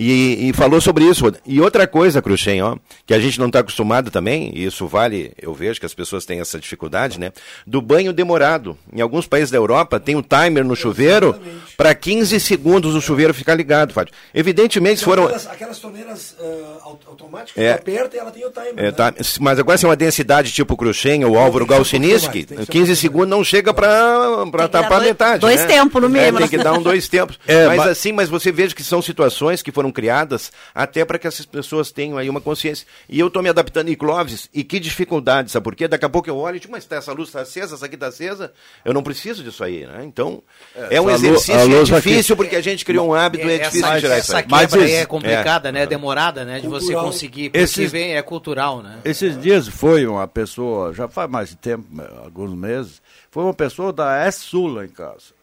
E, 0.00 0.48
e 0.48 0.52
falou 0.52 0.80
sobre 0.80 1.02
isso. 1.04 1.24
E 1.44 1.60
outra 1.60 1.84
coisa, 1.86 2.22
Cruxem, 2.22 2.62
ó, 2.62 2.76
que 3.04 3.12
a 3.12 3.18
gente 3.18 3.38
não 3.40 3.48
está 3.48 3.58
acostumado 3.58 4.10
também, 4.12 4.52
e 4.54 4.64
isso 4.64 4.86
vale, 4.86 5.32
eu 5.42 5.52
vejo 5.52 5.80
que 5.80 5.86
as 5.86 5.92
pessoas 5.92 6.24
têm 6.24 6.38
essa 6.40 6.58
dificuldade, 6.60 7.18
né? 7.18 7.32
Do 7.66 7.82
banho 7.82 8.12
demorado. 8.12 8.78
Em 8.92 9.00
alguns 9.00 9.26
países 9.26 9.50
da 9.50 9.58
Europa 9.58 9.98
tem 9.98 10.14
um 10.14 10.22
timer 10.22 10.64
no 10.64 10.76
chuveiro 10.76 11.34
para 11.76 11.92
15 11.94 12.38
segundos 12.38 12.94
o 12.94 13.00
chuveiro 13.00 13.34
ficar 13.34 13.56
ligado, 13.56 13.92
Fábio. 13.92 14.14
Evidentemente, 14.32 15.00
São 15.00 15.06
foram. 15.06 15.24
aquelas, 15.24 15.46
aquelas 15.48 15.78
torneiras 15.80 16.36
aut- 16.84 17.06
automáticas, 17.08 17.60
É. 17.62 17.72
aperta 17.72 18.16
e 18.16 18.20
ela 18.20 18.30
tem 18.30 18.46
o 18.46 18.50
timer. 18.50 18.74
É, 18.76 18.82
né? 18.82 18.92
tá, 18.92 19.12
mas 19.40 19.58
agora 19.58 19.76
se 19.78 19.84
é 19.84 19.88
uma 19.88 19.96
densidade 19.96 20.52
tipo 20.52 20.76
Cruxem 20.76 21.24
ou 21.24 21.36
Álvaro 21.36 21.66
Galciniski, 21.66 22.46
15 22.70 22.94
segundos 22.94 23.28
não 23.30 23.42
chega 23.42 23.74
para 23.74 24.68
tapar 24.70 24.98
dois- 24.98 25.04
metade. 25.08 25.40
dois 25.40 25.60
né? 25.60 25.66
tempos, 25.66 26.00
no 26.00 26.06
É, 26.08 26.10
mínimo. 26.20 26.38
tem 26.38 26.48
que 26.48 26.58
dar 26.58 26.72
um 26.74 26.82
dois 26.82 27.08
tempos. 27.10 27.38
É, 27.46 27.66
mas, 27.66 27.76
mas- 27.78 27.88
assim, 27.88 28.12
mas 28.12 28.28
você 28.28 28.52
veja 28.52 28.74
que 28.74 28.84
são 28.84 29.02
situações 29.02 29.62
que 29.62 29.72
foram 29.72 29.87
criadas 29.90 30.52
até 30.74 31.04
para 31.04 31.18
que 31.18 31.26
essas 31.26 31.46
pessoas 31.46 31.90
tenham 31.90 32.16
aí 32.18 32.28
uma 32.28 32.40
consciência. 32.40 32.86
E 33.08 33.18
eu 33.18 33.28
estou 33.28 33.42
me 33.42 33.48
adaptando 33.48 33.88
em 33.88 33.94
Clóvis, 33.94 34.48
e 34.52 34.62
que 34.64 34.78
dificuldade, 34.80 35.50
sabe 35.50 35.64
por 35.64 35.74
quê? 35.74 35.86
Daqui 35.88 36.04
a 36.04 36.08
pouco 36.08 36.28
eu 36.28 36.36
olho 36.36 36.56
e 36.56 36.60
digo, 36.60 36.72
mas 36.72 36.84
tá, 36.84 36.96
essa 36.96 37.12
luz 37.12 37.28
está 37.28 37.40
acesa, 37.40 37.74
essa 37.74 37.86
aqui 37.86 37.94
está 37.94 38.08
acesa, 38.08 38.52
eu 38.84 38.92
não 38.94 39.02
preciso 39.02 39.42
disso 39.42 39.62
aí, 39.64 39.86
né? 39.86 40.04
Então, 40.04 40.42
é, 40.90 41.00
um 41.00 41.04
a 41.08 41.10
lu- 41.10 41.14
exercício 41.16 41.54
é 41.54 41.62
aqui- 41.80 41.84
difícil 41.84 42.36
porque 42.36 42.56
a 42.56 42.60
gente 42.60 42.84
criou 42.84 43.08
um 43.08 43.14
hábito 43.14 43.46
e 43.46 43.50
é 43.50 43.54
essa, 43.56 43.70
difícil 43.70 44.00
tirar 44.00 44.18
isso 44.18 44.32
essa 44.32 44.42
quebra 44.42 44.58
Mas 44.78 44.90
é 44.90 45.06
complicada, 45.06 45.72
né? 45.72 45.86
Demorada, 45.86 46.44
né? 46.44 46.60
De 46.60 46.68
você 46.68 46.92
conseguir. 46.94 47.50
Porque 47.50 47.64
Esses- 47.64 47.90
vem, 47.92 48.16
é 48.16 48.22
cultural, 48.22 48.82
né? 48.82 48.98
Esses 49.04 49.40
dias 49.40 49.68
foi 49.68 50.06
uma 50.06 50.26
pessoa, 50.28 50.92
já 50.94 51.08
faz 51.08 51.30
mais 51.30 51.54
tempo, 51.54 51.86
alguns 52.24 52.54
meses, 52.54 53.00
foi 53.30 53.44
uma 53.44 53.54
pessoa 53.54 53.92
da 53.92 54.16
S-Sul 54.26 54.68
lá 54.68 54.84
em 54.84 54.88
casa. 54.88 55.36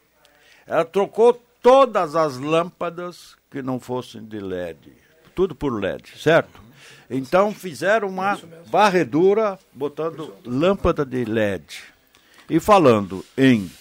Ela 0.68 0.84
trocou 0.84 1.39
todas 1.62 2.16
as 2.16 2.38
lâmpadas 2.38 3.36
que 3.56 3.62
não 3.62 3.80
fossem 3.80 4.22
de 4.22 4.38
LED. 4.38 4.91
Tudo 5.34 5.56
por 5.56 5.82
LED, 5.82 6.18
certo? 6.18 6.60
Então 7.10 7.53
fizeram 7.53 8.10
uma 8.10 8.38
varredura 8.66 9.58
botando 9.74 10.34
lâmpada 10.45 11.06
de 11.06 11.24
LED. 11.24 11.84
E 12.49 12.60
falando 12.60 13.24
em, 13.38 13.72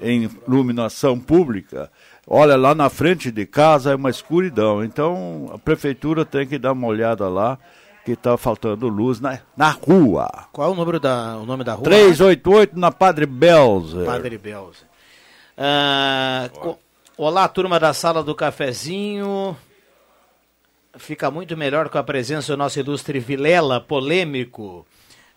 em 0.00 0.30
iluminação 0.46 1.18
pública, 1.18 1.90
olha, 2.28 2.54
lá 2.54 2.76
na 2.76 2.88
frente 2.88 3.32
de 3.32 3.44
casa 3.44 3.90
é 3.90 3.96
uma 3.96 4.08
escuridão. 4.08 4.84
Então 4.84 5.50
a 5.52 5.58
prefeitura 5.58 6.24
tem 6.24 6.46
que 6.46 6.56
dar 6.56 6.70
uma 6.70 6.86
olhada 6.86 7.28
lá 7.28 7.58
que 8.04 8.12
está 8.12 8.36
faltando 8.36 8.86
luz 8.86 9.18
na, 9.18 9.40
na 9.56 9.70
rua. 9.70 10.30
Qual 10.52 10.68
é 10.68 10.72
o 10.72 10.76
número 10.76 11.00
da, 11.00 11.38
o 11.38 11.44
nome 11.44 11.64
da 11.64 11.72
rua? 11.72 11.82
388 11.82 12.78
na 12.78 12.92
Padre 12.92 13.26
Belzer. 13.26 14.04
Padre 14.04 14.38
Belzer. 14.38 14.86
Ah, 15.58 16.48
olá, 17.16 17.48
turma 17.48 17.78
da 17.78 17.92
sala 17.92 18.22
do 18.22 18.34
cafezinho. 18.34 19.56
Fica 20.96 21.30
muito 21.30 21.56
melhor 21.56 21.88
com 21.88 21.98
a 21.98 22.04
presença 22.04 22.52
do 22.52 22.56
nosso 22.56 22.78
ilustre 22.78 23.18
Vilela, 23.18 23.80
polêmico. 23.80 24.86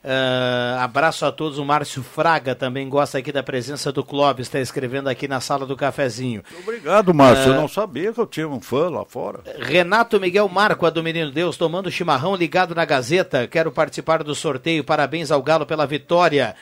Ah, 0.04 0.84
abraço 0.84 1.26
a 1.26 1.32
todos. 1.32 1.58
O 1.58 1.66
Márcio 1.66 2.04
Fraga 2.04 2.54
também 2.54 2.88
gosta 2.88 3.18
aqui 3.18 3.32
da 3.32 3.42
presença 3.42 3.92
do 3.92 4.04
Clóvis, 4.04 4.46
está 4.46 4.60
escrevendo 4.60 5.10
aqui 5.10 5.28
na 5.28 5.42
sala 5.42 5.66
do 5.66 5.76
cafezinho. 5.76 6.44
Obrigado, 6.60 7.14
Márcio. 7.14 7.52
Ah, 7.52 7.56
Eu 7.56 7.62
não 7.62 7.68
sabia 7.68 8.14
que 8.14 8.20
eu 8.20 8.28
tinha 8.28 8.48
um 8.48 8.62
fã 8.62 8.88
lá 8.90 9.04
fora. 9.04 9.42
Renato 9.58 10.20
Miguel 10.20 10.48
Marco, 10.48 10.86
a 10.86 10.92
do 10.92 11.02
Menino 11.04 11.32
Deus, 11.32 11.58
tomando 11.58 11.90
chimarrão 11.92 12.36
ligado 12.36 12.76
na 12.76 12.86
Gazeta. 12.86 13.48
Quero 13.48 13.72
participar 13.72 14.24
do 14.24 14.36
sorteio. 14.36 14.84
Parabéns 14.84 15.32
ao 15.32 15.42
Galo 15.42 15.66
pela 15.66 15.88
vitória. 15.88 16.56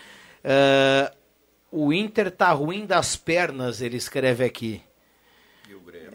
Ah, 0.44 1.12
o 1.70 1.92
Inter 1.92 2.32
tá 2.32 2.50
ruim 2.52 2.86
das 2.86 3.18
pernas, 3.18 3.82
ele 3.82 3.98
escreve 3.98 4.46
aqui. 4.46 4.82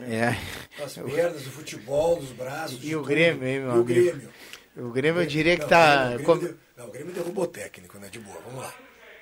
Grêmio? 0.00 0.14
É. 0.14 0.38
As 0.82 0.94
pernas, 0.94 1.46
o 1.46 1.50
futebol, 1.50 2.18
os 2.18 2.32
braços. 2.32 2.78
E 2.82 2.94
o 2.94 2.98
tudo. 2.98 3.08
Grêmio, 3.08 3.46
hein, 3.46 3.60
meu 3.60 3.68
E 3.68 3.70
o 3.70 3.72
amigo? 3.72 3.84
Grêmio. 3.84 4.28
O 4.76 4.90
Grêmio 4.90 5.22
eu 5.22 5.26
diria 5.26 5.56
que 5.56 5.62
Não, 5.62 5.68
tá. 5.68 6.12
o 6.14 6.16
Grêmio, 6.16 6.58
não, 6.76 6.86
o 6.86 6.90
Grêmio 6.90 7.12
derrubou 7.12 7.44
o 7.44 7.48
técnico, 7.48 7.98
né? 7.98 8.08
De 8.10 8.18
boa, 8.18 8.38
vamos 8.46 8.62
lá. 8.62 8.72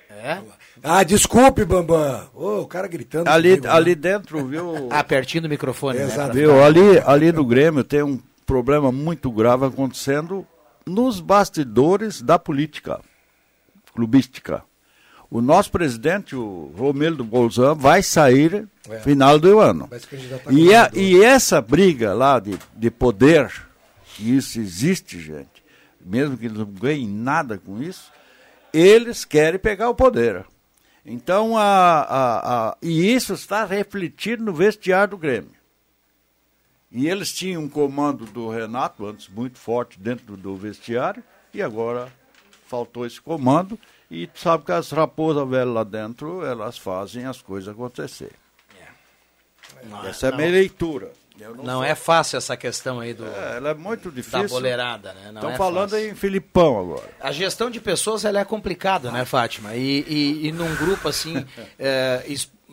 É? 0.09 0.41
Ah, 0.81 1.03
desculpe, 1.03 1.63
Bambam. 1.65 2.29
Ô, 2.33 2.61
o 2.61 2.67
cara 2.67 2.87
gritando. 2.87 3.27
Ali, 3.27 3.49
comigo, 3.49 3.67
né? 3.67 3.73
ali 3.73 3.95
dentro, 3.95 4.45
viu? 4.47 4.89
Ah, 4.91 5.03
pertinho 5.03 5.43
do 5.43 5.49
microfone, 5.49 5.99
né? 5.99 6.05
Exato. 6.05 6.31
pra 6.31 6.33
Viu? 6.33 6.63
Ali, 6.63 6.99
ali 7.05 7.31
no 7.31 7.45
Grêmio 7.45 7.83
tem 7.83 8.01
um 8.01 8.19
problema 8.45 8.91
muito 8.91 9.31
grave 9.31 9.65
acontecendo 9.65 10.47
nos 10.85 11.19
bastidores 11.19 12.21
da 12.21 12.39
política 12.39 12.99
clubística. 13.93 14.63
O 15.31 15.41
nosso 15.41 15.71
presidente, 15.71 16.35
o 16.35 16.73
Romildo 16.75 17.23
Bolzan, 17.23 17.75
vai 17.75 18.01
sair 18.01 18.67
É. 18.89 18.99
final 18.99 19.37
do 19.37 19.59
ano. 19.59 19.87
E, 20.49 20.73
a- 20.73 20.87
governador. 20.87 20.97
e 20.99 21.23
essa 21.23 21.61
briga 21.61 22.13
lá 22.13 22.39
de, 22.39 22.57
de 22.75 22.89
poder, 22.89 23.51
que 24.15 24.35
isso 24.35 24.59
existe, 24.59 25.19
gente, 25.19 25.63
mesmo 26.03 26.35
que 26.35 26.45
eles 26.45 26.57
não 26.57 26.65
ganhem 26.65 27.07
nada 27.07 27.59
com 27.59 27.79
isso, 27.81 28.11
eles 28.73 29.23
querem 29.23 29.59
pegar 29.59 29.89
o 29.89 29.95
poder. 29.95 30.45
Então, 31.05 31.55
a, 31.57 31.61
a, 31.63 32.69
a, 32.69 32.77
e 32.81 33.13
isso 33.13 33.33
está 33.33 33.65
refletido 33.65 34.43
no 34.43 34.53
vestiário 34.53 35.11
do 35.11 35.17
Grêmio. 35.17 35.51
E 36.91 37.07
eles 37.07 37.31
tinham 37.31 37.63
um 37.63 37.69
comando 37.69 38.25
do 38.25 38.49
Renato, 38.49 39.05
antes 39.05 39.27
muito 39.27 39.59
forte 39.59 39.99
dentro 39.99 40.35
do 40.35 40.55
vestiário, 40.55 41.23
e 41.53 41.61
agora 41.61 42.11
faltou 42.67 43.05
esse 43.05 43.21
comando. 43.21 43.77
E 44.11 44.27
tu 44.27 44.39
sabe 44.39 44.65
que 44.65 44.71
as 44.71 44.89
raposas 44.91 45.47
velhas 45.47 45.73
lá 45.73 45.83
dentro, 45.83 46.43
elas 46.45 46.77
fazem 46.77 47.25
as 47.25 47.41
coisas 47.41 47.69
acontecer. 47.73 48.31
Essa 50.05 50.25
é 50.25 50.29
a 50.29 50.31
não- 50.31 50.37
minha 50.39 50.49
leitura. 50.51 51.11
Não 51.63 51.81
sei. 51.81 51.91
é 51.91 51.95
fácil 51.95 52.35
essa 52.37 52.57
questão 52.57 52.99
aí 52.99 53.13
do. 53.13 53.25
É, 53.25 53.55
ela 53.57 53.69
é 53.69 53.73
muito 53.73 54.11
difícil. 54.11 54.41
Da 54.41 54.47
boleirada, 54.49 55.13
né? 55.13 55.27
Não 55.31 55.35
Estão 55.35 55.51
é 55.51 55.55
falando 55.55 55.91
fácil. 55.91 56.09
em 56.09 56.15
Filipão 56.15 56.79
agora. 56.81 57.09
A 57.17 57.31
gestão 57.31 57.69
de 57.69 57.79
pessoas 57.79 58.25
ela 58.25 58.39
é 58.41 58.43
complicada, 58.45 59.09
né, 59.09 59.23
Fátima? 59.23 59.73
E, 59.73 60.03
e, 60.05 60.47
e 60.47 60.51
num 60.51 60.75
grupo 60.75 61.07
assim, 61.07 61.45
é, 61.79 62.25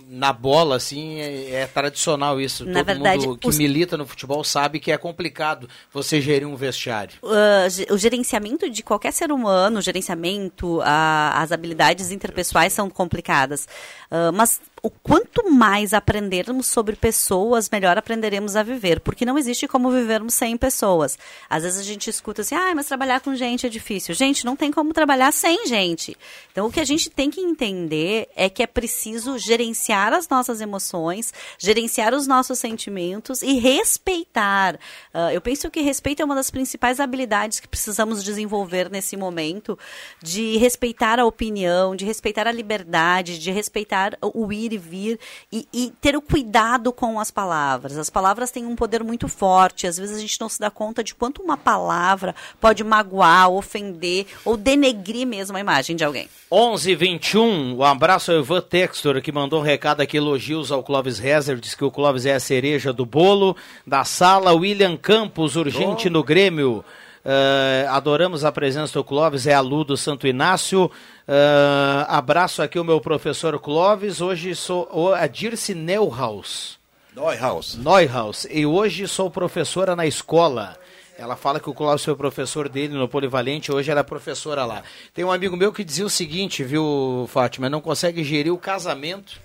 na 0.09 0.33
bola, 0.33 0.77
assim, 0.77 1.19
é, 1.21 1.63
é 1.63 1.67
tradicional 1.67 2.41
isso. 2.41 2.65
Na 2.65 2.75
Todo 2.81 2.87
verdade, 2.87 3.27
mundo 3.27 3.39
que 3.39 3.49
os- 3.49 3.59
milita 3.59 3.97
no 3.97 4.07
futebol 4.07 4.45
sabe 4.45 4.79
que 4.79 4.93
é 4.93 4.97
complicado 4.97 5.69
você 5.93 6.21
gerir 6.21 6.47
um 6.47 6.55
vestiário. 6.55 7.15
Uh, 7.23 7.93
o 7.93 7.99
gerenciamento 7.99 8.71
de 8.71 8.83
qualquer 8.85 9.13
ser 9.13 9.33
humano, 9.33 9.79
o 9.79 9.83
gerenciamento, 9.83 10.81
a- 10.83 11.33
as 11.43 11.51
habilidades 11.51 12.11
interpessoais 12.13 12.73
são 12.73 12.89
complicadas. 12.89 13.67
Uh, 14.11 14.33
mas 14.33 14.61
o 14.87 14.91
quanto 14.91 15.51
mais 15.51 15.93
aprendermos 15.93 16.69
sobre 16.69 16.95
pessoas, 16.95 17.69
melhor 17.69 17.99
aprenderemos 17.99 18.55
a 18.55 18.63
viver. 18.63 19.01
Porque 19.01 19.25
não 19.25 19.37
existe 19.37 19.67
como 19.67 19.91
vivermos 19.91 20.35
sem 20.35 20.57
pessoas. 20.57 21.19
Às 21.51 21.65
vezes 21.65 21.81
a 21.81 21.83
gente 21.83 22.09
escuta 22.09 22.43
assim, 22.43 22.55
ah, 22.55 22.73
mas 22.73 22.87
trabalhar 22.87 23.21
com 23.21 23.35
gente 23.35 23.67
é 23.67 23.69
difícil. 23.69 24.15
Gente, 24.15 24.47
não 24.47 24.55
tem 24.55 24.71
como 24.71 24.93
trabalhar 24.93 25.33
sem 25.33 25.67
gente. 25.67 26.17
Então 26.53 26.69
o 26.69 26.71
que 26.71 26.79
a 26.79 26.85
gente 26.85 27.11
tem 27.11 27.31
que 27.31 27.41
entender 27.41 28.29
é 28.37 28.49
que 28.49 28.63
é 28.63 28.67
preciso 28.67 29.37
gerenciar 29.39 30.13
as 30.13 30.29
nossas 30.29 30.61
emoções, 30.61 31.35
gerenciar 31.59 32.15
os 32.15 32.29
nossos 32.29 32.57
sentimentos 32.57 33.43
e 33.43 33.55
respeitar. 33.59 34.79
Ah, 35.13 35.35
eu 35.35 35.41
penso 35.41 35.69
que 35.69 35.81
respeito 35.81 36.23
é 36.23 36.25
uma 36.25 36.37
das 36.37 36.49
principais 36.49 37.01
habilidades 37.01 37.59
que 37.59 37.67
precisamos 37.67 38.23
desenvolver 38.23 38.89
nesse 38.89 39.17
momento, 39.17 39.77
de 40.23 40.57
respeitar 40.59 41.19
a 41.19 41.27
opinião, 41.27 41.97
de 41.97 42.05
respeitar 42.05 42.47
a 42.47 42.53
liberdade, 42.53 43.41
de 43.41 43.51
respeitar 43.51 44.17
o 44.23 44.53
ir 44.53 44.76
e 44.77 44.79
vir 44.79 45.19
e, 45.51 45.67
e 45.73 45.93
ter 46.01 46.17
o 46.17 46.23
cuidado 46.23 46.93
com 46.93 47.19
as 47.19 47.31
palavras. 47.31 47.99
As 47.99 48.09
palavras 48.09 48.51
têm 48.51 48.65
um 48.65 48.77
poder 48.77 49.03
muito 49.03 49.29
forte. 49.29 49.87
Às 49.87 49.99
vezes 49.99 50.17
a 50.17 50.21
gente 50.21 50.41
não 50.41 50.49
se 50.49 50.61
dá 50.61 50.71
conta 50.71 51.03
de 51.03 51.15
quanto 51.15 51.43
uma 51.43 51.57
palavra 51.57 52.35
pode 52.61 52.85
magoar, 52.85 53.51
ofender 53.51 54.27
ou 54.45 54.57
denegrir 54.57 55.27
mesmo 55.27 55.57
a 55.57 55.61
imagem 55.61 55.97
de 55.97 56.05
alguém. 56.05 56.29
11 56.51 56.95
21 56.95 57.47
um 57.77 57.83
abraço 57.83 58.33
ao 58.33 58.39
Ivan 58.39 58.61
Textor, 58.61 59.21
que 59.21 59.33
mandou 59.33 59.61
um 59.61 59.63
recado 59.63 60.01
aqui, 60.01 60.17
elogios 60.17 60.71
ao 60.71 60.83
Clóvis 60.83 61.19
Rezer, 61.19 61.59
diz 61.59 61.75
que 61.75 61.85
o 61.85 61.91
Clóvis 61.91 62.27
é 62.27 62.35
a 62.35 62.41
cereja 62.41 62.93
do 62.93 63.07
bolo. 63.07 63.57
Da 63.87 64.05
sala, 64.05 64.53
William 64.53 64.97
Campos, 64.97 65.57
urgente 65.57 66.11
no 66.11 66.23
Grêmio. 66.23 66.85
Eh, 67.25 67.87
adoramos 67.91 68.45
a 68.45 68.53
presença 68.53 68.95
do 68.95 69.05
Clóvis, 69.05 69.47
é 69.47 69.55
a 69.55 69.61
Lu 69.61 69.83
do 69.83 69.97
Santo 69.97 70.27
Inácio. 70.27 70.91
Eh, 71.29 72.05
abraço 72.09 72.63
aqui 72.63 72.79
o 72.79 72.85
meu 72.85 73.01
professor 73.01 73.59
Clóvis, 73.59 74.21
hoje 74.21 74.55
sou 74.55 74.89
o- 74.93 75.13
a 75.13 75.27
Dirce 75.27 75.75
Neuhaus. 75.75 76.79
Neuhaus. 77.15 77.77
Neuhaus. 77.77 78.47
E 78.51 78.65
hoje 78.65 79.09
sou 79.09 79.31
professora 79.31 79.97
na 79.97 80.07
escola. 80.07 80.77
Ela 81.19 81.35
fala 81.35 81.59
que 81.59 81.71
o 81.71 81.73
Cláudio 81.73 82.05
foi 82.05 82.15
professor 82.15 82.69
dele 82.69 82.93
no 82.93 83.09
Polivalente, 83.09 83.73
hoje 83.73 83.91
ela 83.91 84.01
é 84.01 84.03
professora 84.03 84.67
lá. 84.67 84.83
Tem 85.15 85.25
um 85.25 85.33
amigo 85.33 85.57
meu 85.57 85.73
que 85.73 85.83
dizia 85.83 86.05
o 86.05 86.11
seguinte, 86.11 86.63
viu, 86.63 87.27
Fátima? 87.33 87.71
Não 87.71 87.81
consegue 87.81 88.23
gerir 88.23 88.53
o 88.53 88.59
casamento. 88.59 89.41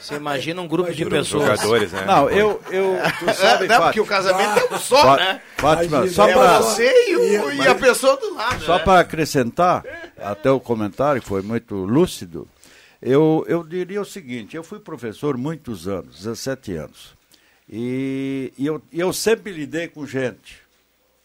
Você 0.00 0.14
imagina 0.14 0.62
um 0.62 0.68
grupo 0.68 0.94
de 0.94 1.04
pessoas. 1.04 1.42
jogadores, 1.42 1.90
né? 1.92 2.04
Não, 2.06 2.30
eu, 2.30 2.62
eu, 2.70 2.96
tu 3.18 3.24
sabe, 3.34 3.66
não, 3.66 3.74
Fátima. 3.74 3.80
porque 3.86 4.00
o 4.00 4.06
casamento 4.06 4.58
é 4.70 4.74
um 4.74 4.78
só, 4.78 5.02
Fá- 5.02 5.16
né? 5.16 5.40
Fátima, 5.56 6.06
só 6.06 6.28
é 6.28 6.58
você 6.58 7.10
e, 7.10 7.16
o- 7.16 7.52
e 7.54 7.66
a 7.66 7.74
pessoa 7.74 8.16
do 8.16 8.32
lado. 8.32 8.64
Só 8.64 8.78
né? 8.78 8.84
para 8.84 9.00
acrescentar, 9.00 9.82
até 10.18 10.50
o 10.50 10.60
comentário 10.60 11.20
foi 11.22 11.42
muito 11.42 11.74
lúcido, 11.74 12.48
eu, 13.00 13.44
eu 13.46 13.62
diria 13.62 14.00
o 14.00 14.04
seguinte, 14.04 14.56
eu 14.56 14.64
fui 14.64 14.78
professor 14.80 15.36
muitos 15.36 15.86
anos, 15.86 16.16
17 16.16 16.72
anos, 16.74 17.14
e, 17.68 18.52
e 18.56 18.66
eu, 18.66 18.80
eu 18.92 19.12
sempre 19.12 19.52
lidei 19.52 19.88
com 19.88 20.06
gente. 20.06 20.62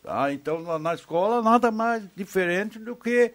Tá? 0.04 0.34
Então, 0.34 0.62
na, 0.62 0.80
na 0.80 0.94
escola, 0.96 1.42
nada 1.42 1.72
mais 1.72 2.04
diferente 2.16 2.80
do 2.80 2.96
que 2.96 3.32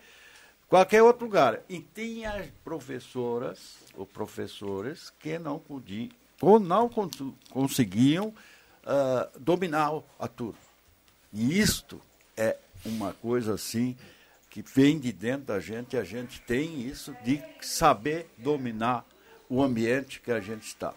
qualquer 0.69 1.03
outro 1.03 1.25
lugar. 1.27 1.61
E 1.69 1.79
tinha 1.79 2.53
professoras 2.65 3.77
ou 3.97 4.05
professores 4.05 5.13
que 5.21 5.39
não 5.39 5.59
podiam, 5.59 6.11
ou 6.41 6.59
não 6.59 6.89
cons- 6.89 7.33
conseguiam 7.51 8.35
ah, 8.85 9.29
dominar 9.39 9.93
a 10.19 10.27
turma. 10.27 10.59
E 11.33 11.59
isto 11.61 12.01
é 12.37 12.57
uma 12.85 13.13
coisa 13.13 13.55
assim 13.55 13.97
que 14.57 14.63
vem 14.75 14.99
de 14.99 15.13
dentro 15.13 15.49
da 15.49 15.61
gente, 15.61 15.97
e 15.97 15.99
a 15.99 16.05
gente 16.05 16.41
tem 16.41 16.81
isso 16.81 17.15
de 17.23 17.43
saber 17.61 18.27
dominar 18.39 19.05
o 19.51 19.63
ambiente 19.63 20.19
que 20.19 20.33
a 20.33 20.41
gente 20.41 20.67
está. 20.67 20.95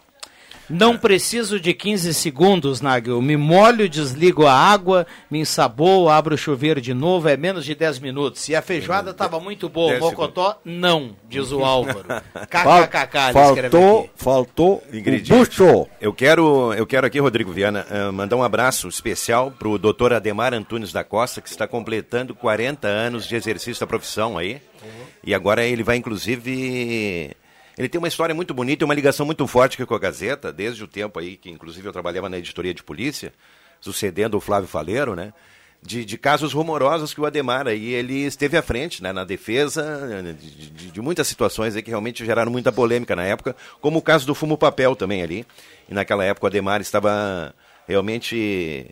Não 0.68 0.96
preciso 0.96 1.58
de 1.58 1.74
15 1.74 2.14
segundos, 2.14 2.80
Nagel. 2.80 3.20
Me 3.20 3.36
molho, 3.36 3.88
desligo 3.88 4.46
a 4.46 4.54
água, 4.54 5.04
me 5.28 5.40
ensaboo, 5.40 6.08
abro 6.08 6.36
o 6.36 6.38
chuveiro 6.38 6.80
de 6.80 6.94
novo, 6.94 7.28
é 7.28 7.36
menos 7.36 7.64
de 7.64 7.74
10 7.74 7.98
minutos. 7.98 8.48
E 8.48 8.54
a 8.54 8.62
feijoada 8.62 9.10
estava 9.10 9.40
muito 9.40 9.68
boa, 9.68 9.88
o 9.88 9.90
10 9.90 10.00
Mocotó, 10.00 10.60
não, 10.64 11.16
diz 11.28 11.50
o 11.50 11.64
Álvaro. 11.64 12.04
KKKK, 12.48 13.18
ele 13.18 13.38
escreve 13.40 13.70
faltou, 13.70 13.98
aqui. 14.00 14.10
faltou 14.16 14.82
Ingrediente. 14.92 15.32
bucho. 15.32 15.88
Eu 16.00 16.12
quero, 16.12 16.72
eu 16.74 16.86
quero 16.86 17.06
aqui, 17.06 17.18
Rodrigo 17.18 17.50
Viana, 17.52 17.84
eh, 17.90 18.10
mandar 18.12 18.36
um 18.36 18.42
abraço 18.44 18.86
especial 18.88 19.50
para 19.50 19.68
o 19.68 19.76
doutor 19.76 20.12
Ademar 20.12 20.54
Antunes 20.54 20.92
da 20.92 21.02
Costa, 21.02 21.40
que 21.40 21.48
está 21.48 21.66
completando 21.66 22.32
40 22.34 22.86
anos 22.86 23.26
de 23.26 23.34
exercício 23.34 23.80
da 23.80 23.86
profissão 23.88 24.38
aí. 24.38 24.62
E 25.22 25.34
agora 25.34 25.64
ele 25.64 25.82
vai, 25.82 25.96
inclusive. 25.96 27.36
Ele 27.80 27.88
tem 27.88 27.98
uma 27.98 28.08
história 28.08 28.34
muito 28.34 28.52
bonita 28.52 28.84
e 28.84 28.86
uma 28.86 28.92
ligação 28.94 29.24
muito 29.24 29.46
forte 29.46 29.82
com 29.86 29.94
a 29.94 29.98
Gazeta, 29.98 30.52
desde 30.52 30.84
o 30.84 30.86
tempo 30.86 31.18
aí 31.18 31.34
que, 31.38 31.48
inclusive, 31.48 31.88
eu 31.88 31.92
trabalhava 31.94 32.28
na 32.28 32.36
editoria 32.36 32.74
de 32.74 32.82
polícia, 32.82 33.32
sucedendo 33.80 34.36
o 34.36 34.40
Flávio 34.40 34.68
Faleiro, 34.68 35.16
né? 35.16 35.32
De, 35.82 36.04
de 36.04 36.18
casos 36.18 36.52
rumorosos 36.52 37.14
que 37.14 37.20
o 37.22 37.24
Ademar 37.24 37.66
aí 37.66 37.94
ele 37.94 38.18
esteve 38.26 38.54
à 38.54 38.60
frente, 38.60 39.02
né, 39.02 39.14
na 39.14 39.24
defesa 39.24 39.82
eh, 40.12 40.32
de, 40.34 40.70
de- 40.70 40.90
de 40.90 41.00
muitas 41.00 41.26
situações 41.26 41.74
aí 41.74 41.80
que 41.82 41.88
realmente 41.88 42.22
geraram 42.22 42.52
muita 42.52 42.70
polêmica 42.70 43.16
na 43.16 43.24
época, 43.24 43.56
como 43.80 43.98
o 43.98 44.02
caso 44.02 44.26
do 44.26 44.34
fumo 44.34 44.58
papel 44.58 44.94
também 44.94 45.22
ali. 45.22 45.46
E 45.88 45.94
naquela 45.94 46.22
época 46.22 46.44
o 46.44 46.48
Ademar 46.48 46.82
estava 46.82 47.54
realmente 47.88 48.90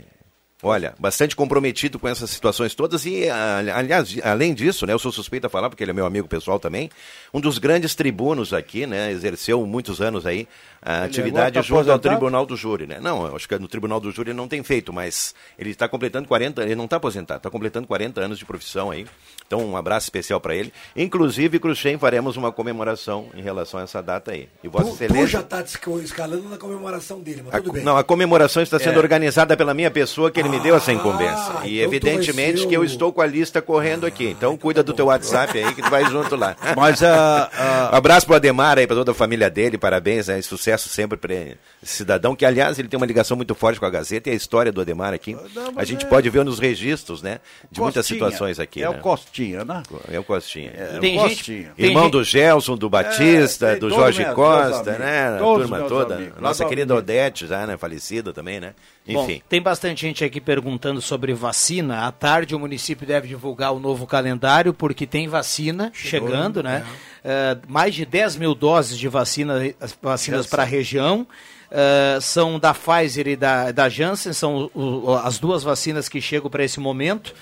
Olha, 0.60 0.92
bastante 0.98 1.36
comprometido 1.36 2.00
com 2.00 2.08
essas 2.08 2.30
situações 2.30 2.74
todas 2.74 3.06
e, 3.06 3.30
aliás, 3.30 4.16
além 4.24 4.52
disso, 4.52 4.84
né, 4.86 4.92
eu 4.92 4.98
sou 4.98 5.12
suspeito 5.12 5.46
a 5.46 5.50
falar, 5.50 5.70
porque 5.70 5.84
ele 5.84 5.92
é 5.92 5.94
meu 5.94 6.04
amigo 6.04 6.26
pessoal 6.26 6.58
também, 6.58 6.90
um 7.32 7.40
dos 7.40 7.58
grandes 7.58 7.94
tribunos 7.94 8.52
aqui, 8.52 8.84
né, 8.84 9.12
exerceu 9.12 9.64
muitos 9.64 10.00
anos 10.00 10.26
aí 10.26 10.48
a 10.80 11.04
atividade 11.04 11.54
tá 11.54 11.62
junto 11.62 11.90
ao? 11.90 11.98
Tribunal 11.98 12.46
do 12.46 12.56
Júri, 12.56 12.86
né? 12.86 12.98
Não, 13.00 13.26
eu 13.26 13.36
acho 13.36 13.48
que 13.48 13.58
no 13.58 13.68
Tribunal 13.68 14.00
do 14.00 14.10
Júri 14.10 14.30
ele 14.30 14.36
não 14.36 14.48
tem 14.48 14.62
feito, 14.62 14.92
mas 14.92 15.34
ele 15.58 15.70
está 15.70 15.88
completando 15.88 16.28
40, 16.28 16.62
ele 16.62 16.74
não 16.76 16.84
está 16.84 16.96
aposentado, 16.96 17.38
está 17.38 17.50
completando 17.50 17.86
40 17.86 18.20
anos 18.20 18.38
de 18.38 18.44
profissão 18.44 18.90
aí. 18.90 19.06
Então, 19.46 19.60
um 19.64 19.76
abraço 19.76 20.04
especial 20.06 20.40
para 20.40 20.54
ele. 20.54 20.72
Inclusive, 20.94 21.58
Cruxem, 21.58 21.98
faremos 21.98 22.36
uma 22.36 22.52
comemoração 22.52 23.26
em 23.34 23.40
relação 23.42 23.80
a 23.80 23.82
essa 23.82 24.02
data 24.02 24.32
aí. 24.32 24.48
E 24.62 24.68
Vossa 24.68 24.84
Tu, 24.84 24.96
tu 24.98 25.04
Excelência... 25.04 25.26
já 25.28 25.40
está 25.40 25.62
escalando 26.02 26.48
na 26.48 26.58
comemoração 26.58 27.18
dele, 27.20 27.42
mas 27.44 27.54
A- 27.54 27.58
tudo 27.58 27.72
bem. 27.72 27.82
Não, 27.82 27.96
a 27.96 28.04
comemoração 28.04 28.62
está 28.62 28.78
sendo 28.78 28.96
É. 28.96 28.98
organizada 28.98 29.56
pela 29.56 29.72
minha 29.74 29.90
pessoa 29.90 30.30
que 30.30 30.38
ele 30.38 30.48
me 30.50 30.60
deu 30.60 30.76
essa 30.76 30.92
incumbência. 30.92 31.38
e 31.64 31.78
então 31.80 31.90
tu 31.90 31.94
evidentemente 31.94 32.66
que 32.66 32.74
eu 32.74 32.82
o- 32.82 32.84
estou 32.84 33.12
com 33.12 33.20
a 33.22 33.26
lista 33.26 33.60
correndo 33.62 34.04
aqui. 34.06 34.26
Então 34.28 34.56
cuida 34.56 34.82
do 34.82 34.92
teu 34.92 35.06
WhatsApp 35.06 35.56
aí 35.58 35.74
que 35.74 35.82
tu 35.82 35.90
vai 35.90 36.04
junto 36.04 36.36
lá. 36.36 36.54
Mas 36.76 37.02
a- 37.02 37.50
a- 37.56 37.90
Um 37.94 37.96
abraço 37.96 38.26
pro 38.26 38.36
Ademar 38.36 38.78
aí, 38.78 38.86
para 38.86 38.96
toda 38.96 39.12
a 39.12 39.14
família 39.14 39.48
dele, 39.50 39.78
parabéns, 39.78 40.28
né? 40.28 40.40
Sucesso 40.42 40.67
sempre 40.76 41.16
para 41.16 41.32
esse 41.34 41.56
cidadão, 41.96 42.34
que 42.36 42.44
aliás 42.44 42.78
ele 42.78 42.88
tem 42.88 42.96
uma 42.98 43.06
ligação 43.06 43.36
muito 43.36 43.54
forte 43.54 43.78
com 43.80 43.86
a 43.86 43.90
Gazeta 43.90 44.28
e 44.28 44.32
a 44.32 44.34
história 44.36 44.70
do 44.72 44.80
Ademar 44.80 45.14
aqui. 45.14 45.36
a 45.76 45.84
gente 45.84 46.04
é- 46.04 46.08
pode 46.08 46.28
ver 46.28 46.44
nos 46.44 46.58
registros, 46.58 47.22
né? 47.22 47.38
De 47.70 47.80
muitas 47.80 48.06
Costinha. 48.06 48.16
situações 48.26 48.58
aqui. 48.60 48.82
É 48.82 48.88
né? 48.88 48.96
o 48.96 49.00
Costinha, 49.00 49.64
né? 49.64 49.82
É 50.10 50.18
o 50.18 50.24
Costinha. 50.24 50.72
É, 50.74 50.98
Tem 50.98 51.16
o 51.18 51.22
gente- 51.28 51.36
Costinha. 51.36 51.72
Irmão 51.78 52.10
do 52.10 52.22
Gelson, 52.24 52.76
do 52.76 52.90
Batista, 52.90 53.68
É, 53.68 53.76
do 53.76 53.88
Jorge 53.90 54.24
Costa, 54.34 54.98
né? 54.98 55.36
A 55.36 55.38
turma 55.38 55.80
toda. 55.82 56.16
amigos. 56.16 56.40
Nossa 56.40 56.64
querida 56.64 56.94
Odete, 56.94 57.46
já, 57.46 57.66
né? 57.66 57.76
Falecida 57.76 58.32
também, 58.32 58.60
né? 58.60 58.74
Bom, 59.10 59.24
Enfim. 59.24 59.42
tem 59.48 59.62
bastante 59.62 60.02
gente 60.02 60.22
aqui 60.24 60.40
perguntando 60.40 61.00
sobre 61.00 61.32
vacina. 61.32 62.06
À 62.06 62.12
tarde 62.12 62.54
o 62.54 62.58
município 62.58 63.06
deve 63.06 63.26
divulgar 63.28 63.72
o 63.72 63.80
novo 63.80 64.06
calendário, 64.06 64.74
porque 64.74 65.06
tem 65.06 65.26
vacina 65.28 65.90
chegando, 65.94 66.62
né? 66.62 66.84
Eh, 67.24 67.56
mais 67.66 67.94
de 67.94 68.04
10 68.04 68.36
mil 68.36 68.54
doses 68.54 68.98
de 68.98 69.08
vacina, 69.08 69.54
vacinas 70.02 70.46
para 70.46 70.62
a 70.62 70.66
região. 70.66 71.26
Eh, 71.70 72.18
são 72.20 72.58
da 72.58 72.72
Pfizer 72.74 73.28
e 73.28 73.36
da, 73.36 73.70
da 73.72 73.88
Janssen, 73.88 74.32
são 74.32 74.70
o- 74.74 75.14
as 75.14 75.38
duas 75.38 75.62
vacinas 75.62 76.08
que 76.08 76.20
chegam 76.20 76.50
para 76.50 76.64
esse 76.64 76.78
momento. 76.80 77.34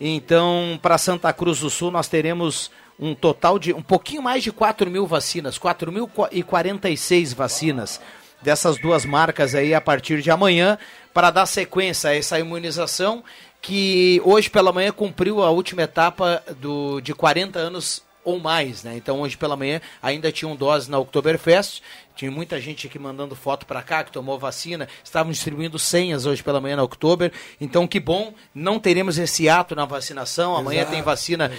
Então, 0.00 0.78
para 0.82 0.98
Santa 0.98 1.32
Cruz 1.32 1.60
do 1.60 1.70
Sul, 1.70 1.90
nós 1.90 2.08
teremos 2.08 2.70
um 2.98 3.14
total 3.14 3.58
de 3.58 3.72
um 3.72 3.82
pouquinho 3.82 4.22
mais 4.22 4.42
de 4.42 4.50
4 4.52 4.90
mil 4.90 5.06
vacinas, 5.06 5.58
4.046 5.58 7.34
vacinas 7.34 8.00
dessas 8.42 8.78
duas 8.78 9.04
marcas 9.04 9.54
aí 9.54 9.74
a 9.74 9.80
partir 9.80 10.22
de 10.22 10.30
amanhã 10.30 10.78
para 11.16 11.30
dar 11.30 11.46
sequência 11.46 12.10
a 12.10 12.14
essa 12.14 12.38
imunização 12.38 13.24
que 13.62 14.20
hoje 14.22 14.50
pela 14.50 14.70
manhã 14.70 14.92
cumpriu 14.92 15.42
a 15.42 15.48
última 15.48 15.80
etapa 15.80 16.42
do, 16.60 17.00
de 17.00 17.14
40 17.14 17.58
anos 17.58 18.02
ou 18.22 18.38
mais, 18.38 18.84
né? 18.84 18.98
Então 18.98 19.22
hoje 19.22 19.34
pela 19.34 19.56
manhã 19.56 19.80
ainda 20.02 20.30
tinham 20.30 20.54
doses 20.54 20.88
na 20.88 20.98
Oktoberfest. 20.98 21.80
Tinha 22.16 22.30
muita 22.30 22.58
gente 22.60 22.86
aqui 22.86 22.98
mandando 22.98 23.36
foto 23.36 23.66
para 23.66 23.82
cá 23.82 24.02
que 24.02 24.10
tomou 24.10 24.38
vacina. 24.38 24.88
Estavam 25.04 25.30
distribuindo 25.30 25.78
senhas 25.78 26.24
hoje 26.26 26.42
pela 26.42 26.60
manhã 26.60 26.76
na 26.76 26.82
Oktober. 26.82 27.30
Então 27.60 27.86
que 27.86 28.00
bom, 28.00 28.32
não 28.54 28.80
teremos 28.80 29.18
esse 29.18 29.48
ato 29.48 29.76
na 29.76 29.84
vacinação. 29.84 30.56
Amanhã 30.56 30.80
Exato, 30.80 30.92
tem 30.94 31.02
vacina 31.02 31.52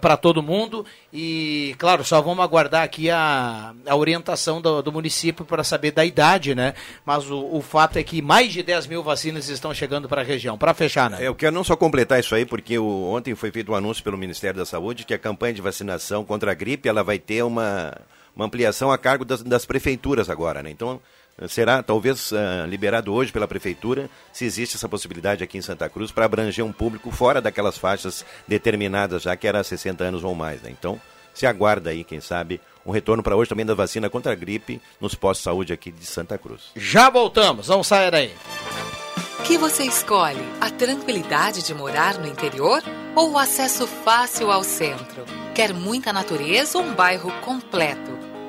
para 0.00 0.16
todo 0.16 0.42
mundo. 0.42 0.84
E 1.12 1.74
claro, 1.78 2.04
só 2.04 2.20
vamos 2.20 2.44
aguardar 2.44 2.82
aqui 2.82 3.08
a, 3.10 3.72
a 3.86 3.96
orientação 3.96 4.60
do, 4.60 4.82
do 4.82 4.92
município 4.92 5.44
para 5.44 5.64
saber 5.64 5.90
da 5.92 6.04
idade, 6.04 6.54
né? 6.54 6.74
Mas 7.04 7.30
o, 7.30 7.38
o 7.56 7.62
fato 7.62 7.96
é 7.98 8.02
que 8.02 8.20
mais 8.20 8.52
de 8.52 8.62
10 8.62 8.86
mil 8.86 9.02
vacinas 9.02 9.48
estão 9.48 9.72
chegando 9.72 10.08
para 10.08 10.20
a 10.20 10.24
região. 10.24 10.58
Para 10.58 10.74
fechar, 10.74 11.08
né? 11.08 11.18
Eu 11.20 11.34
quero 11.34 11.54
não 11.54 11.64
só 11.64 11.76
completar 11.76 12.20
isso 12.20 12.34
aí, 12.34 12.44
porque 12.44 12.78
o- 12.78 13.10
ontem 13.12 13.34
foi 13.34 13.50
feito 13.50 13.72
um 13.72 13.74
anúncio 13.74 14.04
pelo 14.04 14.18
Ministério 14.18 14.58
da 14.58 14.66
Saúde 14.66 15.04
que 15.04 15.14
a 15.14 15.18
campanha 15.18 15.54
de 15.54 15.62
vacinação 15.62 16.24
contra 16.24 16.50
a 16.50 16.54
gripe 16.54 16.88
ela 16.88 17.02
vai 17.02 17.18
ter 17.18 17.42
uma, 17.42 17.96
uma 18.34 18.46
ampliação 18.46 18.90
a 18.90 18.98
cargo 18.98 19.24
das, 19.24 19.42
das 19.42 19.64
prefeituras 19.64 20.28
agora, 20.28 20.62
né? 20.62 20.70
Então 20.70 21.00
será 21.48 21.82
talvez 21.82 22.32
ah, 22.32 22.66
liberado 22.66 23.12
hoje 23.12 23.32
pela 23.32 23.48
prefeitura, 23.48 24.08
se 24.32 24.44
existe 24.44 24.76
essa 24.76 24.88
possibilidade 24.88 25.42
aqui 25.42 25.58
em 25.58 25.62
Santa 25.62 25.88
Cruz 25.88 26.12
para 26.12 26.24
abranger 26.24 26.64
um 26.64 26.72
público 26.72 27.10
fora 27.10 27.40
daquelas 27.40 27.76
faixas 27.76 28.24
determinadas 28.46 29.22
já 29.22 29.36
que 29.36 29.46
era 29.46 29.62
60 29.62 30.04
anos 30.04 30.24
ou 30.24 30.34
mais, 30.34 30.62
né? 30.62 30.70
Então 30.70 31.00
se 31.34 31.46
aguarda 31.46 31.90
aí, 31.90 32.04
quem 32.04 32.20
sabe, 32.20 32.60
um 32.86 32.92
retorno 32.92 33.22
para 33.22 33.34
hoje 33.34 33.48
também 33.48 33.66
da 33.66 33.74
vacina 33.74 34.08
contra 34.08 34.32
a 34.32 34.36
gripe 34.36 34.80
nos 35.00 35.16
postos 35.16 35.40
de 35.40 35.44
saúde 35.44 35.72
aqui 35.72 35.90
de 35.90 36.06
Santa 36.06 36.38
Cruz. 36.38 36.70
Já 36.76 37.10
voltamos, 37.10 37.66
vamos 37.66 37.88
sair 37.88 38.14
aí. 38.14 38.32
que 39.44 39.58
você 39.58 39.82
escolhe? 39.82 40.40
A 40.60 40.70
tranquilidade 40.70 41.62
de 41.64 41.74
morar 41.74 42.18
no 42.18 42.28
interior 42.28 42.80
ou 43.16 43.32
o 43.32 43.38
acesso 43.38 43.86
fácil 43.86 44.52
ao 44.52 44.62
centro? 44.62 45.24
Quer 45.54 45.74
muita 45.74 46.12
natureza 46.12 46.78
ou 46.78 46.84
um 46.84 46.94
bairro 46.94 47.32
completo? 47.40 48.23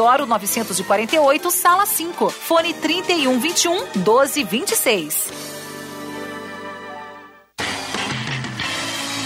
948, 0.00 1.50
sala 1.50 1.84
5. 1.84 2.30
Fone 2.30 2.72
3121 2.72 4.02
1226. 4.02 5.59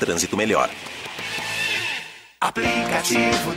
trânsito 0.00 0.36
melhor. 0.36 0.70
Aplicativo. 2.40 3.54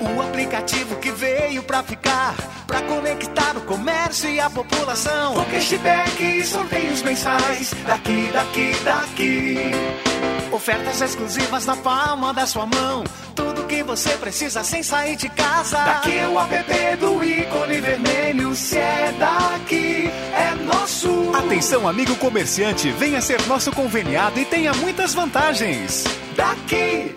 O 0.00 0.20
aplicativo 0.20 0.96
que 0.96 1.10
veio 1.10 1.62
pra 1.62 1.82
ficar, 1.82 2.34
pra 2.66 2.82
conectar 2.82 3.56
o 3.56 3.60
comércio 3.62 4.28
e 4.28 4.40
a 4.40 4.50
população. 4.50 5.34
Com 5.34 5.44
cashback 5.44 6.22
e 6.22 6.44
sorteios 6.44 7.02
mensais, 7.02 7.74
daqui, 7.86 8.30
daqui, 8.32 8.72
daqui. 8.84 9.58
Ofertas 10.52 11.00
exclusivas 11.00 11.66
na 11.66 11.76
palma 11.76 12.32
da 12.32 12.46
sua 12.46 12.66
mão. 12.66 13.04
Tudo 13.34 13.64
que 13.64 13.82
você 13.82 14.10
precisa 14.10 14.62
sem 14.62 14.82
sair 14.82 15.16
de 15.16 15.28
casa. 15.28 15.78
Daqui 15.78 16.16
é 16.16 16.28
o 16.28 16.38
app 16.38 16.96
do 16.96 17.24
ícone 17.24 17.80
vermelho. 17.80 18.54
Se 18.54 18.78
é 18.78 19.14
daqui, 19.18 20.10
é 20.32 20.54
nosso. 20.64 21.32
Atenção, 21.34 21.88
amigo 21.88 22.14
comerciante, 22.16 22.90
venha 22.90 23.20
ser 23.20 23.44
nosso 23.46 23.72
conveniado 23.72 24.38
e 24.38 24.44
tenha 24.44 24.72
muitas 24.74 25.14
vantagens. 25.14 26.04
Daqui. 26.36 27.16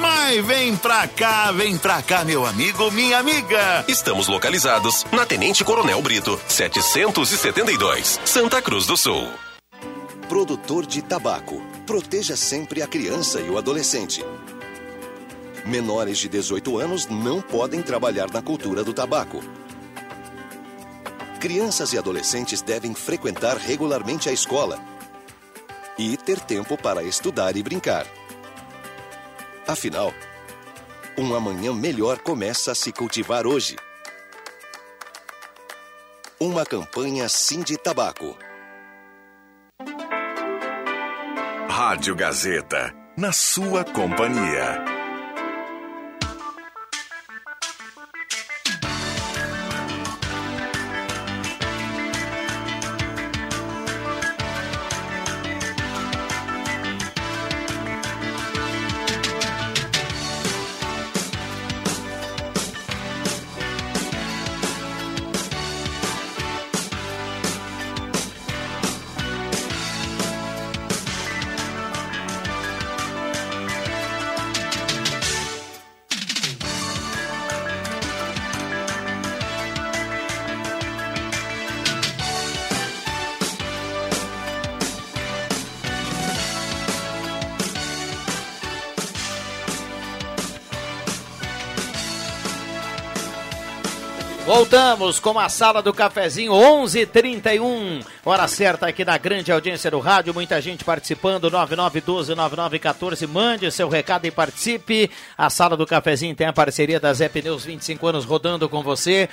Mas 0.00 0.44
vem 0.44 0.76
pra 0.76 1.06
cá, 1.06 1.52
vem 1.52 1.78
pra 1.78 2.02
cá, 2.02 2.24
meu 2.24 2.44
amigo, 2.44 2.90
minha 2.90 3.18
amiga. 3.18 3.84
Estamos 3.86 4.26
localizados 4.26 5.04
na 5.12 5.24
Tenente 5.24 5.64
Coronel 5.64 6.02
Brito, 6.02 6.40
772, 6.48 8.20
Santa 8.24 8.60
Cruz 8.60 8.86
do 8.86 8.96
Sul. 8.96 9.28
Produtor 10.28 10.84
de 10.84 11.02
tabaco. 11.02 11.62
Proteja 11.86 12.36
sempre 12.36 12.82
a 12.82 12.86
criança 12.86 13.40
e 13.40 13.48
o 13.48 13.56
adolescente. 13.56 14.24
Menores 15.64 16.18
de 16.18 16.28
18 16.28 16.78
anos 16.78 17.06
não 17.06 17.40
podem 17.40 17.80
trabalhar 17.80 18.30
na 18.30 18.42
cultura 18.42 18.82
do 18.82 18.92
tabaco. 18.92 19.40
Crianças 21.38 21.92
e 21.92 21.98
adolescentes 21.98 22.60
devem 22.60 22.94
frequentar 22.94 23.56
regularmente 23.56 24.28
a 24.28 24.32
escola 24.32 24.80
e 25.98 26.16
ter 26.16 26.40
tempo 26.40 26.76
para 26.76 27.02
estudar 27.02 27.56
e 27.56 27.62
brincar. 27.62 28.06
Afinal, 29.66 30.12
um 31.16 31.34
amanhã 31.34 31.72
melhor 31.72 32.18
começa 32.18 32.72
a 32.72 32.74
se 32.74 32.92
cultivar 32.92 33.46
hoje. 33.46 33.76
Uma 36.38 36.66
campanha 36.66 37.28
Sim 37.28 37.62
de 37.62 37.78
Tabaco. 37.78 38.36
Rádio 41.68 42.14
Gazeta, 42.14 42.94
na 43.16 43.32
sua 43.32 43.84
companhia. 43.84 44.93
Voltamos 94.94 95.18
com 95.18 95.36
a 95.40 95.48
sala 95.48 95.82
do 95.82 95.92
cafezinho 95.92 96.52
11:31 96.52 98.04
hora 98.24 98.46
certa 98.46 98.86
aqui 98.86 99.04
na 99.04 99.18
grande 99.18 99.50
audiência 99.50 99.90
do 99.90 99.98
rádio. 99.98 100.32
Muita 100.32 100.60
gente 100.60 100.84
participando 100.84 101.50
99129914. 101.50 103.26
Mande 103.26 103.68
seu 103.72 103.88
recado 103.88 104.24
e 104.26 104.30
participe. 104.30 105.10
A 105.36 105.50
sala 105.50 105.76
do 105.76 105.84
cafezinho 105.84 106.36
tem 106.36 106.46
a 106.46 106.52
parceria 106.52 107.00
da 107.00 107.12
Zé 107.12 107.28
Pneus 107.28 107.64
25 107.64 108.06
anos 108.06 108.24
rodando 108.24 108.68
com 108.68 108.84
você. 108.84 109.28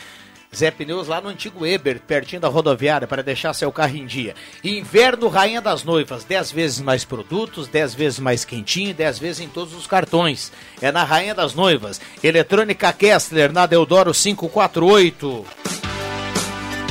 Zé 0.53 0.69
Pneus 0.69 1.07
lá 1.07 1.21
no 1.21 1.29
antigo 1.29 1.65
Eber, 1.65 2.01
pertinho 2.01 2.41
da 2.41 2.49
rodoviária, 2.49 3.07
para 3.07 3.23
deixar 3.23 3.53
seu 3.53 3.71
carro 3.71 3.95
em 3.95 4.05
dia. 4.05 4.35
Inverno 4.61 5.29
Rainha 5.29 5.61
das 5.61 5.85
Noivas, 5.85 6.25
10 6.25 6.51
vezes 6.51 6.81
mais 6.81 7.05
produtos, 7.05 7.69
10 7.69 7.93
vezes 7.93 8.19
mais 8.19 8.43
quentinho, 8.43 8.93
10 8.93 9.17
vezes 9.17 9.39
em 9.39 9.47
todos 9.47 9.73
os 9.73 9.87
cartões. 9.87 10.51
É 10.81 10.91
na 10.91 11.05
Rainha 11.05 11.33
das 11.33 11.55
Noivas. 11.55 12.01
Eletrônica 12.21 12.91
Kessler, 12.91 13.53
na 13.53 13.65
Deodoro 13.65 14.11
548. 14.13 15.45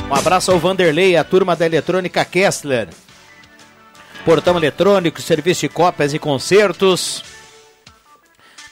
Um 0.09 0.15
abraço 0.15 0.51
ao 0.51 0.57
Vanderlei, 0.57 1.15
a 1.15 1.23
turma 1.23 1.55
da 1.55 1.65
Eletrônica 1.67 2.25
Kessler. 2.25 2.89
Portão 4.25 4.57
eletrônico, 4.57 5.21
serviço 5.21 5.61
de 5.61 5.69
cópias 5.69 6.15
e 6.15 6.19
concertos. 6.19 7.23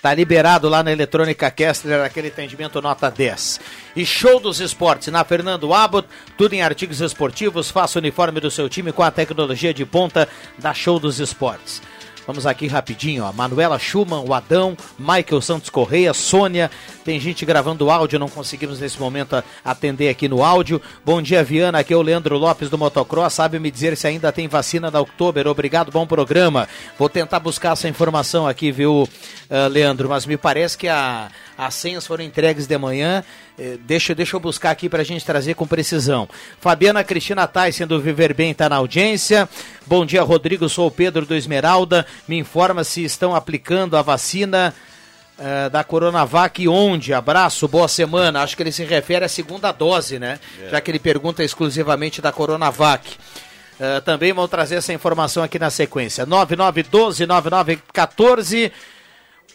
Tá 0.02 0.14
liberado 0.14 0.70
lá 0.70 0.82
na 0.82 0.94
Eletrônica 0.94 1.52
Kessler, 1.52 2.06
aquele 2.06 2.30
atendimento 2.30 2.82
nota 2.82 3.12
10. 3.12 3.60
E 3.98 4.06
show 4.06 4.40
dos 4.40 4.62
esportes 4.62 5.10
na 5.10 5.26
Fernando 5.26 5.74
Abbott, 5.74 6.08
tudo 6.38 6.54
em 6.54 6.62
artigos 6.62 7.02
esportivos. 7.02 7.70
Faça 7.70 8.00
o 8.00 8.02
uniforme 8.02 8.40
do 8.40 8.50
seu 8.50 8.70
time 8.70 8.94
com 8.94 9.04
a 9.04 9.12
tecnologia 9.12 9.74
de 9.74 9.86
ponta 9.86 10.30
da 10.58 10.74
Show 10.74 11.00
dos 11.00 11.20
Esportes. 11.20 11.82
Vamos 12.30 12.46
aqui 12.46 12.68
rapidinho, 12.68 13.24
ó. 13.24 13.34
Manuela 13.34 13.80
Schumann, 13.80 14.24
o 14.24 14.36
Adão, 14.36 14.78
Michael 15.00 15.42
Santos 15.42 15.72
Correia, 15.72 16.14
Sônia. 16.14 16.70
Tem 17.04 17.20
gente 17.20 17.44
gravando 17.44 17.90
áudio, 17.90 18.20
não 18.20 18.30
conseguimos 18.30 18.80
nesse 18.80 19.00
momento 19.00 19.44
atender 19.66 20.10
aqui 20.10 20.30
no 20.30 20.44
áudio. 20.44 20.80
Bom 21.04 21.24
dia, 21.24 21.44
Viana. 21.44 21.80
Aqui 21.80 21.92
é 21.92 21.98
o 21.98 22.04
Leandro 22.04 22.38
Lopes 22.38 22.70
do 22.70 22.78
Motocross. 22.78 23.34
Sabe 23.34 23.58
me 23.58 23.72
dizer 23.72 23.98
se 23.98 24.06
ainda 24.06 24.32
tem 24.32 24.48
vacina 24.48 24.92
da 24.92 25.02
Oktober? 25.02 25.48
Obrigado, 25.48 25.92
bom 25.92 26.06
programa. 26.06 26.70
Vou 27.00 27.10
tentar 27.10 27.40
buscar 27.40 27.74
essa 27.74 27.90
informação 27.90 28.48
aqui, 28.48 28.72
viu, 28.72 29.10
uh, 29.50 29.68
Leandro? 29.68 30.08
Mas 30.08 30.28
me 30.28 30.38
parece 30.38 30.78
que 30.78 30.88
a, 30.88 31.30
as 31.60 31.74
senhas 31.74 32.08
foram 32.08 32.24
entregues 32.24 32.66
de 32.66 32.78
manhã. 32.78 33.22
Eh, 33.58 33.78
Deixa, 33.82 34.16
deixa 34.16 34.38
eu 34.38 34.40
buscar 34.40 34.72
aqui 34.72 34.88
para 34.88 35.02
a 35.02 35.06
gente 35.06 35.26
trazer 35.26 35.56
com 35.56 35.68
precisão. 35.68 36.30
Fabiana 36.62 37.04
Cristina 37.04 37.46
Tyson 37.46 37.86
do 37.86 38.00
Viver 38.00 38.34
Bem 38.34 38.52
está 38.52 38.70
na 38.70 38.78
audiência. 38.78 39.50
Bom 39.86 40.06
dia, 40.06 40.24
Rodrigo. 40.24 40.70
Sou 40.70 40.88
o 40.88 40.92
Pedro 40.92 41.26
do 41.26 41.36
Esmeralda. 41.36 42.06
Me 42.30 42.38
informa 42.38 42.86
se 42.86 43.04
estão 43.04 43.36
aplicando 43.36 43.98
a 43.98 44.02
vacina 44.02 44.74
eh, 45.38 45.70
da 45.70 45.84
Coronavac 45.84 46.64
e 46.64 46.70
onde. 46.70 47.14
Abraço, 47.14 47.68
boa 47.68 47.90
semana. 47.90 48.42
Acho 48.42 48.56
que 48.56 48.64
ele 48.64 48.72
se 48.72 48.86
refere 48.86 49.26
à 49.26 49.30
segunda 49.30 49.74
dose, 49.74 50.18
né? 50.18 50.40
É. 50.64 50.70
Já 50.70 50.80
que 50.80 50.90
ele 50.90 51.00
pergunta 51.00 51.44
exclusivamente 51.44 52.22
da 52.22 52.32
Coronavac. 52.32 53.18
Eh, 53.78 54.00
também 54.00 54.32
vou 54.32 54.48
trazer 54.48 54.76
essa 54.76 54.94
informação 54.94 55.44
aqui 55.44 55.60
na 55.60 55.70
sequência. 55.70 56.26
9912-9914. 56.26 58.72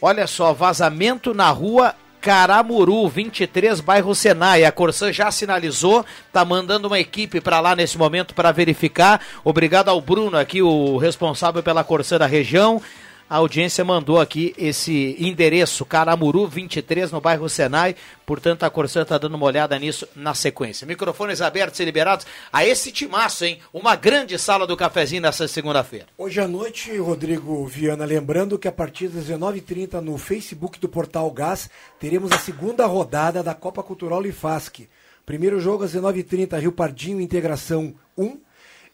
Olha 0.00 0.26
só, 0.26 0.52
vazamento 0.52 1.32
na 1.32 1.50
rua 1.50 1.94
Caramuru, 2.20 3.06
23, 3.06 3.80
bairro 3.80 4.14
Senai. 4.14 4.64
A 4.64 4.72
Corsã 4.72 5.12
já 5.12 5.30
sinalizou, 5.30 6.04
tá 6.32 6.42
mandando 6.42 6.88
uma 6.88 6.98
equipe 6.98 7.38
para 7.38 7.60
lá 7.60 7.76
nesse 7.76 7.98
momento 7.98 8.34
para 8.34 8.50
verificar. 8.50 9.20
Obrigado 9.44 9.90
ao 9.90 10.00
Bruno 10.00 10.38
aqui, 10.38 10.62
o 10.62 10.96
responsável 10.96 11.62
pela 11.62 11.84
Corsã 11.84 12.18
da 12.18 12.26
região. 12.26 12.80
A 13.28 13.36
audiência 13.36 13.82
mandou 13.82 14.20
aqui 14.20 14.54
esse 14.58 15.16
endereço, 15.18 15.86
Caramuru 15.86 16.46
23, 16.46 17.10
no 17.10 17.22
bairro 17.22 17.48
Senai. 17.48 17.96
Portanto, 18.26 18.64
a 18.64 18.70
Corsã 18.70 19.00
está 19.00 19.16
dando 19.16 19.34
uma 19.34 19.46
olhada 19.46 19.78
nisso 19.78 20.06
na 20.14 20.34
sequência. 20.34 20.86
Microfones 20.86 21.40
abertos 21.40 21.80
e 21.80 21.84
liberados 21.86 22.26
a 22.52 22.66
esse 22.66 22.92
timaço, 22.92 23.46
hein? 23.46 23.60
Uma 23.72 23.96
grande 23.96 24.38
sala 24.38 24.66
do 24.66 24.76
cafezinho 24.76 25.22
nessa 25.22 25.48
segunda-feira. 25.48 26.06
Hoje 26.18 26.38
à 26.38 26.46
noite, 26.46 26.94
Rodrigo 26.98 27.66
Viana, 27.66 28.04
lembrando 28.04 28.58
que 28.58 28.68
a 28.68 28.72
partir 28.72 29.08
das 29.08 29.24
19h30 29.24 30.00
no 30.00 30.18
Facebook 30.18 30.78
do 30.78 30.88
Portal 30.88 31.30
Gás, 31.30 31.70
teremos 31.98 32.30
a 32.30 32.38
segunda 32.38 32.84
rodada 32.84 33.42
da 33.42 33.54
Copa 33.54 33.82
Cultural 33.82 34.20
Lifasque. 34.20 34.86
Primeiro 35.24 35.58
jogo 35.58 35.84
às 35.84 35.94
19h30, 35.94 36.60
Rio 36.60 36.72
Pardinho 36.72 37.22
Integração 37.22 37.94
1. 38.18 38.38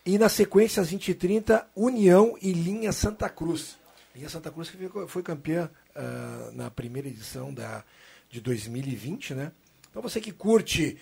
E 0.06 0.18
na 0.18 0.28
sequência, 0.28 0.80
às 0.80 0.92
20h30, 0.92 1.64
União 1.74 2.36
e 2.40 2.52
Linha 2.52 2.92
Santa 2.92 3.28
Cruz. 3.28 3.79
Linha 4.20 4.28
Santa 4.28 4.50
Cruz 4.50 4.68
que 4.68 4.76
foi- 5.08 5.22
campeã 5.22 5.70
ah, 5.96 6.50
na 6.52 6.70
primeira 6.70 7.08
edição 7.08 7.54
da, 7.54 7.82
de 8.28 8.38
2020, 8.40 9.32
né? 9.34 9.50
Então 9.90 10.02
você 10.02 10.20
que 10.20 10.30
curte 10.30 10.98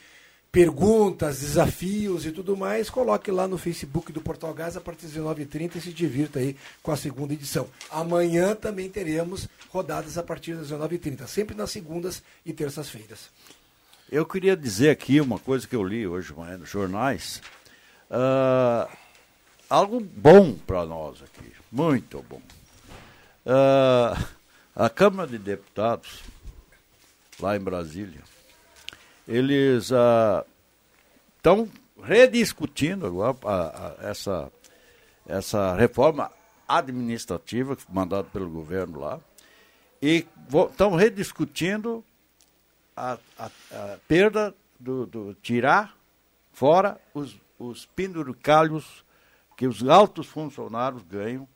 perguntas, 0.53 1.41
desafios 1.41 2.25
e 2.25 2.31
tudo 2.31 2.57
mais, 2.57 2.89
coloque 2.89 3.31
lá 3.33 3.49
no 3.49 3.59
Facebook 3.59 4.13
do 4.13 4.21
Portal 4.21 4.55
Gás 4.55 4.77
a 4.77 4.81
partir 4.81 5.07
das 5.07 5.17
19h30 5.17 5.77
e 5.77 5.81
se 5.81 5.93
divirta 5.93 6.39
aí 6.39 6.57
com 6.81 6.93
a 6.93 6.97
segunda 6.97 7.35
edição. 7.35 7.69
Amanhã 7.91 8.55
também 8.55 8.89
teremos 8.89 9.49
rodadas 9.69 10.17
a 10.17 10.23
partir 10.23 10.55
das 10.55 10.71
19h30, 10.71 11.27
sempre 11.27 11.57
nas 11.57 11.73
segundas 11.73 12.23
e 12.47 12.53
terças-feiras. 12.53 13.31
Eu 14.11 14.25
queria 14.25 14.57
dizer 14.57 14.91
aqui 14.91 15.21
uma 15.21 15.41
coisa 15.41 15.67
que 15.67 15.75
eu 15.77 15.83
li 15.83 16.07
hoje 16.07 16.33
manhã 16.33 16.57
nos 16.57 16.71
jornais. 16.71 17.43
Ah, 18.09 18.89
algo 19.69 20.01
bom 20.01 20.55
para 20.55 20.87
nós 20.87 21.21
aqui, 21.21 21.53
muito 21.71 22.25
bom. 22.31 22.41
Ah, 23.51 24.15
a 24.77 24.91
Câmara 24.91 25.27
de 25.27 25.39
Deputados, 25.39 26.21
lá 27.41 27.57
em 27.57 27.61
Brasília, 27.61 28.23
eles 29.27 29.91
estão 31.39 31.67
rediscutindo 32.03 33.07
agora 33.07 33.35
a- 33.45 33.97
a- 34.03 34.09
essa, 34.11 34.53
essa 35.27 35.75
reforma 35.77 36.31
administrativa 36.69 37.75
mandada 37.89 38.25
pelo 38.31 38.51
governo 38.51 39.01
lá 39.01 39.19
e 40.03 40.27
estão 40.71 40.95
rediscutindo 40.95 42.05
a, 42.95 43.17
a- 43.39 43.51
a 43.73 43.99
perda 44.07 44.55
do, 44.79 45.07
do 45.07 45.35
tirar 45.43 45.97
fora 46.53 47.01
os, 47.15 47.35
os 47.59 47.87
penduricalhos 47.87 49.03
que 49.57 49.67
os 49.67 49.83
altos 49.89 50.27
funcionários 50.27 51.03
ganham 51.03 51.49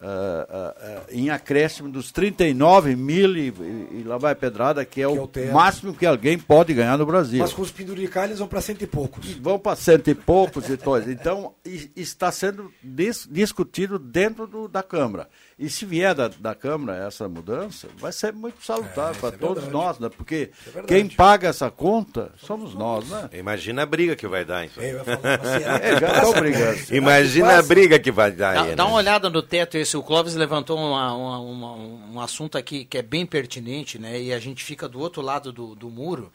ah, 0.00 0.74
ah, 0.78 1.00
em 1.10 1.30
acréscimo 1.30 1.88
dos 1.88 2.10
39 2.12 2.96
mil 2.96 3.36
e, 3.36 3.48
e- 3.48 4.00
e 4.00 4.02
lá 4.04 4.18
vai 4.18 4.34
pedrada, 4.34 4.84
que 4.84 5.00
é 5.00 5.06
o, 5.08 5.30
é 5.36 5.50
o 5.50 5.54
máximo 5.54 5.94
que 5.94 6.04
alguém 6.04 6.36
pode 6.38 6.74
ganhar 6.74 6.98
no 6.98 7.06
Brasil. 7.06 7.38
Mas 7.40 7.52
com 7.52 7.62
os 7.62 7.70
penduricalhos 7.70 8.38
vão 8.40 8.48
para 8.48 8.60
cento 8.60 8.82
e 8.82 8.86
poucos. 8.86 9.32
Vão 9.34 9.58
para 9.58 9.76
cento 9.76 10.08
e 10.10 10.14
poucos 10.14 10.68
e 10.68 10.76
coisa. 10.76 11.10
Então, 11.12 11.54
está 11.94 12.30
sendo 12.32 12.72
dis- 12.82 13.28
discutido 13.30 13.98
dentro 13.98 14.46
do- 14.46 14.68
da 14.68 14.82
Câmara. 14.82 15.28
E 15.56 15.70
se 15.70 15.86
vier 15.86 16.12
da, 16.14 16.26
da 16.28 16.54
Câmara 16.54 17.06
essa 17.06 17.28
mudança, 17.28 17.86
vai 17.96 18.10
ser 18.12 18.32
muito 18.32 18.64
salutar 18.64 19.14
para 19.14 19.30
todos 19.30 19.62
verdade. 19.64 19.72
nós, 19.72 19.98
né? 20.00 20.08
Porque 20.14 20.50
é 20.74 20.82
quem 20.82 21.08
paga 21.08 21.48
essa 21.48 21.70
conta 21.70 22.32
somos 22.38 22.74
nós, 22.74 23.08
né? 23.08 23.30
Imagina 23.32 23.82
a 23.82 23.86
briga 23.86 24.16
que 24.16 24.26
vai 24.26 24.44
dar. 24.44 24.64
É, 24.74 25.98
já 26.00 26.12
estão 26.14 26.32
brigando. 26.32 26.78
Imagina 26.90 27.58
a 27.58 27.62
briga 27.62 27.98
que 27.98 28.10
vai 28.10 28.32
dar 28.32 28.54
Dá, 28.54 28.62
aí. 28.62 28.74
dá 28.74 28.84
né? 28.84 28.88
uma 28.90 28.96
olhada 28.98 29.30
no 29.30 29.42
teto 29.42 29.76
esse. 29.84 29.96
O 29.96 30.02
Clóvis 30.02 30.34
levantou 30.34 30.76
uma- 30.76 31.14
uma- 31.14 31.38
uma- 31.38 31.74
um 32.14 32.20
assunto 32.20 32.58
aqui 32.58 32.84
que 32.84 32.98
é 32.98 33.02
bem 33.02 33.24
pertinente, 33.24 33.98
né? 33.98 34.20
E 34.20 34.32
a 34.32 34.38
gente 34.38 34.62
fica 34.64 34.88
do 34.88 34.98
outro 34.98 35.22
lado 35.22 35.52
do, 35.52 35.74
do 35.74 35.88
muro, 35.88 36.32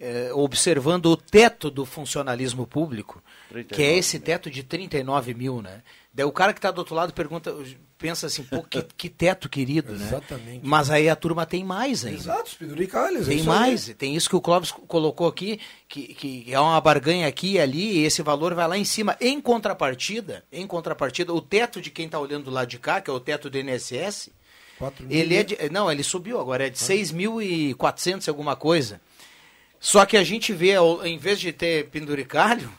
eh, 0.00 0.30
observando 0.34 1.06
o 1.06 1.16
teto 1.16 1.70
do 1.70 1.84
funcionalismo 1.84 2.66
público, 2.66 3.22
que 3.48 3.58
é 3.60 3.62
39 3.64 3.98
esse 3.98 4.18
teto 4.20 4.50
de 4.50 4.62
39 4.62 5.34
mil, 5.34 5.62
né? 5.62 5.82
Daí 6.14 6.24
o 6.24 6.30
cara 6.30 6.52
que 6.52 6.58
está 6.58 6.70
do 6.70 6.78
outro 6.78 6.94
lado 6.94 7.12
pergunta, 7.12 7.52
pensa 7.98 8.28
assim, 8.28 8.44
pô, 8.44 8.62
que, 8.62 8.80
que 8.96 9.08
teto 9.08 9.48
querido, 9.48 9.92
né? 9.94 10.06
Exatamente. 10.06 10.60
Mas 10.62 10.88
aí 10.88 11.08
a 11.08 11.16
turma 11.16 11.44
tem 11.44 11.64
mais 11.64 12.04
ainda. 12.04 12.18
Exato, 12.18 12.44
os 12.44 12.54
penduricalhos. 12.54 13.26
é 13.26 13.30
Tem 13.30 13.40
isso 13.40 13.50
aí. 13.50 13.58
mais, 13.58 13.94
tem 13.98 14.14
isso 14.14 14.28
que 14.30 14.36
o 14.36 14.40
Clóvis 14.40 14.70
colocou 14.70 15.26
aqui, 15.26 15.58
que, 15.88 16.14
que 16.14 16.44
é 16.54 16.60
uma 16.60 16.80
barganha 16.80 17.26
aqui 17.26 17.54
e 17.54 17.58
ali, 17.58 17.98
e 17.98 18.04
esse 18.04 18.22
valor 18.22 18.54
vai 18.54 18.68
lá 18.68 18.78
em 18.78 18.84
cima. 18.84 19.16
Em 19.20 19.40
contrapartida, 19.40 20.44
em 20.52 20.64
contrapartida, 20.68 21.34
o 21.34 21.40
teto 21.40 21.80
de 21.80 21.90
quem 21.90 22.06
está 22.06 22.20
olhando 22.20 22.44
do 22.44 22.50
lado 22.52 22.68
de 22.68 22.78
cá, 22.78 23.00
que 23.00 23.10
é 23.10 23.12
o 23.12 23.18
teto 23.18 23.50
do 23.50 23.58
INSS, 23.58 24.30
ele 25.10 25.34
é 25.34 25.42
de, 25.42 25.56
não, 25.70 25.90
ele 25.90 26.04
subiu 26.04 26.38
agora, 26.40 26.66
é 26.66 26.70
de 26.70 26.78
6.400 26.78 28.28
alguma 28.28 28.54
coisa. 28.54 29.00
Só 29.80 30.06
que 30.06 30.16
a 30.16 30.22
gente 30.24 30.52
vê, 30.52 30.74
em 31.04 31.18
vez 31.18 31.40
de 31.40 31.52
ter 31.52 31.88
penduricalho, 31.90 32.70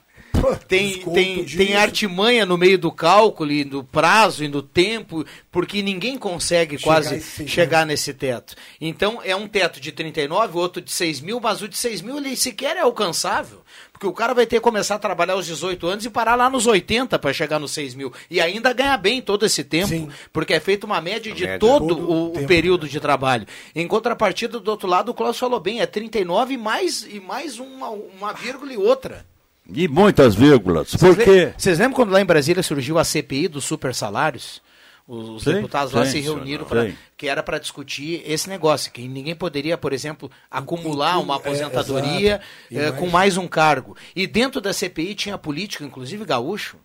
tem, 0.68 1.00
tem, 1.00 1.44
disso. 1.44 1.58
tem 1.58 1.76
artimanha 1.76 2.46
no 2.46 2.58
meio 2.58 2.78
do 2.78 2.92
cálculo 2.92 3.52
e 3.52 3.64
do 3.64 3.84
prazo 3.84 4.44
e 4.44 4.48
do 4.48 4.62
tempo, 4.62 5.26
porque 5.52 5.82
ninguém 5.82 6.18
consegue 6.18 6.78
Chegar 6.78 6.84
quase 6.84 7.14
a 7.14 7.18
esse 7.18 7.48
chegar 7.48 7.86
nesse 7.86 8.14
teto. 8.14 8.56
Então 8.80 9.20
é 9.24 9.36
um 9.36 9.48
teto 9.48 9.80
de 9.80 9.92
39, 9.92 10.58
outro 10.58 10.82
de 10.82 10.92
6 10.92 11.22
mil, 11.22 11.40
mas 11.40 11.62
o 11.62 11.68
de 11.68 11.78
6 11.78 12.02
mil 12.02 12.18
ele 12.18 12.36
sequer 12.36 12.78
é 12.78 12.82
alcançável. 12.82 13.62
Porque 13.92 14.08
o 14.08 14.12
cara 14.12 14.34
vai 14.34 14.46
ter 14.46 14.58
que 14.58 14.62
começar 14.62 14.96
a 14.96 15.00
trabalhar 15.00 15.36
aos 15.36 15.46
18 15.46 15.88
anos 15.88 16.06
e 16.06 16.10
parar 16.10 16.36
lá 16.36 16.50
nos 16.50 16.68
80 16.68 17.18
para 17.18 17.32
chegar 17.32 17.60
nos 17.60 17.72
6 17.72 17.96
mil. 17.96 18.12
E 18.30 18.42
ainda 18.42 18.74
ganhar 18.74 18.98
bem 18.98 19.22
todo 19.22 19.46
esse 19.46 19.64
tempo, 19.64 20.12
porque 20.34 20.54
é 20.54 20.60
feita 20.60 20.86
uma 20.86 21.00
média 21.00 21.34
de 21.34 21.44
média. 21.44 21.58
todo, 21.58 21.96
Todo 21.96 22.12
o, 22.12 22.38
o 22.38 22.46
período 22.46 22.90
de 22.90 23.00
trabalho. 23.00 23.48
Em 23.74 23.88
contrapartida, 23.88 24.60
do 24.60 24.70
outro 24.70 24.88
lado, 24.88 25.12
o 25.12 25.14
Klaus 25.14 25.40
falou 25.40 25.62
bem, 25.62 25.80
é 25.80 25.86
39 25.86 26.56
e 26.56 26.58
mais, 26.58 27.08
e 27.10 27.22
mais 27.22 27.58
uma, 27.58 27.90
uma 27.90 28.34
vírgula 28.34 28.74
e 28.74 28.78
outra. 28.78 29.26
E 29.74 29.88
muitas 29.88 30.36
vírgulas. 30.36 30.92
Vocês 30.92 31.16
Porque 31.16 31.30
le- 31.32 31.54
Vocês 31.58 31.80
lembram 31.80 31.96
quando 31.96 32.12
lá 32.12 32.22
em 32.22 32.26
Brasília 32.26 32.62
surgiu 32.62 32.98
a 33.00 33.04
CPI 33.04 33.48
dos 33.48 33.66
super 33.66 33.94
salários? 33.96 34.62
Os, 35.08 35.44
Sim, 35.44 35.54
deputados 35.54 35.94
lá 35.94 36.04
sim, 36.04 36.14
se 36.14 36.20
reuniram 36.22 36.66
para 36.66 36.92
que 37.16 37.28
era 37.28 37.44
para 37.44 37.60
discutir 37.60 38.24
esse 38.26 38.50
negócio, 38.50 38.92
que 38.92 39.08
ninguém 39.08 39.36
poderia, 39.36 39.78
por 39.78 39.94
exemplo, 39.94 40.32
acumular 40.50 41.20
uma 41.20 41.36
é, 41.36 41.38
aposentadoria 41.38 42.42
eh, 42.72 42.90
mais- 42.90 42.96
com 43.00 43.08
mais 43.08 43.38
um 43.38 43.48
cargo. 43.48 43.96
E 44.16 44.26
dentro 44.26 44.60
da 44.60 44.74
CPI 44.74 45.14
tinha 45.14 45.38
político, 45.38 45.84
inclusive 45.84 46.26
gaúcho, 46.26 46.78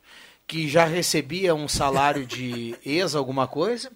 que 0.47 0.69
já 0.69 0.85
recebia 0.85 1.55
um 1.55 1.67
salário 1.67 2.27
de 2.27 2.75
ex 2.85 3.15
alguma 3.15 3.47
coisa. 3.47 3.91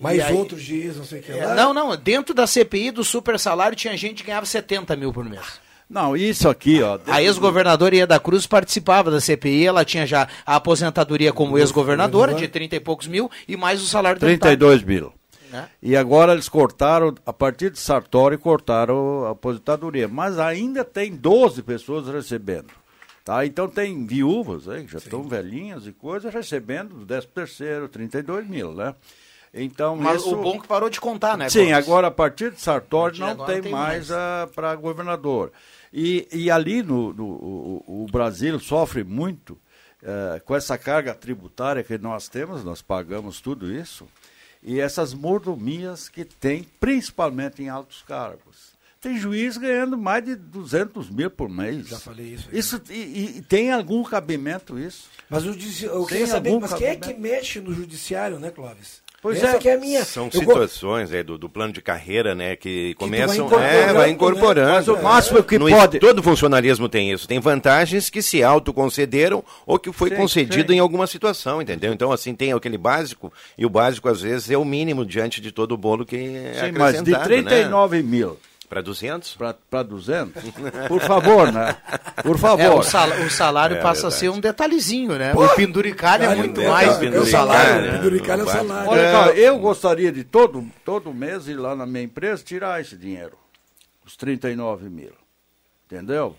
Mais 0.00 0.18
aí- 0.18 0.34
outros 0.34 0.60
dias, 0.64 0.96
não 0.96 1.04
sei 1.04 1.20
o 1.20 1.22
que 1.22 1.30
É, 1.30 1.46
lá. 1.46 1.54
Não, 1.54 1.72
não, 1.72 1.96
dentro 1.96 2.34
da 2.34 2.48
CPI 2.48 2.90
do 2.90 3.04
super 3.04 3.38
salário 3.38 3.76
tinha 3.76 3.96
gente 3.96 4.22
que 4.22 4.26
ganhava 4.26 4.46
70 4.46 4.96
mil 4.96 5.12
por 5.12 5.24
mês. 5.24 5.60
Não, 5.88 6.16
isso 6.16 6.48
aqui, 6.48 6.82
ó. 6.82 6.98
A 7.06 7.22
ex-governadora 7.22 7.94
Ieda 7.94 8.18
Cruz 8.18 8.46
participava 8.46 9.10
da 9.10 9.20
CPI, 9.20 9.66
ela 9.66 9.84
tinha 9.84 10.06
já 10.06 10.28
a 10.44 10.56
aposentadoria 10.56 11.32
como 11.32 11.58
ex-governadora 11.58 12.34
de 12.34 12.48
30 12.48 12.76
e 12.76 12.80
poucos 12.80 13.06
mil 13.06 13.30
e 13.46 13.56
mais 13.56 13.82
o 13.82 13.86
salário 13.86 14.18
do 14.18 14.26
32 14.26 14.82
mil. 14.82 15.12
Né? 15.50 15.68
E 15.80 15.96
agora 15.96 16.32
eles 16.32 16.48
cortaram, 16.48 17.14
a 17.24 17.32
partir 17.32 17.70
de 17.70 17.78
Sartori, 17.78 18.36
cortaram 18.36 19.26
a 19.26 19.30
aposentadoria. 19.30 20.08
Mas 20.08 20.38
ainda 20.38 20.84
tem 20.84 21.14
12 21.14 21.62
pessoas 21.62 22.08
recebendo. 22.08 22.72
Tá? 23.24 23.46
Então 23.46 23.68
tem 23.68 24.04
viúvas 24.04 24.68
aí, 24.68 24.84
que 24.84 24.92
já 24.92 24.98
estão 24.98 25.22
velhinhas 25.22 25.86
e 25.86 25.92
coisas, 25.92 26.34
recebendo 26.34 26.94
do 26.94 27.06
13 27.06 27.26
terceiro, 27.28 27.88
32 27.88 28.46
mil, 28.46 28.74
né? 28.74 28.94
Então, 29.54 29.94
Mas 29.96 30.22
isso... 30.22 30.34
o 30.34 30.42
bom 30.42 30.56
é 30.56 30.58
que 30.58 30.66
parou 30.66 30.90
de 30.90 31.00
contar, 31.00 31.38
né? 31.38 31.48
Sim, 31.48 31.72
agora 31.72 32.08
a 32.08 32.10
partir 32.10 32.50
de 32.50 32.60
Sartori 32.60 33.20
não 33.20 33.36
tem, 33.46 33.62
tem 33.62 33.70
mais, 33.72 34.10
mais. 34.10 34.50
para 34.50 34.74
governador. 34.74 35.52
E, 35.92 36.26
e 36.32 36.50
ali 36.50 36.82
no, 36.82 37.12
no- 37.12 37.24
o, 37.24 38.04
o 38.04 38.06
Brasil 38.10 38.58
sofre 38.58 39.04
muito 39.04 39.56
eh, 40.02 40.42
com 40.44 40.56
essa 40.56 40.76
carga 40.76 41.14
tributária 41.14 41.84
que 41.84 41.96
nós 41.96 42.26
temos, 42.28 42.64
nós 42.64 42.82
pagamos 42.82 43.40
tudo 43.40 43.72
isso, 43.72 44.06
e 44.60 44.80
essas 44.80 45.14
mordomias 45.14 46.08
que 46.08 46.24
tem, 46.24 46.64
principalmente 46.80 47.62
em 47.62 47.68
altos 47.68 48.02
cargos. 48.02 48.74
Tem 49.00 49.18
juiz 49.18 49.56
ganhando 49.58 49.96
mais 49.98 50.24
de 50.24 50.34
200 50.34 51.10
mil 51.10 51.30
por 51.30 51.48
mês. 51.48 51.88
Já 51.88 51.98
falei 52.00 52.26
isso. 52.34 52.48
Isso, 52.50 52.82
e, 52.90 52.94
e- 52.94 53.38
e 53.38 53.42
tem 53.42 53.70
algum 53.70 54.02
cabimento 54.02 54.78
isso? 54.78 55.08
Mas 55.30 55.44
o 55.44 55.52
judici- 55.52 55.84
eu 55.84 56.04
queria 56.06 56.26
saber, 56.26 56.58
mas 56.58 56.72
quem 56.72 56.86
é 56.88 56.96
que 56.96 57.12
mexe 57.14 57.60
no 57.60 57.72
judiciário, 57.74 58.38
né, 58.40 58.50
Clóvis? 58.50 59.03
Pois 59.24 59.42
Essa 59.42 59.56
é. 59.56 59.58
que 59.58 59.70
é 59.70 59.74
a 59.74 59.78
minha. 59.78 60.04
São 60.04 60.24
eu 60.24 60.30
go- 60.42 60.50
situações 60.52 61.10
aí 61.10 61.22
do, 61.22 61.38
do 61.38 61.48
plano 61.48 61.72
de 61.72 61.80
carreira, 61.80 62.34
né, 62.34 62.56
que 62.56 62.92
começam, 62.98 63.46
incorporando, 63.46 63.66
é, 63.74 63.92
vai 63.94 64.06
né? 64.08 64.12
incorporando. 64.12 64.70
Mas 64.72 64.86
o 64.86 65.02
máximo 65.02 65.42
que 65.42 65.58
No- 65.58 65.70
pode- 65.70 65.98
Todo 65.98 66.22
funcionalismo 66.22 66.90
tem 66.90 67.10
isso. 67.10 67.26
Tem 67.26 67.40
vantagens 67.40 68.10
que 68.10 68.20
se 68.20 68.42
autoconcederam 68.42 69.42
ou 69.66 69.78
que 69.78 69.90
foi 69.92 70.10
Sim, 70.10 70.16
concedido 70.16 70.72
sim. 70.72 70.76
em 70.76 70.80
alguma 70.80 71.06
situação, 71.06 71.62
entendeu? 71.62 71.90
Então, 71.94 72.12
assim, 72.12 72.34
tem 72.34 72.52
aquele 72.52 72.76
básico, 72.76 73.32
e 73.56 73.64
o 73.64 73.70
básico, 73.70 74.10
às 74.10 74.20
vezes, 74.20 74.50
é 74.50 74.58
o 74.58 74.64
mínimo 74.64 75.06
diante 75.06 75.40
de 75.40 75.50
todo 75.50 75.72
o 75.72 75.76
bolo 75.78 76.04
que 76.04 76.16
é 76.16 76.66
Sim, 76.66 76.72
mas 76.78 77.02
de 77.02 77.14
acrescentado, 77.14 77.24
39 77.24 78.02
mil 78.02 78.36
Para 78.68 78.80
200? 78.80 79.36
para 79.70 79.82
200, 79.82 80.42
por 80.88 81.00
favor, 81.00 81.52
né? 81.52 81.76
Por 82.22 82.38
favor. 82.38 82.60
É, 82.62 82.70
o, 82.70 82.82
sal- 82.82 83.10
o 83.20 83.30
salário 83.30 83.76
É 83.76 83.80
passa 83.80 84.06
a 84.06 84.10
verdade. 84.10 84.20
ser 84.20 84.28
um 84.30 84.40
detalhezinho, 84.40 85.16
né? 85.18 85.32
o 85.34 85.48
penduricalho 85.50 86.24
é 86.24 86.34
muito 86.34 86.60
é, 86.60 86.68
mais 86.68 86.88
é, 86.90 86.92
do 87.04 87.10
que 87.10 87.16
é 87.16 87.20
o 87.20 87.26
salário. 87.26 87.82
né? 87.82 87.88
o 87.88 87.92
penduricalho 87.92 88.40
é 88.42 88.44
o 88.44 88.48
salário. 88.48 88.90
Olha, 88.90 89.12
cara, 89.12 89.32
eu 89.34 89.58
gostaria 89.58 90.10
de 90.10 90.24
todo, 90.24 90.66
todo 90.84 91.12
mês 91.14 91.46
ir 91.46 91.54
lá 91.54 91.76
na 91.76 91.86
minha 91.86 92.02
empresa 92.04 92.42
tirar 92.42 92.80
esse 92.80 92.96
dinheiro, 92.96 93.36
os 94.04 94.16
39 94.16 94.88
mil. 94.88 95.12
Entendeu? 95.86 96.36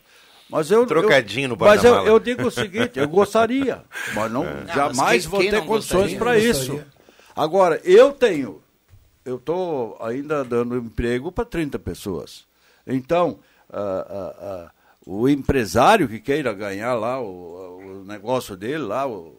Mas 0.50 0.70
eu, 0.72 0.86
Trocadinho 0.86 1.46
eu, 1.46 1.50
no 1.50 1.58
Mas 1.60 1.84
eu, 1.84 2.06
eu 2.06 2.20
digo 2.20 2.48
o 2.48 2.52
seguinte, 2.52 3.00
eu 3.00 3.08
gostaria, 3.08 3.84
mas 4.14 4.32
não, 4.32 4.44
mas 4.44 4.76
jamais 4.76 5.22
quem- 5.24 5.30
vou 5.32 5.40
quem 5.40 5.50
ter 5.52 5.66
condições 5.66 6.14
para 6.16 6.38
isso. 6.38 6.82
Agora, 7.36 7.80
eu 7.84 8.12
tenho, 8.12 8.62
eu 9.26 9.38
estou 9.38 9.98
ainda 10.00 10.44
dando 10.44 10.78
emprego 10.78 11.32
para 11.32 11.46
30 11.46 11.80
pessoas. 11.80 12.46
Então, 12.86 13.40
ah, 13.72 14.06
ah, 14.10 14.36
ah, 14.40 14.72
o 15.06 15.28
empresário 15.28 16.08
que 16.08 16.20
queira 16.20 16.54
ganhar 16.54 16.94
lá 16.94 17.20
o, 17.22 17.80
o 18.02 18.06
negócio 18.06 18.56
dele 18.56 18.84
lá, 18.84 19.08
o, 19.08 19.36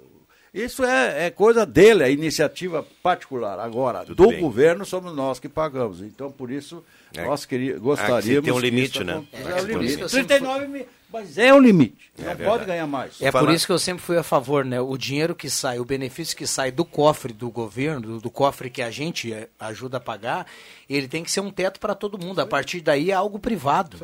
isso 0.52 0.84
é, 0.84 1.26
é, 1.26 1.30
coisa 1.30 1.64
dele, 1.66 2.02
é 2.02 2.10
iniciativa 2.10 2.84
particular. 3.02 3.58
Agora, 3.60 4.04
Tudo 4.04 4.24
do 4.24 4.28
bem. 4.30 4.40
governo 4.40 4.84
somos 4.86 5.14
nós 5.14 5.38
que 5.38 5.48
pagamos. 5.48 6.00
Então, 6.00 6.32
por 6.32 6.50
isso, 6.50 6.82
É. 7.14 7.24
nós 7.24 7.44
queria, 7.44 7.76
Ah, 7.76 7.78
gostaríamos. 7.78 8.44
tem 8.44 8.52
um 8.54 8.58
limite, 8.58 9.04
né? 9.04 9.22
É, 9.32 9.40
É, 9.42 9.62
um 9.62 9.66
limite. 9.66 9.96
limite. 9.96 10.10
39 10.10 10.66
mil. 10.66 10.86
Mas 11.18 11.38
é 11.38 11.52
o 11.52 11.58
limite. 11.58 12.12
É 12.18 12.20
não 12.22 12.28
verdade. 12.28 12.50
pode 12.50 12.64
ganhar 12.66 12.86
mais. 12.86 13.20
É 13.20 13.30
por 13.32 13.50
isso 13.50 13.66
que 13.66 13.72
eu 13.72 13.78
sempre 13.78 14.02
fui 14.02 14.16
a 14.18 14.22
favor, 14.22 14.64
né? 14.64 14.80
O 14.80 14.96
dinheiro 14.96 15.34
que 15.34 15.48
sai, 15.50 15.78
o 15.78 15.84
benefício 15.84 16.36
que 16.36 16.46
sai 16.46 16.70
do 16.70 16.84
cofre 16.84 17.32
do 17.32 17.50
governo, 17.50 18.00
do, 18.00 18.20
do 18.20 18.30
cofre 18.30 18.68
que 18.70 18.82
a 18.82 18.90
gente 18.90 19.32
eh, 19.32 19.48
ajuda 19.58 19.96
a 19.96 20.00
pagar, 20.00 20.46
ele 20.88 21.08
tem 21.08 21.22
que 21.24 21.30
ser 21.30 21.40
um 21.40 21.50
teto 21.50 21.80
para 21.80 21.94
todo 21.94 22.18
mundo. 22.18 22.40
A 22.40 22.46
partir 22.46 22.80
daí 22.80 23.10
é 23.10 23.14
algo 23.14 23.38
privado. 23.38 23.98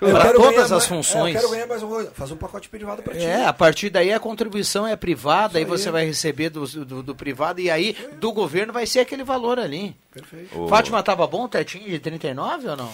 Eu 0.00 0.12
Para 0.12 0.32
todas 0.32 0.64
as 0.66 0.70
mais- 0.70 0.86
funções. 0.86 1.34
É, 1.34 1.38
eu 1.38 1.40
quero 1.40 1.50
ganhar 1.52 1.66
mais 1.66 1.82
uma 1.82 1.92
coisa. 1.96 2.10
Faz 2.12 2.30
um 2.30 2.36
pacote 2.36 2.68
privado 2.68 3.02
pra 3.02 3.14
ti. 3.14 3.20
É, 3.24 3.44
a 3.44 3.52
partir 3.52 3.90
daí 3.90 4.12
a 4.12 4.20
contribuição 4.20 4.86
é 4.86 4.94
privada, 4.94 5.58
aí 5.58 5.64
aí. 5.64 5.68
você 5.68 5.90
vai 5.90 6.04
receber 6.04 6.50
do, 6.50 6.64
do, 6.84 7.02
do 7.02 7.14
privado 7.16 7.60
e 7.60 7.68
aí 7.68 7.96
do 8.20 8.30
governo 8.32 8.72
vai 8.72 8.86
ser 8.86 9.00
aquele 9.00 9.24
valor 9.24 9.58
ali. 9.58 9.96
Perfeito. 10.12 10.56
O- 10.56 10.68
Fátima, 10.68 11.02
tava 11.02 11.26
bom 11.26 11.44
o 11.44 11.48
tetinho 11.48 11.88
de 11.90 11.98
39 11.98 12.68
ou 12.68 12.76
não? 12.76 12.92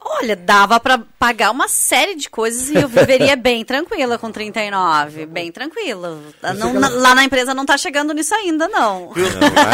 Olha, 0.00 0.36
dava 0.36 0.78
pra 0.80 0.98
pagar 1.18 1.50
uma 1.50 1.68
série 1.68 2.14
de 2.14 2.30
coisas 2.30 2.70
e 2.70 2.76
eu 2.76 2.88
viveria 2.88 3.34
bem 3.36 3.64
tranquila 3.64 4.16
com 4.16 4.30
39. 4.30 5.26
Bem 5.26 5.50
tranquila. 5.52 6.18
Não- 6.56 6.72
na- 6.74 6.88
lá 6.88 7.14
na 7.14 7.24
empresa 7.24 7.52
não 7.52 7.66
tá 7.66 7.76
chegando 7.76 8.14
nisso 8.14 8.32
ainda, 8.34 8.68
não. 8.68 9.12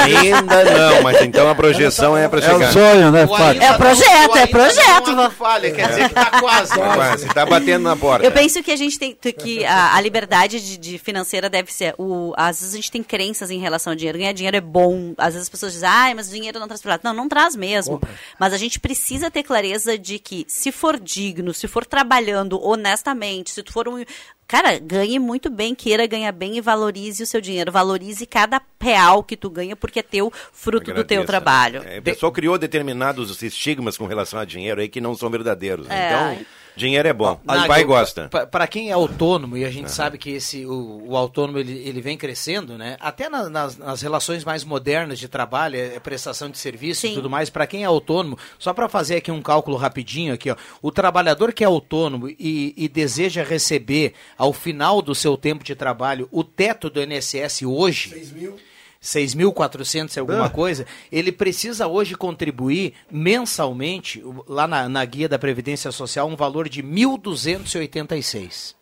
Ainda 0.02 0.64
não, 0.64 1.02
mas 1.02 1.20
então 1.22 1.48
a 1.48 1.54
projeção 1.54 2.16
é 2.16 2.28
para 2.28 2.40
É 2.40 2.42
chegar. 2.42 2.70
o 2.70 2.72
sonho, 2.72 3.10
né, 3.10 3.24
O 3.24 3.28
Fátima? 3.28 3.48
ainda 3.50 3.64
É 3.64 3.70
não- 3.70 3.78
projeto, 3.78 4.36
é 4.36 4.46
projeto. 4.46 5.12
não 5.12 5.30
falha, 5.30 5.70
quer 5.72 5.88
dizer 5.88 6.08
que 6.08 6.14
tá 6.14 6.40
quase. 6.40 6.70
Tá 6.70 6.94
quase, 6.94 7.26
tá 7.28 7.46
batendo 7.46 7.82
na 7.84 7.96
porta. 7.96 8.24
Eu 8.24 8.32
penso 8.32 8.62
que 8.62 8.70
a 8.72 8.76
gente 8.76 8.98
tem 8.98 9.14
que 9.14 9.64
a, 9.64 9.94
a 9.94 10.00
liberdade 10.00 10.60
de, 10.60 10.76
de 10.78 10.98
financeira 10.98 11.48
deve 11.48 11.72
ser 11.72 11.94
o 11.98 12.32
às 12.36 12.60
vezes 12.60 12.72
a 12.74 12.76
gente 12.76 12.90
tem 12.90 13.02
crenças 13.02 13.50
em 13.50 13.58
relação 13.58 13.92
ao 13.92 13.96
dinheiro. 13.96 14.18
Ganhar 14.18 14.32
dinheiro 14.32 14.56
é 14.56 14.60
bom. 14.60 15.12
Às 15.18 15.34
vezes 15.34 15.42
as 15.42 15.48
pessoas 15.48 15.72
dizem: 15.72 15.88
"Ai, 15.88 16.14
mas 16.14 16.28
o 16.28 16.30
dinheiro 16.32 16.58
não 16.58 16.66
traz 16.66 16.80
pra 16.80 16.92
lá". 16.94 17.00
Não, 17.04 17.12
não 17.14 17.28
traz 17.28 17.54
mesmo. 17.54 18.00
Mas 18.38 18.52
a 18.52 18.56
gente 18.56 18.80
precisa 18.80 19.30
ter 19.30 19.42
clareza 19.42 19.96
de 19.98 20.13
que 20.18 20.44
se 20.48 20.72
for 20.72 20.98
digno, 20.98 21.52
se 21.54 21.66
for 21.66 21.84
trabalhando 21.84 22.60
honestamente, 22.62 23.50
se 23.50 23.62
tu 23.62 23.72
for 23.72 23.88
um 23.88 24.04
Cara, 24.46 24.78
ganhe 24.78 25.18
muito 25.18 25.48
bem, 25.48 25.74
queira 25.74 26.06
ganhar 26.06 26.30
bem 26.30 26.58
e 26.58 26.60
valorize 26.60 27.22
o 27.22 27.26
seu 27.26 27.40
dinheiro. 27.40 27.72
Valorize 27.72 28.26
cada 28.26 28.60
real 28.78 29.22
que 29.22 29.36
tu 29.36 29.48
ganha, 29.48 29.74
porque 29.74 30.00
é 30.00 30.02
teu 30.02 30.30
fruto 30.52 30.92
do 30.92 31.02
teu 31.02 31.22
Agradeço, 31.22 31.26
trabalho. 31.26 31.82
né? 31.82 31.96
É, 31.96 31.98
o 31.98 32.02
pessoal 32.02 32.30
criou 32.30 32.58
determinados 32.58 33.42
estigmas 33.42 33.96
com 33.96 34.06
relação 34.06 34.38
a 34.38 34.44
dinheiro 34.44 34.82
aí 34.82 34.88
que 34.88 35.00
não 35.00 35.14
são 35.14 35.30
verdadeiros. 35.30 35.88
né? 35.88 35.96
É. 35.96 36.06
Então, 36.34 36.46
dinheiro 36.76 37.06
é 37.08 37.12
bom. 37.12 37.40
O 37.42 37.46
Nagel, 37.46 37.68
pai 37.68 37.84
gosta. 37.84 38.28
Para 38.50 38.66
quem 38.66 38.90
é 38.90 38.92
autônomo, 38.92 39.56
e 39.56 39.64
a 39.64 39.70
gente 39.70 39.90
sabe 39.90 40.18
que 40.18 40.30
esse, 40.30 40.64
o, 40.66 41.04
o 41.08 41.16
autônomo 41.16 41.58
ele, 41.58 41.72
ele 41.86 42.00
vem 42.00 42.16
crescendo, 42.16 42.76
né? 42.76 42.96
Até 43.00 43.28
na- 43.28 43.48
nas, 43.48 43.76
nas 43.76 44.02
relações 44.02 44.44
mais 44.44 44.64
modernas 44.64 45.18
de 45.18 45.28
trabalho, 45.28 45.76
é, 45.76 45.94
é 45.96 46.00
prestação 46.00 46.50
de 46.50 46.58
serviço 46.58 47.06
e 47.06 47.14
tudo 47.14 47.30
mais, 47.30 47.50
para 47.50 47.66
quem 47.66 47.82
é 47.82 47.86
autônomo, 47.86 48.38
só 48.58 48.72
para 48.72 48.88
fazer 48.88 49.16
aqui 49.16 49.30
um 49.30 49.42
cálculo 49.42 49.76
rapidinho 49.76 50.34
aqui, 50.34 50.50
ó, 50.50 50.56
o 50.82 50.90
trabalhador 50.90 51.52
que 51.52 51.62
é 51.62 51.66
autônomo 51.66 52.28
e, 52.28 52.74
e 52.76 52.88
deseja 52.88 53.42
receber 53.42 54.12
ao 54.36 54.52
final 54.52 55.00
do 55.02 55.14
seu 55.14 55.36
tempo 55.36 55.62
de 55.64 55.74
trabalho 55.74 56.28
o 56.32 56.42
teto 56.42 56.90
do 56.90 57.02
INSS 57.02 57.62
hoje. 57.62 58.10
6 58.10 58.32
mil. 58.32 58.56
6.400 59.04 60.16
e 60.16 60.20
alguma 60.20 60.46
Ah. 60.46 60.50
coisa, 60.50 60.86
ele 61.12 61.30
precisa 61.30 61.86
hoje 61.86 62.14
contribuir 62.16 62.94
mensalmente, 63.10 64.24
lá 64.48 64.66
na, 64.66 64.88
na 64.88 65.04
guia 65.04 65.28
da 65.28 65.38
Previdência 65.38 65.92
Social, 65.92 66.26
um 66.26 66.34
valor 66.36 66.68
de 66.70 66.82
1.286 66.82 68.74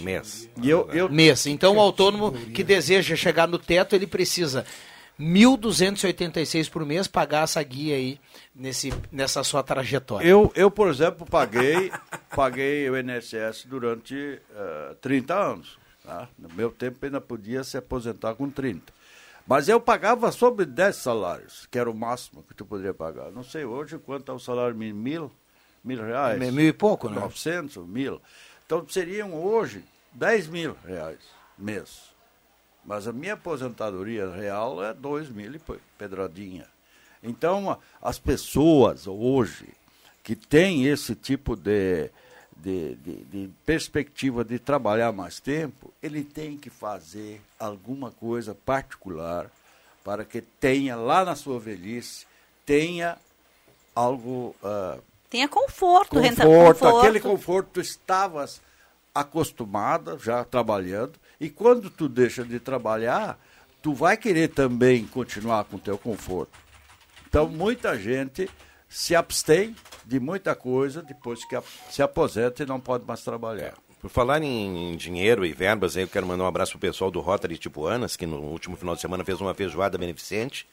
Mês. 0.00 0.48
E 0.60 0.68
eu, 0.68 0.88
eu, 0.92 1.08
mês. 1.08 1.46
Então, 1.46 1.76
o 1.76 1.80
autônomo 1.80 2.32
que 2.32 2.64
deseja 2.64 3.14
chegar 3.14 3.46
no 3.46 3.58
teto, 3.58 3.94
ele 3.94 4.06
precisa 4.06 4.64
1.286 5.20 6.68
por 6.70 6.84
mês 6.84 7.06
pagar 7.06 7.44
essa 7.44 7.62
guia 7.62 7.94
aí 7.94 8.18
nesse, 8.54 8.92
nessa 9.12 9.44
sua 9.44 9.62
trajetória. 9.62 10.26
Eu, 10.26 10.50
eu, 10.56 10.70
por 10.70 10.88
exemplo, 10.88 11.24
paguei, 11.26 11.92
paguei 12.34 12.88
o 12.90 12.96
INSS 12.98 13.66
durante 13.66 14.14
eh, 14.56 14.96
30 15.00 15.34
anos. 15.34 15.78
tá? 16.04 16.28
No 16.36 16.48
meu 16.54 16.70
tempo 16.70 17.04
ainda 17.04 17.20
podia 17.20 17.62
se 17.62 17.76
aposentar 17.76 18.34
com 18.34 18.50
30. 18.50 18.92
Mas 19.46 19.68
eu 19.68 19.80
pagava 19.80 20.30
sobre 20.32 20.64
10 20.64 20.96
salários, 20.96 21.66
que 21.70 21.78
era 21.78 21.90
o 21.90 21.94
máximo 21.94 22.42
que 22.44 22.54
tu 22.54 22.64
poderia 22.64 22.94
pagar. 22.94 23.30
Não 23.30 23.42
sei 23.42 23.64
hoje 23.64 23.98
quanto 23.98 24.30
é 24.30 24.34
o 24.34 24.38
salário 24.38 24.74
mínimo, 24.76 25.00
mil, 25.02 25.32
mil 25.84 26.02
reais. 26.04 26.38
Mil- 26.38 26.52
mil 26.52 26.68
e 26.68 26.72
pouco, 26.72 27.08
né? 27.08 27.20
900, 27.20 27.84
mil. 27.86 28.20
Então 28.64 28.86
seriam 28.88 29.34
hoje 29.34 29.84
10 30.12 30.46
mil 30.46 30.76
reais 30.84 31.18
mês. 31.58 32.12
Mas 32.84 33.06
a 33.06 33.12
minha 33.12 33.34
aposentadoria 33.34 34.30
real 34.30 34.82
é 34.82 34.92
2 34.94 35.28
mil 35.28 35.54
e 35.54 35.58
pe- 35.58 35.78
pedradinha. 35.98 36.66
Então, 37.22 37.78
as 38.00 38.18
pessoas 38.18 39.06
hoje 39.06 39.68
que 40.24 40.34
têm 40.34 40.86
esse 40.86 41.14
tipo 41.14 41.54
de, 41.54 42.10
de, 42.62 42.94
de- 42.96 43.24
de 43.24 43.50
perspectiva 43.66 44.44
de 44.44 44.58
trabalhar 44.58 45.10
mais 45.12 45.40
tempo, 45.40 45.92
ele 46.02 46.22
tem 46.22 46.56
que 46.56 46.70
fazer 46.70 47.40
alguma 47.58 48.10
coisa 48.10 48.54
particular 48.54 49.50
para 50.04 50.24
que 50.24 50.40
tenha 50.40 50.96
lá 50.96 51.24
na 51.24 51.34
sua 51.36 51.58
velhice, 51.60 52.26
tenha 52.64 53.16
algo 53.94 54.54
ah, 54.62 54.98
Tenha 55.28 55.48
conforto, 55.48 56.18
renta- 56.18 56.44
conforto, 56.44 56.78
conforto. 56.80 56.98
aquele 56.98 57.20
conforto 57.20 57.68
tu 57.74 57.80
estavas 57.80 58.60
acostumada 59.14 60.18
já 60.18 60.44
trabalhando 60.44 61.12
e 61.40 61.48
quando 61.50 61.90
tu 61.90 62.08
deixa 62.08 62.44
de 62.44 62.58
trabalhar 62.58 63.38
tu 63.82 63.92
vai 63.94 64.16
querer 64.16 64.48
também 64.48 65.06
continuar 65.06 65.64
com 65.64 65.76
o 65.76 65.80
teu 65.80 65.98
conforto 65.98 66.52
então 67.28 67.48
muita 67.48 67.98
gente 67.98 68.48
se 68.92 69.16
abstém 69.16 69.74
de 70.04 70.20
muita 70.20 70.54
coisa 70.54 71.02
depois 71.02 71.44
que 71.44 71.58
se 71.90 72.02
aposenta 72.02 72.62
e 72.62 72.66
não 72.66 72.78
pode 72.78 73.06
mais 73.06 73.22
trabalhar 73.22 73.74
Por 74.00 74.10
falar 74.10 74.42
em, 74.42 74.94
dinheiro 74.96 75.46
e 75.46 75.52
verbas, 75.52 75.96
eu 75.96 76.06
quero 76.06 76.26
mandar 76.26 76.44
um 76.44 76.46
abraço 76.46 76.72
pro 76.72 76.80
pessoal 76.80 77.10
do 77.10 77.20
Rotary 77.20 77.56
Tipuanas, 77.56 78.16
que 78.16 78.26
no 78.26 78.38
último 78.38 78.76
final 78.76 78.94
de 78.94 79.00
semana 79.00 79.24
fez 79.24 79.40
uma 79.40 79.54
feijoada 79.54 79.96
beneficente. 79.96 80.66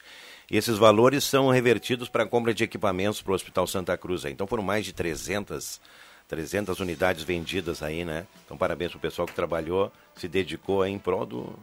E 0.50 0.56
esses 0.56 0.76
valores 0.76 1.24
são 1.24 1.48
revertidos 1.48 2.08
para 2.08 2.24
a 2.24 2.26
compra 2.26 2.52
de 2.52 2.64
equipamentos 2.64 3.22
para 3.22 3.32
o 3.32 3.34
Hospital 3.34 3.66
Santa 3.66 3.96
Cruz. 3.96 4.24
Então 4.24 4.46
foram 4.46 4.64
mais 4.64 4.84
de 4.84 4.92
300, 4.92 5.80
300 6.28 6.80
unidades 6.80 7.22
vendidas 7.22 7.82
aí, 7.82 8.04
né? 8.04 8.26
Então 8.44 8.56
parabéns 8.56 8.90
pro 8.90 9.00
pessoal 9.00 9.26
que 9.26 9.34
trabalhou, 9.34 9.92
se 10.16 10.26
dedicou 10.26 10.84
em 10.84 10.98
prol 10.98 11.24
do, 11.24 11.58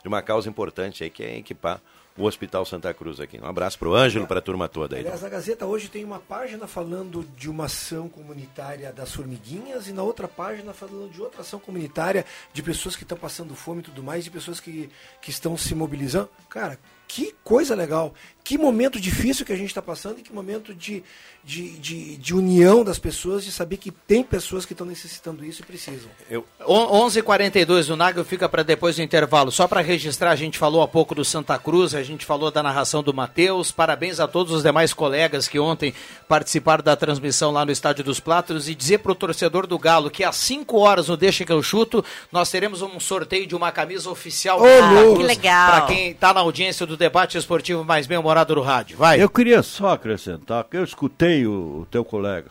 de 0.00 0.08
uma 0.08 0.22
causa 0.22 0.48
importante 0.48 1.02
aí, 1.02 1.10
que 1.10 1.22
é 1.22 1.36
equipar 1.36 1.82
o 2.18 2.24
Hospital 2.24 2.64
Santa 2.64 2.92
Cruz 2.92 3.20
aqui. 3.20 3.40
Um 3.40 3.46
abraço 3.46 3.78
pro 3.78 3.94
Ângelo, 3.94 4.26
para 4.26 4.40
a 4.40 4.42
turma 4.42 4.68
toda 4.68 4.96
aí. 4.96 5.00
Aliás, 5.00 5.22
na 5.22 5.28
Gazeta 5.28 5.64
hoje 5.64 5.88
tem 5.88 6.04
uma 6.04 6.18
página 6.18 6.66
falando 6.66 7.24
de 7.36 7.48
uma 7.48 7.66
ação 7.66 8.08
comunitária 8.08 8.92
das 8.92 9.12
formiguinhas 9.12 9.88
e 9.88 9.92
na 9.92 10.02
outra 10.02 10.26
página 10.26 10.72
falando 10.72 11.10
de 11.10 11.20
outra 11.20 11.42
ação 11.42 11.60
comunitária 11.60 12.24
de 12.52 12.62
pessoas 12.62 12.96
que 12.96 13.04
estão 13.04 13.16
passando 13.16 13.54
fome 13.54 13.80
e 13.80 13.84
tudo 13.84 14.02
mais, 14.02 14.24
de 14.24 14.30
pessoas 14.30 14.58
que, 14.60 14.90
que 15.22 15.30
estão 15.30 15.56
se 15.56 15.74
mobilizando. 15.74 16.28
Cara, 16.48 16.78
que 17.08 17.34
coisa 17.42 17.74
legal. 17.74 18.14
Que 18.44 18.56
momento 18.56 18.98
difícil 18.98 19.44
que 19.44 19.52
a 19.52 19.56
gente 19.56 19.68
está 19.68 19.82
passando 19.82 20.20
e 20.20 20.22
que 20.22 20.32
momento 20.32 20.74
de, 20.74 21.02
de, 21.44 21.78
de, 21.78 22.16
de 22.16 22.34
união 22.34 22.82
das 22.82 22.98
pessoas, 22.98 23.44
de 23.44 23.52
saber 23.52 23.76
que 23.76 23.90
tem 23.90 24.22
pessoas 24.22 24.64
que 24.64 24.72
estão 24.72 24.86
necessitando 24.86 25.44
isso 25.44 25.60
e 25.60 25.66
precisam. 25.66 26.10
Eu, 26.30 26.46
11:42 26.66 27.92
o 27.92 27.96
Nagel 27.96 28.24
fica 28.24 28.48
para 28.48 28.62
depois 28.62 28.96
do 28.96 29.02
intervalo. 29.02 29.50
Só 29.50 29.68
para 29.68 29.82
registrar, 29.82 30.30
a 30.30 30.36
gente 30.36 30.56
falou 30.56 30.80
há 30.80 30.88
pouco 30.88 31.14
do 31.14 31.26
Santa 31.26 31.58
Cruz, 31.58 31.94
a 31.94 32.02
gente 32.02 32.24
falou 32.24 32.50
da 32.50 32.62
narração 32.62 33.02
do 33.02 33.12
Matheus. 33.12 33.70
Parabéns 33.70 34.18
a 34.18 34.26
todos 34.26 34.52
os 34.52 34.62
demais 34.62 34.94
colegas 34.94 35.46
que 35.46 35.58
ontem 35.58 35.92
participaram 36.26 36.82
da 36.82 36.96
transmissão 36.96 37.50
lá 37.50 37.66
no 37.66 37.72
Estádio 37.72 38.02
dos 38.02 38.18
Plátanos 38.18 38.66
e 38.66 38.74
dizer 38.74 38.98
pro 38.98 39.14
torcedor 39.14 39.66
do 39.66 39.78
Galo 39.78 40.10
que 40.10 40.24
às 40.24 40.36
5 40.36 40.78
horas 40.78 41.08
no 41.08 41.18
Deixa 41.18 41.44
que 41.44 41.52
eu 41.52 41.62
chuto, 41.62 42.02
nós 42.32 42.50
teremos 42.50 42.80
um 42.80 42.98
sorteio 42.98 43.46
de 43.46 43.54
uma 43.54 43.70
camisa 43.72 44.10
oficial 44.10 44.60
legal. 44.62 45.70
Para 45.70 45.86
quem 45.86 46.14
tá 46.14 46.32
na 46.32 46.40
audiência 46.40 46.86
do 46.86 46.96
debate 46.98 47.38
esportivo 47.38 47.84
mais 47.84 48.06
bem 48.06 48.18
humorado 48.18 48.54
do 48.54 48.60
rádio. 48.60 48.96
Vai. 48.98 49.22
eu 49.22 49.28
queria 49.30 49.62
só 49.62 49.92
acrescentar 49.92 50.64
que 50.64 50.76
eu 50.76 50.84
escutei 50.84 51.46
o, 51.46 51.80
o 51.82 51.86
teu 51.90 52.04
colega 52.04 52.50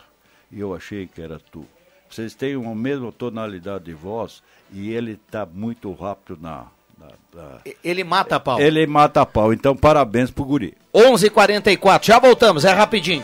e 0.50 0.58
eu 0.60 0.74
achei 0.74 1.06
que 1.06 1.20
era 1.22 1.38
tu 1.52 1.64
vocês 2.10 2.34
têm 2.34 2.56
uma 2.56 2.74
mesma 2.74 3.12
tonalidade 3.12 3.84
de 3.84 3.92
voz 3.92 4.42
e 4.72 4.90
ele 4.94 5.12
está 5.12 5.44
muito 5.46 5.92
rápido 5.92 6.38
na, 6.40 6.64
na- 6.98 7.06
na- 7.34 7.58
Ele 7.84 8.02
mata 8.02 8.36
a 8.36 8.40
pau. 8.40 8.58
Ele 8.58 8.86
mata 8.86 9.20
a 9.20 9.26
pau, 9.26 9.52
então 9.52 9.76
parabéns 9.76 10.30
pro 10.30 10.42
guri. 10.44 10.74
11:44. 10.94 12.04
Já 12.06 12.18
voltamos, 12.18 12.64
é 12.64 12.72
rapidinho. 12.72 13.22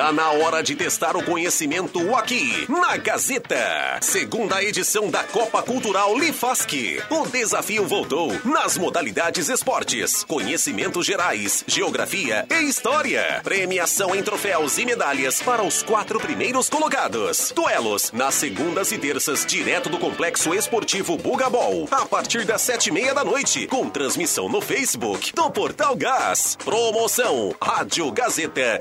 Tá 0.00 0.14
na 0.14 0.30
hora 0.30 0.62
de 0.62 0.74
testar 0.74 1.14
o 1.14 1.22
conhecimento 1.22 2.16
aqui, 2.16 2.64
na 2.70 2.96
Gazeta. 2.96 3.98
Segunda 4.00 4.64
edição 4.64 5.10
da 5.10 5.22
Copa 5.24 5.62
Cultural 5.62 6.18
Lifask. 6.18 6.72
O 7.10 7.26
desafio 7.26 7.86
voltou 7.86 8.32
nas 8.42 8.78
modalidades 8.78 9.50
esportes, 9.50 10.24
conhecimentos 10.24 11.04
gerais, 11.04 11.62
geografia 11.66 12.46
e 12.50 12.62
história. 12.62 13.42
Premiação 13.44 14.14
em 14.14 14.22
troféus 14.22 14.78
e 14.78 14.86
medalhas 14.86 15.42
para 15.42 15.62
os 15.62 15.82
quatro 15.82 16.18
primeiros 16.18 16.70
colocados. 16.70 17.52
Duelos 17.54 18.10
nas 18.10 18.36
segundas 18.36 18.92
e 18.92 18.96
terças, 18.96 19.44
direto 19.44 19.90
do 19.90 19.98
Complexo 19.98 20.54
Esportivo 20.54 21.18
Bugabol, 21.18 21.86
a 21.90 22.06
partir 22.06 22.46
das 22.46 22.62
sete 22.62 22.86
e 22.86 22.90
meia 22.90 23.12
da 23.12 23.22
noite, 23.22 23.66
com 23.66 23.90
transmissão 23.90 24.48
no 24.48 24.62
Facebook 24.62 25.34
do 25.34 25.50
Portal 25.50 25.94
Gás. 25.94 26.56
Promoção 26.64 27.54
Rádio 27.62 28.10
Gazeta 28.12 28.80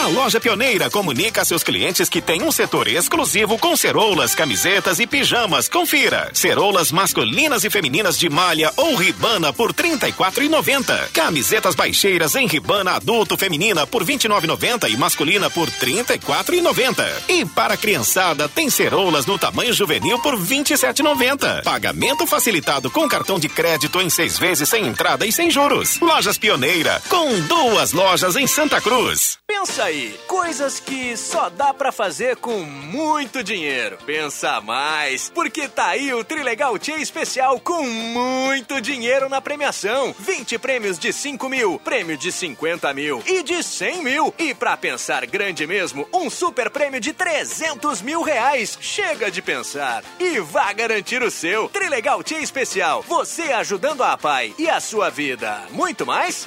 A 0.01 0.07
loja 0.07 0.41
Pioneira 0.41 0.89
comunica 0.89 1.43
a 1.43 1.45
seus 1.45 1.63
clientes 1.63 2.09
que 2.09 2.23
tem 2.23 2.43
um 2.43 2.51
setor 2.51 2.89
exclusivo 2.89 3.59
com 3.59 3.77
ceroulas, 3.77 4.35
camisetas 4.35 4.99
e 4.99 5.07
pijamas. 5.07 5.69
Confira. 5.69 6.31
Ceroulas 6.33 6.91
masculinas 6.91 7.65
e 7.65 7.71
femininas 7.71 8.19
de 8.19 8.31
malha 8.31 8.73
ou 8.79 8.95
ribana 8.95 9.53
por 9.53 9.73
R$ 9.73 9.99
34,90. 9.99 11.11
Camisetas 11.13 11.75
baixeiras 11.75 12.35
em 12.35 12.47
ribana 12.47 12.93
adulto 12.93 13.37
feminina 13.37 13.87
por 13.87 14.03
R$ 14.03 14.15
29,90 14.15 14.91
e 14.91 14.97
masculina 14.97 15.51
por 15.51 15.69
R$ 15.69 15.75
34,90. 15.79 17.07
E 17.29 17.45
para 17.45 17.75
a 17.75 17.77
criançada 17.77 18.49
tem 18.49 18.71
ceroulas 18.71 19.27
no 19.27 19.39
tamanho 19.39 19.75
juvenil 19.75 20.19
por 20.21 20.35
R$ 20.35 20.41
27,90. 20.41 21.63
Pagamento 21.63 22.27
facilitado 22.27 22.91
com 22.91 23.07
cartão 23.07 23.39
de 23.39 23.51
crédito 23.51 24.01
em 24.01 24.09
seis 24.09 24.39
vezes 24.39 24.67
sem 24.67 24.87
entrada 24.87 25.27
e 25.27 25.33
sem 25.33 25.51
juros. 25.51 26.01
Lojas 26.01 26.39
Pioneira, 26.39 27.03
com 27.11 27.39
duas 27.41 27.93
lojas 27.93 28.35
em 28.35 28.47
Santa 28.47 28.81
Cruz. 28.81 29.37
Pensa 29.47 29.90
aí, 29.91 30.19
coisas 30.29 30.79
que 30.79 31.17
só 31.17 31.51
dá 31.51 31.75
pra 31.75 31.91
fazer 31.91 32.37
com 32.37 32.61
muito 32.61 33.43
dinheiro. 33.43 33.99
Pensa 34.07 34.61
mais, 34.61 35.31
porque 35.35 35.69
tá 35.69 35.89
aí 35.89 36.15
o 36.15 36.25
Trilegal 36.25 36.79
Tia 36.79 36.97
Especial 36.97 37.59
com 37.59 37.83
muito 37.83 38.81
dinheiro 38.81 39.29
na 39.29 39.41
premiação. 39.41 40.15
20 40.19 40.59
prêmios 40.59 40.99
de 40.99 41.13
5 41.13 41.49
mil, 41.49 41.79
prêmio 41.81 42.17
de 42.17 42.31
50 42.31 42.95
mil 42.95 43.23
e 43.27 43.43
de 43.43 43.63
100 43.63 44.03
mil. 44.03 44.35
E 44.39 44.55
pra 44.55 44.77
pensar 44.77 45.27
grande 45.27 45.67
mesmo, 45.67 46.09
um 46.13 46.31
super 46.31 46.71
prêmio 46.71 47.01
de 47.01 47.13
300 47.13 48.01
mil 48.01 48.23
reais. 48.23 48.79
Chega 48.81 49.29
de 49.31 49.43
pensar 49.43 50.05
e 50.21 50.39
vá 50.39 50.73
garantir 50.73 51.23
o 51.23 51.31
seu. 51.31 51.69
Trilegal 51.69 52.23
Tia 52.23 52.41
Especial, 52.41 53.03
você 53.03 53.53
ajudando 53.53 54.05
a 54.05 54.17
pai 54.17 54.55
e 54.57 54.71
a 54.71 54.79
sua 54.81 55.11
vida. 55.11 55.65
Muito 55.71 56.07
mais? 56.07 56.47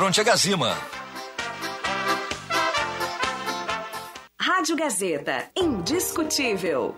frente 0.01 0.19
a 0.19 0.23
Gazima. 0.23 0.75
Rádio 4.39 4.75
Gazeta, 4.75 5.51
indiscutível. 5.55 6.95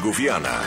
Rodrigo 0.00 0.12
Viana. 0.12 0.60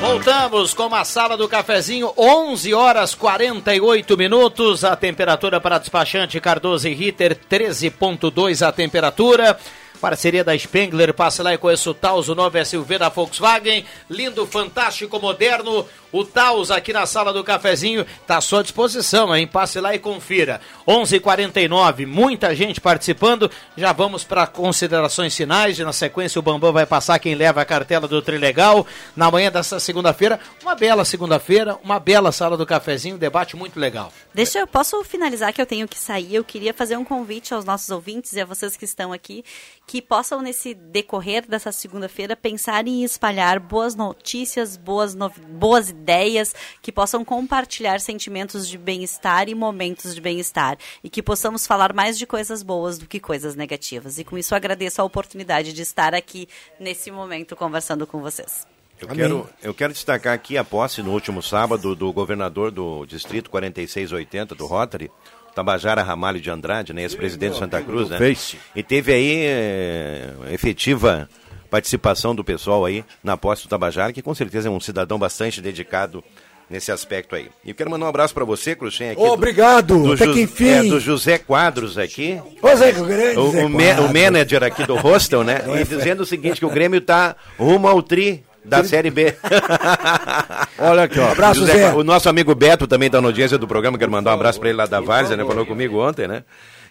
Voltamos 0.00 0.74
com 0.74 0.94
a 0.94 1.04
sala 1.04 1.36
do 1.36 1.48
cafezinho, 1.48 2.12
11 2.16 2.72
horas 2.72 3.14
48 3.14 4.16
minutos. 4.16 4.84
A 4.84 4.94
temperatura 4.94 5.60
para 5.60 5.78
despachante 5.78 6.40
Cardoso 6.40 6.88
e 6.88 6.94
Ritter, 6.94 7.36
13,2 7.50 8.66
a 8.66 8.70
temperatura. 8.70 9.58
Parceria 10.04 10.44
da 10.44 10.54
Spengler, 10.58 11.14
passe 11.14 11.42
lá 11.42 11.54
e 11.54 11.56
conheça 11.56 11.88
o 11.88 11.94
Taos, 11.94 12.28
o 12.28 12.34
novo 12.34 12.62
SUV 12.62 12.98
da 12.98 13.08
Volkswagen. 13.08 13.86
Lindo, 14.10 14.46
fantástico, 14.46 15.18
moderno. 15.18 15.86
O 16.12 16.24
Taos 16.24 16.70
aqui 16.70 16.92
na 16.92 17.06
sala 17.06 17.32
do 17.32 17.42
cafezinho 17.42 18.06
está 18.20 18.36
à 18.36 18.40
sua 18.42 18.62
disposição, 18.62 19.34
hein? 19.34 19.48
Passe 19.48 19.80
lá 19.80 19.94
e 19.94 19.98
confira. 19.98 20.60
11:49, 20.86 21.16
h 21.16 21.20
49 21.20 22.06
muita 22.06 22.54
gente 22.54 22.80
participando. 22.80 23.50
Já 23.76 23.92
vamos 23.92 24.22
para 24.22 24.46
considerações 24.46 25.34
finais. 25.34 25.76
Na 25.78 25.92
sequência, 25.92 26.38
o 26.38 26.42
Bambam 26.42 26.72
vai 26.72 26.86
passar 26.86 27.18
quem 27.18 27.34
leva 27.34 27.62
a 27.62 27.64
cartela 27.64 28.06
do 28.06 28.22
Trilegal. 28.22 28.86
Na 29.16 29.28
manhã 29.30 29.50
dessa 29.50 29.80
segunda-feira, 29.80 30.38
uma 30.62 30.76
bela 30.76 31.04
segunda-feira, 31.04 31.76
uma 31.82 31.98
bela 31.98 32.30
sala 32.30 32.56
do 32.56 32.66
cafezinho, 32.66 33.18
debate 33.18 33.56
muito 33.56 33.80
legal. 33.80 34.12
Deixa 34.32 34.60
eu 34.60 34.66
posso 34.68 35.02
finalizar 35.02 35.52
que 35.52 35.60
eu 35.60 35.66
tenho 35.66 35.88
que 35.88 35.98
sair. 35.98 36.34
Eu 36.34 36.44
queria 36.44 36.74
fazer 36.74 36.96
um 36.96 37.04
convite 37.04 37.52
aos 37.54 37.64
nossos 37.64 37.90
ouvintes 37.90 38.34
e 38.34 38.40
a 38.40 38.44
vocês 38.44 38.76
que 38.76 38.84
estão 38.84 39.12
aqui 39.12 39.42
que 39.86 39.93
possam 40.00 40.42
nesse 40.42 40.74
decorrer 40.74 41.46
dessa 41.46 41.72
segunda-feira 41.72 42.36
pensar 42.36 42.86
em 42.86 43.04
espalhar 43.04 43.58
boas 43.58 43.94
notícias, 43.94 44.76
boas 44.76 45.14
no... 45.14 45.30
boas 45.30 45.90
ideias, 45.90 46.54
que 46.82 46.92
possam 46.92 47.24
compartilhar 47.24 48.00
sentimentos 48.00 48.68
de 48.68 48.78
bem-estar 48.78 49.48
e 49.48 49.54
momentos 49.54 50.14
de 50.14 50.20
bem-estar 50.20 50.76
e 51.02 51.10
que 51.10 51.22
possamos 51.22 51.66
falar 51.66 51.92
mais 51.92 52.18
de 52.18 52.26
coisas 52.26 52.62
boas 52.62 52.98
do 52.98 53.06
que 53.06 53.20
coisas 53.20 53.54
negativas. 53.54 54.18
E 54.18 54.24
com 54.24 54.38
isso 54.38 54.54
agradeço 54.54 55.00
a 55.00 55.04
oportunidade 55.04 55.72
de 55.72 55.82
estar 55.82 56.14
aqui 56.14 56.48
nesse 56.78 57.10
momento 57.10 57.56
conversando 57.56 58.06
com 58.06 58.20
vocês. 58.20 58.66
Eu 59.00 59.08
quero, 59.08 59.50
eu 59.62 59.74
quero 59.74 59.92
destacar 59.92 60.32
aqui 60.32 60.56
a 60.56 60.64
posse 60.64 61.02
no 61.02 61.12
último 61.12 61.42
sábado 61.42 61.94
do 61.94 62.12
governador 62.12 62.70
do 62.70 63.04
Distrito 63.04 63.50
4680 63.50 64.54
do 64.54 64.66
Rotary, 64.66 65.10
Tabajara 65.54 66.02
Ramalho 66.02 66.40
de 66.40 66.50
Andrade, 66.50 66.92
né, 66.92 67.02
ex-presidente 67.02 67.52
de 67.52 67.58
Santa 67.58 67.80
Cruz, 67.80 68.08
né? 68.10 68.18
Face. 68.18 68.56
E 68.74 68.82
teve 68.82 69.12
aí 69.12 69.44
é, 69.46 70.30
efetiva 70.52 71.28
participação 71.70 72.34
do 72.34 72.44
pessoal 72.44 72.84
aí 72.84 73.04
na 73.22 73.36
posse 73.36 73.62
do 73.64 73.68
Tabajara, 73.68 74.12
que 74.12 74.22
com 74.22 74.34
certeza 74.34 74.68
é 74.68 74.70
um 74.70 74.78
cidadão 74.80 75.18
bastante 75.18 75.60
dedicado 75.60 76.22
nesse 76.70 76.90
aspecto 76.90 77.34
aí. 77.34 77.48
E 77.64 77.70
eu 77.70 77.74
quero 77.74 77.90
mandar 77.90 78.06
um 78.06 78.08
abraço 78.08 78.32
para 78.32 78.44
você, 78.44 78.74
Cruxem, 78.74 79.10
aqui. 79.10 79.20
Obrigado, 79.20 79.98
do, 80.02 80.12
até 80.14 80.24
Ju- 80.24 80.32
que 80.34 80.40
enfim. 80.42 80.68
É, 80.68 80.82
do 80.84 80.98
José 80.98 81.36
Quadros 81.36 81.98
aqui. 81.98 82.40
O 82.62 83.04
grande 83.06 83.38
O, 83.38 83.48
o, 83.48 83.52
Quadros. 83.70 84.10
o 84.10 84.12
manager 84.14 84.62
aqui 84.62 84.86
do 84.86 84.96
hostel, 84.96 85.44
né? 85.44 85.60
E 85.80 85.84
dizendo 85.84 86.22
o 86.22 86.26
seguinte, 86.26 86.58
que 86.60 86.66
o 86.66 86.70
Grêmio 86.70 87.00
tá 87.00 87.36
rumo 87.58 87.86
ao 87.86 88.02
tri 88.02 88.42
da 88.64 88.82
Série 88.82 89.10
B. 89.10 89.34
Olha 90.78 91.04
aqui, 91.04 91.18
ó. 91.20 91.32
Abraço, 91.32 91.60
José 91.60 91.72
Zé. 91.74 91.94
O 91.94 92.02
nosso 92.02 92.28
amigo 92.28 92.54
Beto 92.54 92.86
também 92.86 93.10
tá 93.10 93.20
na 93.20 93.28
audiência 93.28 93.58
do 93.58 93.68
programa, 93.68 93.98
quero 93.98 94.10
mandar 94.10 94.30
um 94.30 94.34
abraço 94.34 94.58
para 94.58 94.70
ele 94.70 94.78
lá 94.78 94.86
da 94.86 95.00
Várzea, 95.00 95.36
né? 95.36 95.44
Falou 95.44 95.66
comigo 95.66 96.00
ontem, 96.00 96.26
né? 96.26 96.44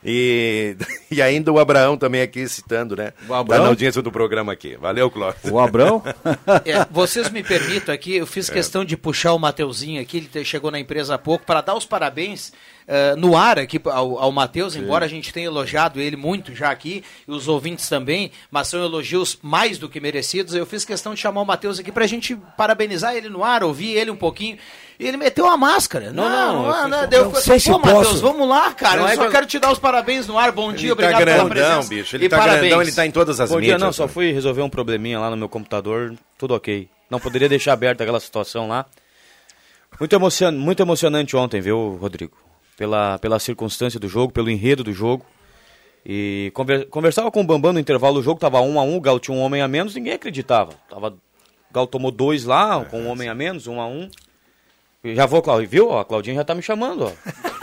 E, 0.05 0.75
e 1.09 1.21
ainda 1.21 1.51
o 1.51 1.59
Abraão 1.59 1.97
também 1.97 2.21
aqui 2.21 2.47
citando, 2.47 2.95
né? 2.95 3.13
Tá 3.27 3.39
Abraão? 3.39 3.63
na 3.63 3.69
audiência 3.69 4.01
do 4.01 4.11
programa 4.11 4.51
aqui. 4.51 4.75
Valeu, 4.75 5.09
Clóvis. 5.09 5.43
O 5.49 5.59
Abrão? 5.59 6.03
É, 6.65 6.85
vocês 6.91 7.29
me 7.29 7.43
permitam 7.43 7.93
aqui, 7.93 8.15
eu 8.15 8.25
fiz 8.25 8.49
questão 8.49 8.83
de 8.85 8.95
puxar 8.95 9.33
o 9.33 9.39
Mateuzinho 9.39 10.01
aqui, 10.01 10.29
ele 10.33 10.45
chegou 10.45 10.71
na 10.71 10.79
empresa 10.79 11.15
há 11.15 11.17
pouco, 11.17 11.45
para 11.45 11.61
dar 11.61 11.75
os 11.75 11.85
parabéns 11.85 12.51
eh, 12.88 13.15
no 13.15 13.35
ar 13.38 13.60
aqui 13.60 13.80
ao, 13.85 14.19
ao 14.19 14.31
Matheus, 14.31 14.76
embora 14.76 15.05
a 15.05 15.07
gente 15.07 15.31
tenha 15.34 15.47
elogiado 15.47 15.99
ele 15.99 16.15
muito 16.15 16.53
já 16.55 16.69
aqui, 16.72 17.03
e 17.27 17.31
os 17.31 17.47
ouvintes 17.47 17.88
também, 17.89 18.31
mas 18.51 18.68
são 18.68 18.84
elogios 18.84 19.38
mais 19.41 19.77
do 19.77 19.88
que 19.89 19.99
merecidos. 19.99 20.53
Eu 20.53 20.65
fiz 20.65 20.84
questão 20.85 21.14
de 21.14 21.19
chamar 21.19 21.41
o 21.41 21.45
Matheus 21.45 21.80
aqui 21.80 21.91
para 21.91 22.03
a 22.05 22.07
gente 22.07 22.35
parabenizar 22.57 23.15
ele 23.15 23.30
no 23.30 23.43
ar, 23.43 23.64
ouvir 23.64 23.95
ele 23.95 24.11
um 24.11 24.15
pouquinho. 24.15 24.57
E 24.99 25.07
ele 25.07 25.18
meteu 25.18 25.47
a 25.47 25.57
máscara. 25.57 26.11
Não, 26.14 26.30
não, 26.30 26.64
não, 26.64 26.65
eu 26.84 26.88
não, 26.88 27.03
eu 27.03 27.23
não 27.26 27.31
falei 27.31 27.41
sei 27.43 27.55
assim, 27.55 27.60
se 27.65 27.72
Pô, 27.72 27.80
Matheus, 27.80 28.07
posso. 28.07 28.22
vamos 28.22 28.47
lá, 28.47 28.72
cara. 28.73 28.97
Não 28.97 29.03
eu 29.07 29.07
é 29.11 29.15
só 29.15 29.26
que- 29.26 29.31
quero 29.31 29.45
te 29.47 29.57
dar 29.60 29.72
os 29.72 29.80
parabéns 29.80 30.27
no 30.27 30.38
ar. 30.38 30.51
Bom 30.51 30.72
dia, 30.72 30.89
Ele 30.91 30.95
tá 30.95 31.07
obrigado 31.07 31.18
pela 31.26 31.49
grandão, 31.49 31.49
presença. 31.49 31.89
bicho. 31.89 32.15
Ele 32.15 32.26
e 32.26 32.30
tá 32.30 32.38
parabéns. 32.38 32.61
grandão, 32.61 32.81
ele 32.81 32.91
tá 32.91 33.05
em 33.05 33.11
todas 33.11 33.39
as 33.39 33.49
Bom 33.49 33.55
mídias. 33.57 33.77
dia, 33.77 33.85
não, 33.85 33.91
só 33.91 34.07
fui 34.07 34.31
resolver 34.31 34.61
um 34.61 34.69
probleminha 34.69 35.19
lá 35.19 35.30
no 35.31 35.35
meu 35.35 35.49
computador, 35.49 36.14
tudo 36.38 36.53
ok. 36.53 36.88
Não 37.10 37.19
poderia 37.19 37.49
deixar 37.49 37.73
aberta 37.73 38.03
aquela 38.03 38.19
situação 38.19 38.68
lá. 38.68 38.85
Muito, 39.99 40.15
emocion... 40.15 40.51
muito 40.51 40.81
emocionante 40.81 41.35
ontem, 41.35 41.60
viu, 41.60 41.97
Rodrigo? 41.99 42.38
Pela, 42.77 43.19
pela 43.19 43.39
circunstância 43.39 43.99
do 43.99 44.07
jogo, 44.07 44.33
pelo 44.33 44.49
enredo 44.49 44.83
do 44.83 44.91
jogo. 44.93 45.25
E 46.05 46.51
conver... 46.53 46.87
conversava 46.89 47.31
com 47.31 47.41
o 47.41 47.43
Bambam 47.45 47.71
no 47.73 47.79
intervalo 47.79 48.15
do 48.15 48.23
jogo, 48.23 48.39
tava 48.39 48.59
um 48.61 48.79
a 48.79 48.83
um, 48.83 48.97
o 48.97 49.01
Gal 49.01 49.19
tinha 49.19 49.35
um 49.35 49.41
homem 49.41 49.61
a 49.61 49.67
menos, 49.67 49.95
ninguém 49.95 50.13
acreditava. 50.13 50.73
Tava... 50.89 51.09
O 51.09 51.73
Gal 51.73 51.87
tomou 51.87 52.11
dois 52.11 52.43
lá, 52.45 52.83
com 52.85 53.01
um 53.01 53.07
homem 53.07 53.29
a 53.29 53.35
menos, 53.35 53.67
um 53.67 53.79
a 53.79 53.87
um. 53.87 54.09
E 55.03 55.15
Já 55.15 55.25
vou, 55.25 55.41
Claudio, 55.41 55.69
viu? 55.69 55.89
Ó, 55.89 55.99
A 55.99 56.05
Claudinha 56.05 56.35
já 56.35 56.43
tá 56.43 56.53
me 56.55 56.61
chamando, 56.61 57.05
ó. 57.05 57.11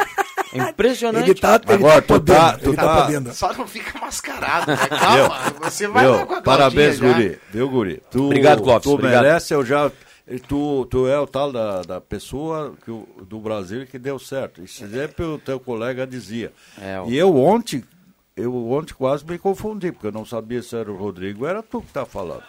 Impressionante. 0.53 1.31
Ele 1.31 1.39
tá, 1.39 1.61
ele 1.65 1.75
Agora, 1.75 2.03
tá 2.03 2.03
tu 2.03 2.07
podendo, 2.15 2.39
tá- 2.39 2.59
tu 2.59 2.69
ele 2.71 2.77
tá, 2.77 2.83
tá- 2.83 3.03
podendo. 3.03 3.35
Só 3.35 3.53
não 3.53 3.67
fica 3.69 3.99
mascarado, 4.01 4.67
né? 4.73 4.77
Calma, 4.89 5.39
você 5.71 5.87
vai 5.87 6.05
Viu? 6.05 6.13
lá 6.17 6.27
com 6.27 6.35
a 6.35 6.43
Parabéns, 6.43 6.99
já. 6.99 7.07
Guri. 7.13 7.39
Viu, 7.53 7.69
Guri? 7.69 8.03
Tu, 8.11 8.25
Obrigado, 8.27 8.63
Clóvis, 8.63 8.83
Tu 8.83 8.93
obrigado. 8.93 9.23
merece, 9.23 9.55
eu 9.55 9.65
já... 9.65 9.91
Tu, 10.39 10.87
tu 10.87 11.07
é 11.09 11.19
o 11.19 11.27
tal 11.27 11.51
da, 11.51 11.83
da 11.83 12.01
pessoa 12.01 12.75
que, 12.85 12.91
o- 12.91 13.07
do 13.27 13.41
Brasil 13.41 13.87
que 13.87 13.99
deu 13.99 14.19
certo. 14.19 14.63
Isso 14.63 14.89
sempre 14.89 15.25
o 15.25 15.39
teu 15.39 15.59
colega 15.59 16.07
dizia. 16.07 16.53
É, 16.81 17.01
o- 17.01 17.11
E 17.11 17.17
eu 17.17 17.37
ontem, 17.37 17.83
eu 18.37 18.55
ontem 18.71 18.95
quase 18.95 19.25
me 19.27 19.39
confundi, 19.39 19.91
porque 19.91 20.07
eu 20.07 20.13
não 20.13 20.25
sabia 20.25 20.63
se 20.63 20.77
era 20.77 20.91
o 20.91 20.97
Rodrigo, 20.97 21.47
era 21.47 21.63
tu 21.63 21.81
que 21.83 21.93
tá 21.93 22.05
falando. 22.07 22.45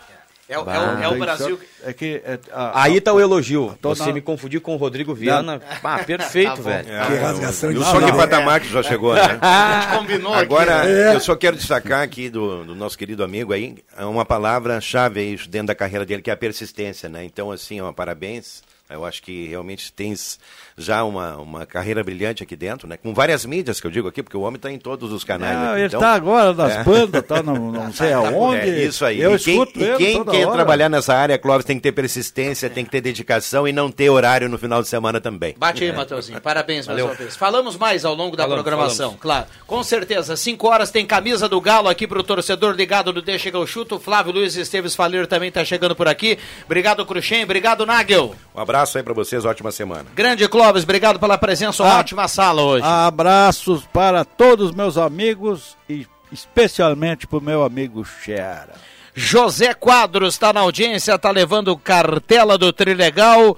É, 0.52 0.60
o- 0.60 0.69
é 0.69 0.80
o, 0.80 1.03
é 1.03 1.07
o 1.07 1.11
Tem 1.11 1.19
Brasil. 1.19 1.57
certo- 1.57 1.72
É 1.84 1.94
que... 1.94 2.22
é- 2.26 2.40
a- 2.52 2.84
Aí 2.84 2.99
tá 3.02 3.11
o 3.14 3.19
elogio. 3.19 3.78
Tô 3.82 3.90
Você 3.95 4.06
na- 4.07 4.14
me 4.14 4.22
confundiu 4.22 4.60
com 4.61 4.73
o 4.76 4.78
Rodrigo 4.78 5.15
Viana. 5.15 5.61
Ah, 5.84 5.99
perfeito, 5.99 6.56
Tá 6.57 6.61
velho. 6.61 6.86
Que 6.86 7.15
rasgação 7.15 7.73
de 7.73 7.80
só 7.84 7.99
que 8.02 8.11
patamar 8.11 8.60
que 8.60 8.68
já 8.69 8.84
chegou, 8.84 9.14
né? 9.15 9.40
A 9.41 9.82
gente 9.82 9.98
combinou 9.98 10.34
Agora, 10.34 10.82
aqui. 10.82 10.91
né? 10.91 11.15
eu 11.15 11.19
só 11.19 11.36
quero 11.36 11.56
destacar 11.56 12.02
aqui 12.03 12.30
do, 12.30 12.64
do 12.65 12.76
nosso 12.76 12.98
querido 12.98 13.23
amigo 13.23 13.53
aí, 13.53 13.76
uma 13.99 14.26
palavra-chave 14.26 15.19
aí 15.19 15.38
dentro 15.48 15.68
da 15.68 15.76
carreira 15.76 16.06
dele, 16.06 16.22
que 16.22 16.30
é 16.30 16.34
a 16.34 16.38
persistência, 16.38 17.07
né? 17.10 17.23
Então, 17.23 17.49
assim, 17.52 17.80
ó, 17.82 17.91
parabéns. 17.91 18.61
Eu 18.90 19.06
acho 19.06 19.23
que 19.23 19.48
realmente 19.48 19.94
tens 19.94 20.38
já 20.82 21.03
uma, 21.03 21.38
uma 21.38 21.66
carreira 21.66 22.03
brilhante 22.03 22.44
aqui 22.44 22.56
dentro, 22.56 22.88
né? 22.88 22.98
Com 22.98 23.14
várias 23.14 23.45
mídias 23.45 23.80
que 23.80 23.88
eu 23.88 23.91
digo 23.91 24.08
aqui, 24.08 24.22
porque 24.22 24.36
o 24.38 24.41
homem 24.41 24.56
está 24.58 24.72
em 24.72 24.78
todos 24.78 25.12
os 25.12 25.24
canais. 25.24 25.56
Não, 25.58 25.70
aqui, 25.70 25.78
ele 25.80 25.86
então- 25.88 25.99
está 25.99 26.14
agora 26.14 26.53
nas 26.53 26.72
É. 26.78 26.84
bandas, 26.84 27.24
tá 27.26 27.41
no, 27.44 27.72
não 27.72 27.94
sei 27.94 28.14
aonde. 28.14 28.70
É, 28.70 28.84
isso 28.86 29.06
aí. 29.06 29.22
Eu 29.22 29.36
e 29.36 29.40
quem, 29.40 29.53
escuto 29.53 29.80
e 29.80 29.95
quem 29.98 30.18
toda 30.18 30.32
quer 30.32 30.45
hora. 30.45 30.56
trabalhar 30.56 30.90
nessa 30.90 31.14
área, 31.16 31.38
Clóvis, 31.38 31.66
tem 31.66 31.78
que 31.78 31.84
ter 31.84 31.91
persistência, 31.91 32.70
tem 32.70 32.84
que 32.84 32.91
ter 32.91 33.02
dedicação 33.02 33.68
e 33.68 33.72
não 33.72 33.90
ter 33.91 34.10
horário 34.10 34.49
no 34.49 34.58
final 34.58 34.82
de 34.82 34.88
semana 34.88 35.22
também. 35.22 35.56
Bate 35.58 35.84
aí, 35.84 35.91
Matheusinho. 35.91 36.41
Parabéns 36.41 36.88
mais 36.88 37.02
uma 37.02 37.14
vez. 37.14 37.36
Falamos 37.36 37.78
mais 37.78 38.03
ao 38.06 38.14
longo 38.14 38.36
da 38.36 38.44
Falamos, 38.44 38.64
programação, 38.64 39.16
claro. 39.20 39.45
Com 39.68 39.84
certeza. 39.84 40.36
5 40.36 40.68
horas 40.68 40.91
tem 40.91 41.06
camisa 41.06 41.48
do 41.48 41.60
Galo 41.62 41.88
aqui 41.90 42.08
pro 42.08 42.24
torcedor 42.24 42.74
ligado 42.76 43.12
do 43.14 43.22
Deixa 43.22 43.49
que 43.52 43.58
eu 43.58 43.66
chuto. 43.68 43.95
O 43.95 43.99
Flávio 43.99 44.34
Luiz 44.34 44.56
Esteves 44.56 44.95
Faleiro 44.95 45.28
também 45.28 45.52
tá 45.52 45.64
chegando 45.64 45.95
por 45.95 46.08
aqui. 46.08 46.38
Obrigado, 46.66 47.06
Cruxem. 47.06 47.44
Obrigado, 47.44 47.86
Nagel. 47.86 48.36
Um 48.56 48.60
abraço 48.60 48.98
aí 48.98 49.03
para 49.03 49.14
vocês, 49.14 49.45
ótima 49.45 49.72
semana. 49.72 50.06
Grande 50.16 50.48
Clóvis, 50.48 50.62
obrigado 50.80 51.19
pela 51.19 51.38
presença. 51.38 51.84
Uma 51.84 51.95
Ah, 51.95 51.99
ótima 51.99 52.27
sala 52.27 52.61
hoje. 52.61 52.85
Abraços 52.85 53.84
para 53.91 54.23
todos 54.26 54.69
os 54.69 54.76
meus 54.76 54.98
amigos 54.98 55.76
e 55.89 56.07
especialmente 56.31 57.27
para 57.27 57.39
o 57.39 57.41
meu 57.41 57.64
amigo 57.64 58.06
Xera. 58.06 58.73
José 59.14 59.73
Quadros 59.73 60.35
está 60.35 60.53
na 60.53 60.61
audiência, 60.61 61.19
tá 61.19 61.30
levando 61.31 61.76
cartela 61.77 62.57
do 62.57 62.72
Trilegal. 62.72 63.57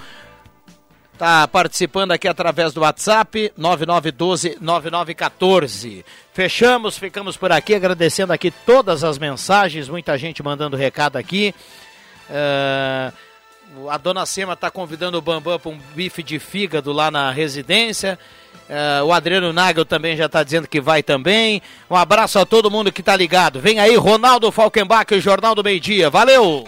Tá 1.15 1.48
participando 1.48 2.11
aqui 2.11 2.27
através 2.27 2.73
do 2.73 2.81
WhatsApp 2.81 3.53
9912-9914. 3.57 6.03
Fechamos, 6.34 6.98
ficamos 6.98 7.38
por 7.38 7.52
aqui, 7.52 7.76
agradecendo 7.76 8.34
aqui 8.34 8.49
todas 8.49 9.03
as 9.03 9.19
mensagens, 9.19 9.88
muita 9.88 10.18
gente 10.18 10.41
mandando 10.41 10.76
recado 10.76 11.18
aqui. 11.18 11.53
É, 12.30 13.11
a 13.90 13.98
dona 13.98 14.26
Sema 14.26 14.54
está 14.54 14.70
convidando 14.70 15.18
o 15.18 15.22
Bambam 15.22 15.60
para 15.60 15.72
um 15.72 15.80
bife 15.95 16.22
de 16.24 16.40
fígado 16.40 16.91
lá 16.91 17.10
na 17.10 17.32
residência. 17.32 18.18
É, 18.70 19.04
o 19.04 19.12
Adriano 19.12 19.52
Nagel 19.52 19.86
também 19.86 20.16
já 20.16 20.26
está 20.26 20.44
dizendo 20.44 20.68
que 20.68 20.80
vai 20.80 21.04
também. 21.04 21.62
Um 21.90 21.95
abraço 21.95 22.40
a 22.40 22.45
todo 22.45 22.72
mundo 22.72 22.91
que 22.91 23.02
está 23.02 23.16
ligado. 23.16 23.60
Vem 23.60 23.80
aí, 23.80 23.95
Ronaldo 23.95 24.52
Falkenbach, 24.52 25.14
o 25.14 25.22
Jornal 25.22 25.54
do 25.54 25.64
Meio 25.64 25.80
Dia. 25.80 26.10
Valeu! 26.10 26.68